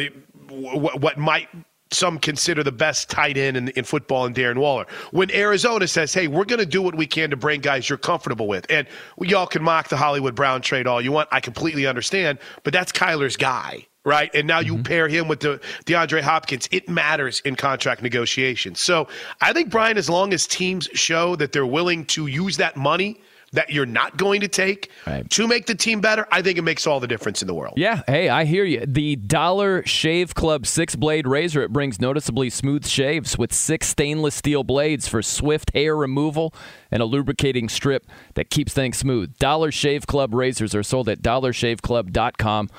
what, 0.50 1.02
what 1.02 1.18
might 1.18 1.48
some 1.92 2.20
consider 2.20 2.64
the 2.64 2.72
best 2.72 3.10
tight 3.10 3.38
end 3.38 3.58
in, 3.58 3.70
in 3.70 3.84
football 3.84 4.26
in 4.26 4.34
Darren 4.34 4.58
Waller. 4.58 4.86
When 5.12 5.32
Arizona 5.32 5.88
says, 5.88 6.14
hey, 6.14 6.28
we're 6.28 6.46
going 6.46 6.60
to 6.60 6.66
do 6.66 6.82
what 6.82 6.96
we 6.96 7.08
can 7.08 7.32
to 7.32 7.36
bring 7.36 7.62
guys 7.62 7.90
you're 7.90 7.98
comfortable 7.98 8.48
with. 8.48 8.66
And 8.70 8.88
y'all 9.20 9.48
can 9.48 9.64
mock 9.64 9.90
the 9.90 9.98
Hollywood 9.98 10.36
Brown 10.36 10.62
trade 10.62 10.86
all 10.86 11.02
you 11.02 11.12
want. 11.12 11.30
I 11.32 11.40
completely 11.40 11.88
understand, 11.88 12.40
but 12.64 12.74
that's 12.74 12.92
Kyler's 12.92 13.38
guy 13.38 13.88
right? 14.06 14.34
And 14.34 14.48
now 14.48 14.60
you 14.60 14.74
mm-hmm. 14.76 14.84
pair 14.84 15.08
him 15.08 15.28
with 15.28 15.42
the 15.42 15.60
DeAndre 15.86 16.22
Hopkins. 16.22 16.68
It 16.72 16.90
matters 16.90 17.42
in 17.46 17.56
contract 17.56 18.02
negotiations. 18.02 18.80
So 18.80 19.08
I 19.42 19.54
think 19.54 19.70
Brian, 19.70 19.98
as 19.98 20.10
long 20.10 20.34
as 20.34 20.48
teams 20.48 20.90
show 20.94 21.36
that 21.36 21.52
they're 21.52 21.66
willing 21.66 22.06
to 22.08 22.28
use 22.28 22.58
that 22.58 22.78
money 22.78 23.22
that 23.52 23.72
you're 23.72 23.86
not 23.86 24.18
going 24.18 24.42
to 24.42 24.48
take 24.48 24.92
right. 25.08 25.28
to 25.30 25.48
make 25.48 25.66
the 25.66 25.76
team 25.76 26.02
better, 26.02 26.28
I 26.32 26.42
think 26.42 26.58
it 26.58 26.62
makes 26.62 26.86
all 26.86 27.00
the 27.00 27.08
difference 27.08 27.42
in 27.42 27.48
the 27.48 27.54
world. 27.54 27.74
Yeah, 27.78 28.02
hey, 28.08 28.30
I 28.30 28.46
hear 28.46 28.64
you. 28.64 28.86
The 28.86 29.16
Dollar 29.16 29.84
Shave 29.86 30.36
Club 30.36 30.66
six 30.66 30.96
blade 30.96 31.28
razor 31.28 31.62
it 31.62 31.74
brings 31.74 32.00
noticeably 32.00 32.50
smooth 32.50 32.86
shaves 32.86 33.38
with 33.38 33.54
six 33.54 33.88
stainless 33.88 34.36
steel 34.36 34.64
blades 34.64 35.08
for 35.08 35.22
swift 35.22 35.72
hair 35.74 35.96
removal 35.96 36.54
and 36.92 37.02
a 37.02 37.06
lubricating 37.06 37.70
strip 37.70 38.06
that 38.36 38.50
keeps 38.50 38.74
things 38.74 38.98
smooth. 38.98 39.36
Dollar 39.38 39.72
Shave 39.72 40.08
Club 40.08 40.34
razors 40.34 40.76
are 40.76 40.84
sold 40.84 41.10
at 41.10 41.22
dollarshaveclub.com 41.22 42.70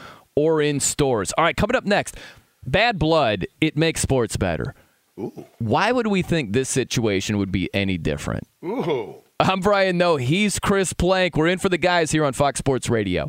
or 0.41 0.63
in 0.63 0.81
stores. 0.81 1.33
All 1.37 1.45
right, 1.45 1.57
coming 1.57 1.77
up 1.77 1.85
next, 1.85 2.17
bad 2.65 2.99
blood, 2.99 3.47
it 3.61 3.77
makes 3.77 4.01
sports 4.01 4.39
better. 4.39 4.75
Ooh. 5.19 5.45
Why 5.59 5.93
would 5.93 6.07
we 6.07 6.23
think 6.23 6.53
this 6.53 6.71
situation 6.71 7.37
would 7.37 7.53
be 7.53 7.69
any 7.75 7.99
different? 7.99 8.49
Ooh. 8.65 9.17
I'm 9.39 9.61
Brian 9.61 9.99
Noe. 9.99 10.17
He's 10.17 10.59
Chris 10.59 10.95
Plank. 10.95 11.37
We're 11.37 11.49
in 11.49 11.59
for 11.59 11.69
the 11.69 11.79
guys 11.79 12.11
here 12.11 12.25
on 12.25 12.33
Fox 12.33 12.59
Sports 12.59 12.89
Radio. 12.89 13.29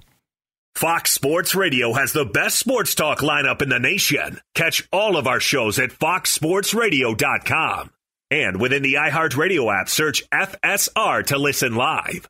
Fox 0.73 1.11
Sports 1.11 1.53
Radio 1.53 1.91
has 1.93 2.13
the 2.13 2.23
best 2.23 2.57
sports 2.57 2.95
talk 2.95 3.19
lineup 3.19 3.61
in 3.61 3.67
the 3.67 3.79
nation. 3.79 4.39
Catch 4.55 4.87
all 4.93 5.17
of 5.17 5.27
our 5.27 5.41
shows 5.41 5.77
at 5.79 5.89
foxsportsradio.com. 5.89 7.91
And 8.29 8.61
within 8.61 8.81
the 8.81 8.93
iHeartRadio 8.93 9.81
app, 9.81 9.89
search 9.89 10.23
FSR 10.29 11.25
to 11.27 11.37
listen 11.37 11.75
live. 11.75 12.29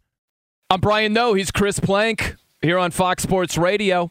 I'm 0.71 0.79
Brian 0.79 1.11
Noe. 1.11 1.33
He's 1.33 1.51
Chris 1.51 1.81
Plank 1.81 2.37
here 2.61 2.77
on 2.77 2.91
Fox 2.91 3.23
Sports 3.23 3.57
Radio. 3.57 4.09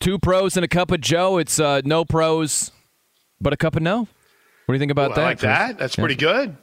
Two 0.00 0.18
pros 0.18 0.56
and 0.56 0.64
a 0.64 0.68
cup 0.68 0.90
of 0.90 1.02
Joe. 1.02 1.36
It's 1.36 1.60
uh, 1.60 1.82
no 1.84 2.06
pros, 2.06 2.72
but 3.38 3.52
a 3.52 3.56
cup 3.58 3.76
of 3.76 3.82
no. 3.82 3.98
What 3.98 4.08
do 4.68 4.72
you 4.72 4.78
think 4.78 4.92
about 4.92 5.10
Ooh, 5.10 5.14
that? 5.16 5.20
I 5.20 5.24
like 5.24 5.38
Chris? 5.40 5.48
that. 5.48 5.78
That's 5.78 5.94
pretty 5.94 6.14
good. 6.14 6.56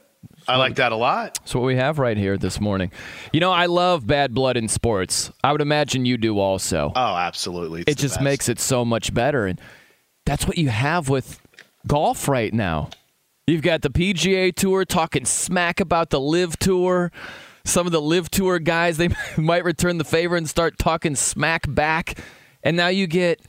I 0.48 0.56
like 0.56 0.74
that 0.74 0.90
a 0.90 0.96
lot. 0.96 1.38
That's 1.38 1.54
what 1.54 1.62
we 1.62 1.76
have 1.76 2.00
right 2.00 2.16
here 2.16 2.36
this 2.36 2.60
morning. 2.60 2.90
You 3.32 3.38
know, 3.38 3.52
I 3.52 3.66
love 3.66 4.08
bad 4.08 4.34
blood 4.34 4.56
in 4.56 4.66
sports. 4.66 5.30
I 5.44 5.52
would 5.52 5.60
imagine 5.60 6.04
you 6.04 6.16
do 6.16 6.40
also. 6.40 6.90
Oh, 6.96 7.14
absolutely. 7.14 7.82
It's 7.82 7.92
it 7.92 7.98
just 7.98 8.16
best. 8.16 8.24
makes 8.24 8.48
it 8.48 8.58
so 8.58 8.84
much 8.84 9.14
better. 9.14 9.46
And 9.46 9.60
that's 10.26 10.48
what 10.48 10.58
you 10.58 10.70
have 10.70 11.08
with 11.08 11.40
golf 11.86 12.26
right 12.26 12.52
now. 12.52 12.90
You've 13.46 13.62
got 13.62 13.82
the 13.82 13.90
PGA 13.90 14.52
Tour 14.52 14.84
talking 14.84 15.26
smack 15.26 15.78
about 15.78 16.10
the 16.10 16.20
LIV 16.20 16.58
Tour. 16.58 17.12
Some 17.64 17.86
of 17.86 17.92
the 17.92 18.00
LIV 18.00 18.30
Tour 18.30 18.58
guys 18.58 18.96
they 18.96 19.08
might 19.36 19.64
return 19.64 19.98
the 19.98 20.04
favor 20.04 20.36
and 20.36 20.48
start 20.48 20.78
talking 20.78 21.16
smack 21.16 21.64
back, 21.68 22.18
and 22.62 22.76
now 22.76 22.88
you 22.88 23.06
get 23.06 23.40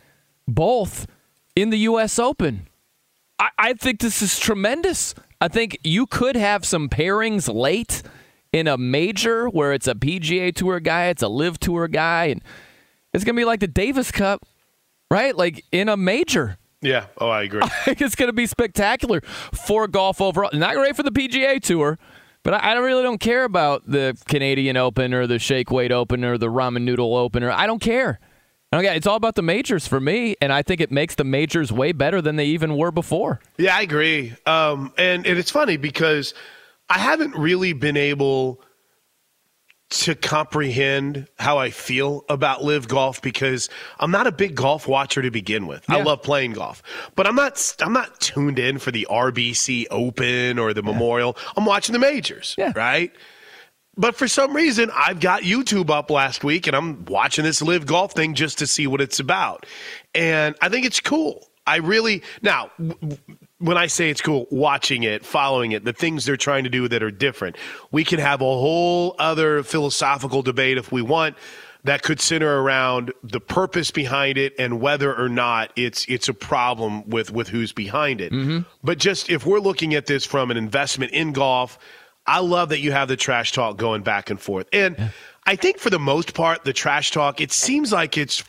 both 0.47 1.07
in 1.55 1.69
the 1.69 1.79
U.S. 1.79 2.19
Open. 2.19 2.67
I, 3.39 3.49
I 3.57 3.73
think 3.73 3.99
this 3.99 4.21
is 4.21 4.39
tremendous. 4.39 5.15
I 5.41 5.47
think 5.47 5.77
you 5.83 6.05
could 6.05 6.35
have 6.35 6.65
some 6.65 6.87
pairings 6.87 7.53
late 7.53 8.03
in 8.53 8.67
a 8.67 8.77
major 8.77 9.47
where 9.49 9.73
it's 9.73 9.87
a 9.87 9.95
PGA 9.95 10.55
Tour 10.55 10.79
guy, 10.79 11.07
it's 11.07 11.21
a 11.21 11.27
LIV 11.27 11.59
Tour 11.59 11.87
guy, 11.89 12.25
and 12.25 12.41
it's 13.13 13.23
gonna 13.23 13.35
be 13.35 13.45
like 13.45 13.59
the 13.59 13.67
Davis 13.67 14.11
Cup, 14.11 14.45
right? 15.11 15.35
Like 15.35 15.65
in 15.71 15.89
a 15.89 15.97
major. 15.97 16.57
Yeah. 16.81 17.07
Oh, 17.17 17.29
I 17.29 17.43
agree. 17.43 17.61
I 17.63 17.67
think 17.85 18.01
it's 18.01 18.15
going 18.15 18.27
to 18.27 18.33
be 18.33 18.45
spectacular 18.45 19.21
for 19.21 19.87
golf 19.87 20.21
overall. 20.21 20.51
Not 20.53 20.75
great 20.75 20.95
for 20.95 21.01
the 21.03 21.11
PGA 21.11 21.59
Tour, 21.59 21.97
but 22.45 22.53
I, 22.63 22.75
really 22.75 23.01
don't 23.01 23.17
care 23.17 23.43
about 23.43 23.89
the 23.89 24.15
Canadian 24.27 24.77
Open 24.77 25.15
or 25.15 25.25
the 25.25 25.39
Shake 25.39 25.71
Weight 25.71 25.91
Open 25.91 26.23
or 26.23 26.37
the 26.37 26.45
Ramen 26.45 26.83
Noodle 26.83 27.15
Open. 27.15 27.43
Or 27.43 27.49
I 27.49 27.65
don't 27.65 27.81
care. 27.81 28.19
I. 28.71 28.79
It's 28.93 29.07
all 29.07 29.15
about 29.15 29.33
the 29.33 29.41
majors 29.41 29.87
for 29.87 29.99
me, 29.99 30.35
and 30.41 30.53
I 30.53 30.61
think 30.61 30.79
it 30.79 30.91
makes 30.91 31.15
the 31.15 31.23
majors 31.23 31.71
way 31.71 31.91
better 31.91 32.21
than 32.21 32.35
they 32.35 32.45
even 32.45 32.77
were 32.77 32.91
before. 32.91 33.39
Yeah, 33.57 33.75
I 33.75 33.81
agree. 33.81 34.35
Um, 34.45 34.93
and, 34.95 35.25
and 35.25 35.39
it's 35.39 35.49
funny 35.49 35.77
because 35.77 36.35
I 36.87 36.99
haven't 36.99 37.35
really 37.35 37.73
been 37.73 37.97
able 37.97 38.61
to 39.87 40.15
comprehend 40.15 41.27
how 41.37 41.57
I 41.57 41.69
feel 41.69 42.25
about 42.27 42.63
LIV 42.63 42.87
Golf 42.87 43.21
because 43.21 43.69
I'm 43.99 44.11
not 44.11 44.25
a 44.25 44.31
big 44.31 44.55
golf 44.55 44.87
watcher 44.87 45.21
to 45.21 45.29
begin 45.29 45.67
with. 45.67 45.85
I 45.87 46.01
love 46.01 46.23
playing 46.23 46.53
golf, 46.53 46.81
but 47.15 47.27
I'm 47.27 47.35
not 47.35 47.75
I'm 47.79 47.93
not 47.93 48.19
tuned 48.19 48.57
in 48.57 48.79
for 48.79 48.91
the 48.91 49.07
RBC 49.09 49.85
Open 49.91 50.57
or 50.57 50.73
the 50.73 50.81
Memorial. 50.83 51.37
I'm 51.55 51.65
watching 51.65 51.93
the 51.93 51.99
majors, 51.99 52.55
right? 52.75 53.11
But 53.97 54.15
for 54.15 54.27
some 54.27 54.53
reason, 54.53 54.91
I've 54.93 55.19
got 55.19 55.43
YouTube 55.43 55.89
up 55.89 56.09
last 56.09 56.43
week 56.43 56.67
and 56.67 56.75
I'm 56.75 57.05
watching 57.05 57.45
this 57.45 57.61
LIV 57.61 57.85
Golf 57.85 58.13
thing 58.13 58.33
just 58.33 58.57
to 58.59 58.67
see 58.67 58.87
what 58.87 58.99
it's 59.01 59.19
about. 59.19 59.65
And 60.13 60.55
I 60.61 60.67
think 60.69 60.85
it's 60.85 60.99
cool. 60.99 61.47
I 61.67 61.77
really 61.77 62.21
now 62.41 62.71
when 63.65 63.77
I 63.77 63.87
say 63.87 64.09
it's 64.09 64.21
cool, 64.21 64.47
watching 64.51 65.03
it, 65.03 65.25
following 65.25 65.71
it, 65.71 65.83
the 65.83 65.93
things 65.93 66.25
they're 66.25 66.37
trying 66.37 66.63
to 66.65 66.69
do 66.69 66.87
that 66.87 67.01
are 67.01 67.11
different. 67.11 67.57
We 67.91 68.03
can 68.03 68.19
have 68.19 68.41
a 68.41 68.45
whole 68.45 69.15
other 69.19 69.63
philosophical 69.63 70.41
debate 70.41 70.77
if 70.77 70.91
we 70.91 71.01
want 71.01 71.35
that 71.83 72.01
could 72.01 72.19
center 72.19 72.61
around 72.61 73.13
the 73.23 73.39
purpose 73.39 73.91
behind 73.91 74.37
it 74.37 74.53
and 74.57 74.81
whether 74.81 75.15
or 75.15 75.29
not 75.29 75.71
it's 75.75 76.05
it's 76.09 76.27
a 76.27 76.33
problem 76.33 77.07
with 77.09 77.31
with 77.31 77.47
who's 77.47 77.71
behind 77.71 78.21
it. 78.21 78.31
Mm-hmm. 78.31 78.59
But 78.83 78.97
just 78.97 79.29
if 79.29 79.45
we're 79.45 79.59
looking 79.59 79.93
at 79.93 80.07
this 80.07 80.25
from 80.25 80.51
an 80.51 80.57
investment 80.57 81.11
in 81.11 81.31
golf, 81.31 81.77
I 82.25 82.39
love 82.39 82.69
that 82.69 82.79
you 82.79 82.91
have 82.91 83.07
the 83.07 83.15
trash 83.15 83.51
talk 83.51 83.77
going 83.77 84.01
back 84.01 84.29
and 84.29 84.41
forth. 84.41 84.67
And 84.73 85.11
I 85.45 85.55
think 85.55 85.77
for 85.77 85.91
the 85.91 85.99
most 85.99 86.33
part, 86.33 86.63
the 86.63 86.73
trash 86.73 87.11
talk, 87.11 87.39
it 87.39 87.51
seems 87.51 87.91
like 87.91 88.17
it's 88.17 88.43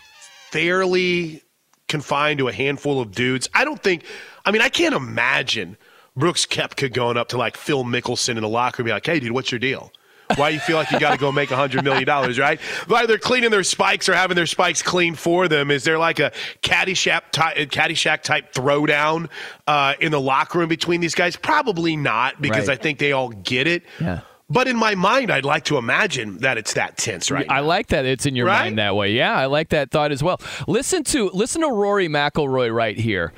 fairly 0.51 1.43
confined 1.89 2.39
to 2.39 2.49
a 2.49 2.53
handful 2.53 3.01
of 3.01 3.13
dudes. 3.13 3.49
I 3.55 3.65
don't 3.65 3.83
think, 3.83 4.05
I 4.45 4.51
mean, 4.51 4.63
I 4.63 4.69
can't 4.69 4.95
imagine 4.95 5.77
Brooks 6.17 6.47
Koepka 6.47 6.93
going 6.93 7.17
up 7.17 7.29
to 7.29 7.37
like 7.37 7.57
Phil 7.57 7.85
Mickelson 7.85 8.31
in 8.37 8.41
the 8.43 8.49
locker 8.49 8.83
and 8.83 8.87
be 8.87 8.93
like, 8.93 9.07
hey, 9.07 9.21
dude, 9.21 9.33
what's 9.33 9.53
your 9.53 9.59
deal? 9.59 9.93
Why 10.35 10.49
you 10.49 10.59
feel 10.59 10.77
like 10.77 10.91
you 10.91 10.99
got 10.99 11.13
to 11.13 11.19
go 11.19 11.31
make 11.31 11.53
a 11.53 11.57
hundred 11.57 11.85
million 11.85 12.05
dollars, 12.05 12.37
right? 12.37 12.61
Why 12.89 13.07
they're 13.07 13.17
cleaning 13.17 13.51
their 13.51 13.63
spikes 13.63 14.09
or 14.09 14.15
having 14.15 14.35
their 14.35 14.47
spikes 14.47 14.83
cleaned 14.83 15.21
for 15.21 15.47
them? 15.47 15.71
Is 15.71 15.85
there 15.85 15.99
like 15.99 16.19
a 16.19 16.33
Caddyshack 16.63 17.31
type, 17.31 17.57
Caddyshack 17.71 18.23
type 18.23 18.53
throwdown 18.53 19.29
uh, 19.69 19.95
in 20.01 20.11
the 20.11 20.21
locker 20.21 20.59
room 20.59 20.69
between 20.69 21.01
these 21.01 21.15
guys? 21.15 21.37
Probably 21.37 21.97
not, 21.97 22.43
because 22.43 22.67
Right. 22.67 22.77
I 22.77 22.83
think 22.83 22.99
they 22.99 23.13
all 23.13 23.29
get 23.29 23.69
it. 23.69 23.85
Yeah. 24.01 24.23
But 24.49 24.69
in 24.69 24.77
my 24.77 24.95
mind, 24.95 25.31
I'd 25.33 25.45
like 25.45 25.65
to 25.65 25.77
imagine 25.77 26.39
that 26.39 26.57
it's 26.57 26.75
that 26.75 26.97
tense, 26.97 27.31
right? 27.33 27.47
I 27.51 27.61
like 27.61 27.89
that 27.89 28.05
it's 28.05 28.27
in 28.27 28.37
your 28.37 28.47
Right? 28.47 28.65
mind 28.67 28.79
that 28.79 28.95
way. 28.95 29.11
Yeah, 29.13 29.35
I 29.35 29.47
like 29.47 29.71
that 29.71 29.91
thought 29.91 30.13
as 30.13 30.23
well. 30.23 30.41
Listen 30.69 31.03
to 31.05 31.31
listen 31.31 31.63
to 31.63 31.69
Rory 31.69 32.09
McIlroy 32.09 32.73
right 32.73 32.97
here, 32.97 33.33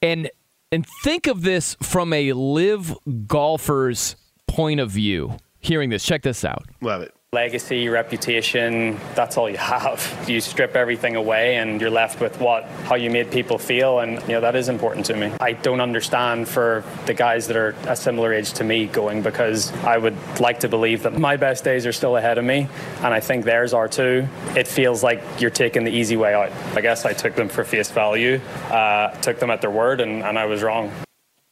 and 0.00 0.30
and 0.72 0.86
think 1.04 1.26
of 1.26 1.42
this 1.42 1.76
from 1.82 2.12
a 2.12 2.32
LIV 2.32 2.94
golfer's 3.26 4.16
point 4.46 4.80
of 4.80 4.90
view. 4.90 5.36
Hearing 5.60 5.90
this, 5.90 6.04
check 6.04 6.22
this 6.22 6.44
out. 6.44 6.64
Love 6.80 7.02
it. 7.02 7.12
Legacy, 7.36 7.90
reputation, 7.90 8.98
that's 9.14 9.36
all 9.36 9.50
you 9.50 9.58
have. 9.58 10.00
You 10.26 10.40
strip 10.40 10.74
everything 10.74 11.16
away 11.16 11.56
and 11.56 11.80
you're 11.80 11.90
left 11.90 12.20
with 12.20 12.40
what, 12.40 12.64
how 12.88 12.94
you 12.94 13.10
made 13.10 13.30
people 13.30 13.58
feel. 13.58 14.00
And, 14.00 14.20
you 14.22 14.28
know, 14.28 14.40
that 14.40 14.56
is 14.56 14.68
important 14.68 15.06
to 15.06 15.16
me. 15.16 15.32
I 15.40 15.52
don't 15.52 15.80
understand 15.80 16.48
for 16.48 16.82
the 17.04 17.14
guys 17.14 17.46
that 17.48 17.56
are 17.56 17.74
a 17.86 17.94
similar 17.94 18.32
age 18.32 18.54
to 18.54 18.64
me 18.64 18.86
going 18.86 19.22
because 19.22 19.72
I 19.84 19.98
would 19.98 20.16
like 20.40 20.60
to 20.60 20.68
believe 20.68 21.02
that 21.02 21.18
my 21.18 21.36
best 21.36 21.62
days 21.62 21.84
are 21.84 21.92
still 21.92 22.16
ahead 22.16 22.38
of 22.38 22.44
me. 22.44 22.68
And 23.02 23.12
I 23.12 23.20
think 23.20 23.44
theirs 23.44 23.74
are 23.74 23.86
too. 23.86 24.26
It 24.56 24.66
feels 24.66 25.02
like 25.02 25.22
you're 25.38 25.50
taking 25.50 25.84
the 25.84 25.92
easy 25.92 26.16
way 26.16 26.34
out. 26.34 26.50
I 26.74 26.80
guess 26.80 27.04
I 27.04 27.12
took 27.12 27.34
them 27.34 27.48
for 27.48 27.64
face 27.64 27.90
value, 27.90 28.40
uh, 28.70 29.10
took 29.20 29.38
them 29.38 29.50
at 29.50 29.60
their 29.60 29.70
word, 29.70 30.00
and, 30.00 30.24
and 30.24 30.38
I 30.38 30.46
was 30.46 30.62
wrong. 30.62 30.90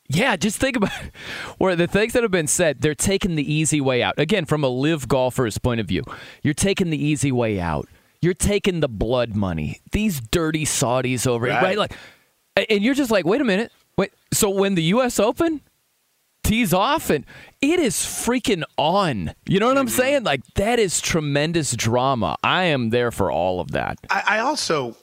Yeah, 0.09 0.37
just 0.37 0.59
think 0.59 0.77
about 0.77 0.91
where 1.59 1.75
the 1.77 1.87
things 1.87 2.13
that 2.13 2.23
have 2.23 2.31
been 2.31 2.47
said, 2.47 2.81
they're 2.81 2.95
taking 2.95 3.37
the 3.37 3.53
easy 3.53 3.81
way 3.81 4.03
out. 4.03 4.19
Again, 4.19 4.45
from 4.45 4.63
a 4.63 4.69
LIV 4.69 5.09
golfer's 5.09 5.59
point 5.59 5.81
of 5.81 5.87
view, 5.87 6.03
you're 6.43 6.55
taking 6.55 6.91
the 6.91 7.03
easy 7.03 7.33
way 7.33 7.59
out. 7.59 7.89
You're 8.21 8.35
taking 8.35 8.81
the 8.81 8.89
blood 8.89 9.35
money. 9.35 9.81
These 9.93 10.21
dirty 10.21 10.65
Saudis 10.65 11.27
over 11.27 11.47
here, 11.47 11.55
Right. 11.57 11.63
right? 11.63 11.79
Like, 11.79 11.93
and 12.71 12.83
you're 12.83 12.95
just 12.95 13.11
like, 13.11 13.25
wait 13.25 13.41
a 13.41 13.45
minute. 13.45 13.73
Wait, 13.97 14.13
so 14.33 14.51
when 14.51 14.75
the 14.75 14.83
U.S. 14.85 15.19
Open 15.19 15.61
tees 16.45 16.73
off 16.73 17.11
and 17.11 17.25
it 17.61 17.81
is 17.81 17.97
freaking 17.97 18.63
on. 18.77 19.35
You 19.47 19.59
know 19.59 19.67
what 19.67 19.79
I'm 19.79 19.87
mm-hmm. 19.87 19.97
saying? 19.97 20.25
Like, 20.25 20.43
that 20.55 20.79
is 20.79 21.01
tremendous 21.01 21.75
drama. 21.75 22.37
I 22.45 22.65
am 22.65 22.91
there 22.91 23.11
for 23.11 23.33
all 23.33 23.61
of 23.61 23.73
that. 23.73 23.99
I, 24.11 24.23
I 24.27 24.39
also 24.41 24.97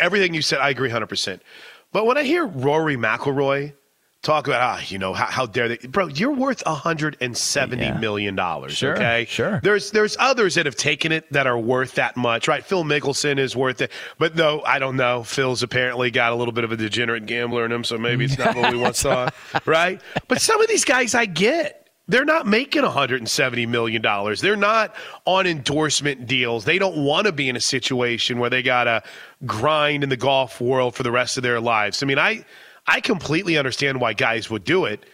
everything 0.00 0.34
you 0.34 0.42
said, 0.42 0.60
I 0.60 0.70
agree 0.70 0.90
hundred 0.90 1.08
percent. 1.08 1.42
But 1.92 2.06
when 2.06 2.16
I 2.18 2.22
hear 2.22 2.46
Rory 2.46 2.96
McIlroy 2.96 3.72
talk 4.26 4.46
about, 4.46 4.60
ah, 4.60 4.84
you 4.88 4.98
know, 4.98 5.14
how, 5.14 5.26
how 5.26 5.46
dare 5.46 5.68
they, 5.68 5.76
bro? 5.76 6.08
You're 6.08 6.34
worth 6.34 6.62
a 6.66 6.74
hundred 6.74 7.16
and 7.20 7.36
seventy 7.36 7.90
million 7.92 8.34
dollars. 8.34 8.76
Sure, 8.76 8.94
okay, 8.94 9.24
sure. 9.28 9.60
There's 9.62 9.92
there's 9.92 10.16
others 10.18 10.56
that 10.56 10.66
have 10.66 10.76
taken 10.76 11.12
it 11.12 11.32
that 11.32 11.46
are 11.46 11.58
worth 11.58 11.94
that 11.94 12.16
much, 12.16 12.48
right? 12.48 12.64
Phil 12.64 12.84
Mickelson 12.84 13.38
is 13.38 13.56
worth 13.56 13.80
it, 13.80 13.92
but 14.18 14.34
no, 14.34 14.62
I 14.62 14.78
don't 14.78 14.96
know. 14.96 15.22
Phil's 15.22 15.62
apparently 15.62 16.10
got 16.10 16.32
a 16.32 16.34
little 16.34 16.52
bit 16.52 16.64
of 16.64 16.72
a 16.72 16.76
degenerate 16.76 17.26
gambler 17.26 17.64
in 17.64 17.72
him, 17.72 17.84
so 17.84 17.96
maybe 17.96 18.24
it's 18.24 18.36
not 18.36 18.56
what 18.56 18.72
we 18.72 18.78
once 18.78 19.00
thought, 19.06 19.32
right? 19.64 20.00
But 20.28 20.42
some 20.42 20.60
of 20.60 20.68
these 20.68 20.84
guys, 20.84 21.14
I 21.14 21.26
get. 21.26 21.82
They're 22.08 22.24
not 22.24 22.46
making 22.46 22.82
$170 22.82 23.66
million. 23.66 24.00
They're 24.00 24.54
not 24.54 24.94
on 25.24 25.44
endorsement 25.44 26.28
deals. 26.28 26.64
They 26.64 26.78
don't 26.78 26.98
want 26.98 27.26
to 27.26 27.32
be 27.32 27.48
in 27.48 27.56
a 27.56 27.60
situation 27.60 28.38
where 28.38 28.48
they 28.48 28.62
got 28.62 28.84
to 28.84 29.02
grind 29.44 30.04
in 30.04 30.08
the 30.08 30.16
golf 30.16 30.60
world 30.60 30.94
for 30.94 31.02
the 31.02 31.10
rest 31.10 31.36
of 31.36 31.42
their 31.42 31.60
lives. 31.60 32.04
I 32.04 32.06
mean, 32.06 32.20
I, 32.20 32.44
I 32.86 33.00
completely 33.00 33.56
understand 33.58 34.00
why 34.00 34.12
guys 34.12 34.48
would 34.50 34.64
do 34.64 34.84
it, 34.84 35.04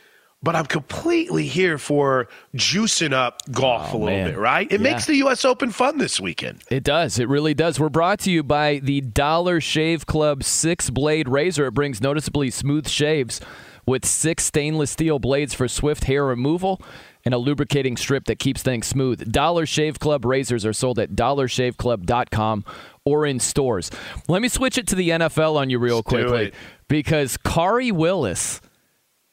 but 0.42 0.56
I'm 0.56 0.66
completely 0.66 1.46
here 1.46 1.78
for 1.78 2.28
juicing 2.54 3.12
up 3.12 3.40
golf 3.50 3.90
oh, 3.92 3.96
a 3.96 3.98
little 3.98 4.06
man. 4.18 4.30
bit, 4.30 4.38
right? 4.38 4.66
It 4.70 4.80
Yeah. 4.80 4.90
makes 4.92 5.06
the 5.06 5.16
U.S. 5.16 5.44
Open 5.44 5.70
fun 5.70 5.98
this 5.98 6.20
weekend. 6.20 6.64
It 6.70 6.82
does. 6.84 7.18
It 7.18 7.28
really 7.28 7.54
does. 7.54 7.78
We're 7.78 7.88
brought 7.88 8.18
to 8.20 8.30
you 8.30 8.42
by 8.42 8.80
the 8.82 9.00
Dollar 9.00 9.60
Shave 9.60 10.04
Club 10.06 10.42
six 10.44 10.90
blade 10.90 11.28
razor. 11.28 11.66
It 11.66 11.74
brings 11.74 12.00
noticeably 12.00 12.50
smooth 12.50 12.88
shaves 12.88 13.40
with 13.86 14.04
six 14.04 14.44
stainless 14.44 14.90
steel 14.90 15.18
blades 15.18 15.54
for 15.54 15.66
swift 15.68 16.04
hair 16.04 16.24
removal 16.24 16.80
and 17.24 17.34
a 17.34 17.38
lubricating 17.38 17.96
strip 17.96 18.24
that 18.24 18.38
keeps 18.38 18.62
things 18.62 18.86
smooth. 18.86 19.30
Dollar 19.30 19.66
Shave 19.66 19.98
Club 19.98 20.24
razors 20.24 20.64
are 20.66 20.72
sold 20.72 20.98
at 20.98 21.12
dollarshaveclub.com 21.12 22.64
or 23.04 23.26
in 23.26 23.40
stores. 23.40 23.90
Let 24.28 24.42
me 24.42 24.48
switch 24.48 24.78
it 24.78 24.86
to 24.88 24.94
the 24.94 25.10
NFL 25.10 25.56
on 25.56 25.70
you 25.70 25.78
real 25.78 25.96
Let's 25.96 26.08
quickly 26.08 26.52
because 26.88 27.36
Khari 27.38 27.92
Willis 27.92 28.60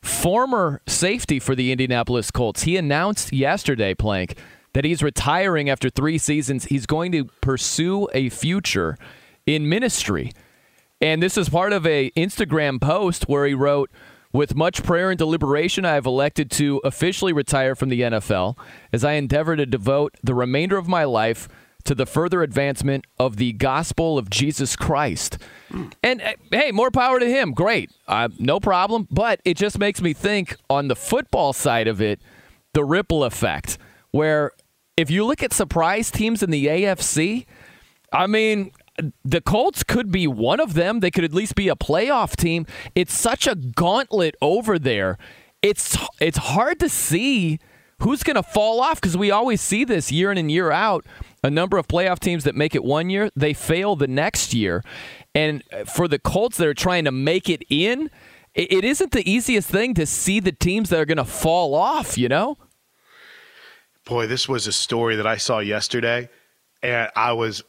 former 0.02 0.82
safety 0.88 1.40
for 1.40 1.56
the 1.56 1.72
Indianapolis 1.72 2.32
Colts. 2.32 2.64
He 2.64 2.78
announced 2.78 3.34
yesterday, 3.34 3.94
Plank, 3.94 4.38
that 4.74 4.86
he's 4.86 5.04
retiring 5.04 5.70
after 5.70 5.90
three 5.90 6.18
seasons. 6.18 6.66
He's 6.66 6.86
going 6.86 7.12
to 7.12 7.26
pursue 7.42 8.08
a 8.14 8.30
future 8.30 8.98
in 9.46 9.68
ministry. 9.68 10.32
And 11.02 11.24
this 11.24 11.38
is 11.38 11.50
part 11.50 11.74
of 11.74 11.86
a 11.86 12.12
Instagram 12.12 12.80
post 12.80 13.28
where 13.28 13.46
he 13.46 13.54
wrote, 13.54 13.90
with 14.32 14.56
much 14.56 14.84
prayer 14.84 15.10
and 15.10 15.18
deliberation, 15.18 15.86
I 15.86 15.96
have 15.96 16.06
elected 16.06 16.52
to 16.52 16.82
officially 16.84 17.34
retire 17.34 17.76
from 17.76 17.90
the 17.90 18.02
NFL 18.02 18.58
as 18.94 19.04
I 19.04 19.14
endeavor 19.14 19.56
to 19.56 19.66
devote 19.66 20.16
the 20.24 20.36
remainder 20.36 20.78
of 20.78 20.88
my 20.88 21.04
life 21.04 21.48
to 21.86 21.96
the 21.96 22.06
further 22.06 22.44
advancement 22.44 23.06
of 23.18 23.38
the 23.38 23.54
gospel 23.54 24.18
of 24.18 24.30
Jesus 24.30 24.76
Christ. 24.76 25.38
And 26.04 26.22
uh, 26.22 26.34
hey, 26.52 26.72
more 26.72 26.92
power 26.92 27.20
to 27.20 27.28
him. 27.28 27.54
Great. 27.54 27.92
Uh, 28.08 28.30
no 28.38 28.60
problem. 28.60 29.08
But 29.10 29.40
it 29.46 29.58
just 29.58 29.80
makes 29.80 30.02
me 30.02 30.14
think 30.14 30.56
on 30.70 30.88
the 30.88 30.96
football 30.96 31.54
side 31.54 31.88
of 31.88 32.02
it, 32.02 32.20
the 32.74 32.84
ripple 32.84 33.24
effect, 33.24 33.78
where 34.12 34.52
if 34.98 35.10
you 35.10 35.26
look 35.26 35.42
at 35.42 35.54
surprise 35.54 36.12
teams 36.12 36.44
in 36.44 36.52
the 36.52 36.68
AFC, 36.68 37.46
I 38.12 38.28
mean, 38.28 38.72
the 39.24 39.42
Colts 39.42 39.84
could 39.84 40.12
be 40.12 40.28
one 40.28 40.60
of 40.60 40.74
them. 40.74 41.00
They 41.00 41.12
could 41.12 41.24
at 41.24 41.34
least 41.34 41.56
be 41.56 41.70
a 41.70 41.76
playoff 41.76 42.36
team. 42.36 42.66
It's 42.96 43.14
such 43.14 43.48
a 43.48 43.56
gauntlet 43.56 44.36
over 44.42 44.80
there. 44.80 45.18
It's 45.62 45.98
it's 46.20 46.38
hard 46.38 46.80
to 46.80 46.90
see 46.90 47.60
who's 48.02 48.24
going 48.24 48.36
to 48.36 48.44
fall 48.44 48.80
off 48.80 49.02
because 49.02 49.18
we 49.18 49.30
always 49.30 49.62
see 49.62 49.84
this 49.84 50.12
year 50.12 50.32
in 50.32 50.38
and 50.38 50.52
year 50.52 50.72
out. 50.72 51.06
A 51.44 51.50
number 51.50 51.78
of 51.78 51.88
playoff 51.88 52.20
teams 52.20 52.44
that 52.46 52.56
make 52.56 52.76
it 52.76 52.84
one 52.84 53.10
year, 53.10 53.30
they 53.36 53.54
fail 53.54 53.96
the 53.96 54.08
next 54.08 54.54
year. 54.54 54.84
And 55.36 55.64
for 55.86 56.08
the 56.08 56.20
Colts 56.20 56.58
that 56.58 56.68
are 56.68 56.74
trying 56.74 57.06
to 57.06 57.12
make 57.12 57.50
it 57.50 57.64
in, 57.70 58.10
it 58.56 58.84
isn't 58.84 59.12
the 59.12 59.30
easiest 59.30 59.70
thing 59.70 59.94
to 59.94 60.06
see 60.06 60.40
the 60.40 60.52
teams 60.52 60.90
that 60.90 61.00
are 61.00 61.06
going 61.06 61.18
to 61.18 61.26
fall 61.26 61.76
off, 61.76 62.18
you 62.18 62.28
know? 62.28 62.58
Boy, 64.06 64.28
this 64.28 64.50
was 64.50 64.68
a 64.68 64.74
story 64.74 65.16
that 65.16 65.28
I 65.28 65.38
saw 65.38 65.60
yesterday. 65.60 66.30
And 66.82 67.12
I 67.16 67.34
was, 67.34 67.64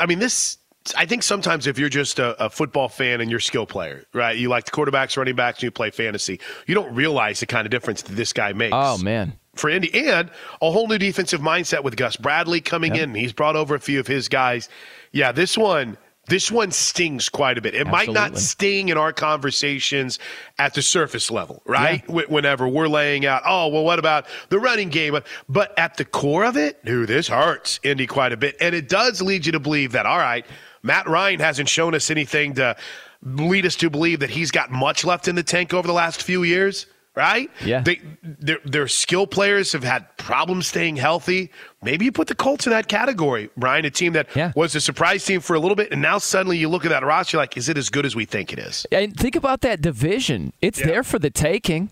I 0.00 0.06
mean, 0.06 0.18
this, 0.18 0.58
I 0.96 1.06
think 1.06 1.22
sometimes 1.22 1.66
if 1.66 1.78
you're 1.78 1.88
just 1.88 2.18
a, 2.18 2.44
a, 2.44 2.50
football 2.50 2.88
fan 2.88 3.20
and 3.20 3.30
you're 3.30 3.38
a 3.38 3.42
skill 3.42 3.66
player, 3.66 4.04
right? 4.12 4.36
You 4.36 4.48
like 4.48 4.66
the 4.66 4.70
quarterbacks, 4.70 5.16
running 5.16 5.36
backs, 5.36 5.58
and 5.58 5.64
you 5.64 5.70
play 5.70 5.90
fantasy, 5.90 6.40
you 6.66 6.74
don't 6.74 6.94
realize 6.94 7.40
the 7.40 7.46
kind 7.46 7.66
of 7.66 7.70
difference 7.70 8.02
that 8.02 8.14
this 8.14 8.32
guy 8.32 8.52
makes. 8.52 8.74
Oh, 8.74 8.98
man. 8.98 9.34
For 9.54 9.70
Indy, 9.70 10.08
and 10.08 10.30
a 10.60 10.70
whole 10.70 10.86
new 10.86 10.98
defensive 10.98 11.40
mindset 11.40 11.82
with 11.82 11.96
Gus 11.96 12.16
Bradley 12.16 12.60
coming 12.60 12.94
yep. 12.94 13.04
in. 13.04 13.14
He's 13.14 13.32
brought 13.32 13.56
over 13.56 13.74
a 13.74 13.80
few 13.80 13.98
of 13.98 14.06
his 14.06 14.28
guys. 14.28 14.68
Yeah, 15.12 15.32
this 15.32 15.56
one, 15.56 15.96
this 16.28 16.50
one 16.50 16.72
stings 16.72 17.28
quite 17.28 17.56
a 17.56 17.60
bit. 17.60 17.74
It 17.74 17.86
Absolutely. 17.86 18.14
might 18.14 18.30
not 18.30 18.38
sting 18.38 18.88
in 18.88 18.98
our 18.98 19.12
conversations 19.12 20.18
at 20.58 20.74
the 20.74 20.82
surface 20.82 21.30
level, 21.30 21.62
right? 21.64 22.04
Yeah. 22.08 22.22
Whenever 22.28 22.68
we're 22.68 22.88
laying 22.88 23.24
out, 23.24 23.42
oh, 23.46 23.68
well, 23.68 23.84
what 23.84 23.98
about 23.98 24.26
the 24.48 24.58
running 24.58 24.88
game? 24.88 25.18
But 25.48 25.78
at 25.78 25.96
the 25.96 26.04
core 26.04 26.44
of 26.44 26.56
it, 26.56 26.84
dude, 26.84 27.08
this 27.08 27.28
hurts 27.28 27.78
Indy 27.82 28.06
quite 28.06 28.32
a 28.32 28.36
bit. 28.36 28.56
And 28.60 28.74
it 28.74 28.88
does 28.88 29.22
lead 29.22 29.46
you 29.46 29.52
to 29.52 29.60
believe 29.60 29.92
that, 29.92 30.04
all 30.04 30.18
right, 30.18 30.44
Matt 30.82 31.08
Ryan 31.08 31.40
hasn't 31.40 31.68
shown 31.68 31.94
us 31.94 32.10
anything 32.10 32.54
to 32.54 32.76
lead 33.22 33.66
us 33.66 33.76
to 33.76 33.90
believe 33.90 34.20
that 34.20 34.30
he's 34.30 34.50
got 34.50 34.70
much 34.70 35.04
left 35.04 35.28
in 35.28 35.34
the 35.34 35.42
tank 35.42 35.74
over 35.74 35.86
the 35.86 35.94
last 35.94 36.22
few 36.22 36.42
years 36.42 36.86
right? 37.16 37.50
Yeah. 37.64 37.80
They, 37.80 38.00
their, 38.22 38.58
their 38.64 38.88
skill 38.88 39.26
players 39.26 39.72
have 39.72 39.82
had 39.82 40.16
problems 40.18 40.68
staying 40.68 40.96
healthy. 40.96 41.50
Maybe 41.82 42.04
you 42.04 42.12
put 42.12 42.28
the 42.28 42.34
Colts 42.34 42.66
in 42.66 42.70
that 42.70 42.88
category, 42.88 43.48
Brian, 43.56 43.84
a 43.86 43.90
team 43.90 44.12
that 44.12 44.28
yeah. 44.36 44.52
was 44.54 44.74
a 44.74 44.80
surprise 44.80 45.24
team 45.24 45.40
for 45.40 45.56
a 45.56 45.58
little 45.58 45.74
bit, 45.74 45.90
and 45.90 46.00
now 46.00 46.18
suddenly 46.18 46.58
you 46.58 46.68
look 46.68 46.84
at 46.84 46.90
that 46.90 47.02
roster, 47.02 47.38
like, 47.38 47.56
is 47.56 47.68
it 47.68 47.78
as 47.78 47.88
good 47.88 48.04
as 48.04 48.14
we 48.14 48.26
think 48.26 48.52
it 48.52 48.58
is? 48.58 48.86
And 48.92 49.16
think 49.16 49.34
about 49.34 49.62
that 49.62 49.80
division. 49.80 50.52
It's 50.60 50.78
yeah. 50.78 50.86
there 50.86 51.02
for 51.02 51.18
the 51.18 51.30
taking, 51.30 51.88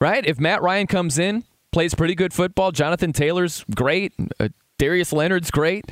right? 0.00 0.26
If 0.26 0.40
Matt 0.40 0.60
Ryan 0.60 0.88
comes 0.88 1.18
in, 1.18 1.44
plays 1.70 1.94
pretty 1.94 2.16
good 2.16 2.34
football, 2.34 2.72
Jonathan 2.72 3.12
Taylor's 3.12 3.64
great, 3.74 4.12
uh, 4.40 4.48
Darius 4.78 5.12
Leonard's 5.12 5.52
great. 5.52 5.86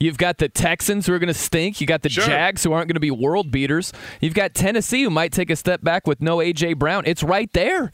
You've 0.00 0.18
got 0.18 0.38
the 0.38 0.48
Texans 0.48 1.06
who 1.06 1.12
are 1.14 1.18
going 1.18 1.32
to 1.32 1.38
stink. 1.38 1.80
You 1.80 1.86
got 1.86 2.02
the 2.02 2.08
sure. 2.08 2.24
Jags 2.24 2.62
who 2.64 2.72
aren't 2.72 2.88
going 2.88 2.94
to 2.94 3.00
be 3.00 3.10
world 3.10 3.50
beaters. 3.50 3.92
You've 4.20 4.34
got 4.34 4.54
Tennessee 4.54 5.02
who 5.02 5.10
might 5.10 5.32
take 5.32 5.50
a 5.50 5.56
step 5.56 5.82
back 5.82 6.06
with 6.06 6.20
no 6.20 6.38
AJ 6.38 6.78
Brown. 6.78 7.04
It's 7.06 7.22
right 7.22 7.52
there 7.52 7.92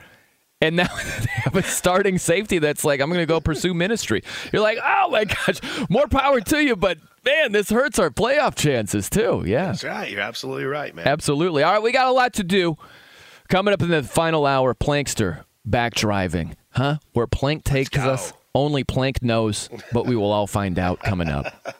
and 0.61 0.77
now 0.77 0.89
they 0.97 1.31
have 1.31 1.57
a 1.57 1.63
starting 1.63 2.19
safety 2.19 2.59
that's 2.59 2.85
like, 2.85 3.01
I'm 3.01 3.09
going 3.09 3.21
to 3.21 3.27
go 3.27 3.41
pursue 3.41 3.75
ministry. 3.75 4.23
You're 4.53 4.63
like, 4.63 4.79
oh 4.83 5.11
my 5.11 5.25
gosh, 5.25 5.61
more 5.89 6.07
power 6.07 6.41
to 6.41 6.59
you, 6.59 6.77
but 6.77 6.99
man, 7.25 7.53
this 7.53 7.71
hurts 7.71 7.99
our 7.99 8.11
playoff 8.11 8.57
chances 8.57 9.09
too. 9.09 9.45
Yeah. 9.47 9.67
That's 9.67 9.85
right. 9.85 10.11
You're 10.11 10.21
absolutely 10.21 10.65
right, 10.65 10.95
man. 10.95 11.07
Absolutely. 11.07 11.63
All 11.63 11.73
right, 11.73 11.83
we 11.83 11.93
got 11.93 12.09
a 12.09 12.13
lot 12.13 12.35
to 12.35 12.45
do. 12.45 12.77
Coming 13.49 13.75
up 13.75 13.83
in 13.83 13.89
the 13.89 14.03
final 14.03 14.47
hour, 14.47 14.75
Plankster 14.75 15.45
back 15.65 15.95
driving. 15.95 16.57
Huh? 16.71 16.99
Where 17.15 17.27
Plank 17.27 17.65
takes 17.65 17.97
us, 17.99 18.33
only 18.55 18.85
Plank 18.85 19.23
knows, 19.23 19.69
but 19.93 20.07
we 20.07 20.15
will 20.15 20.31
all 20.31 20.47
find 20.47 20.79
out 20.79 21.01
coming 21.01 21.29
up. 21.29 21.47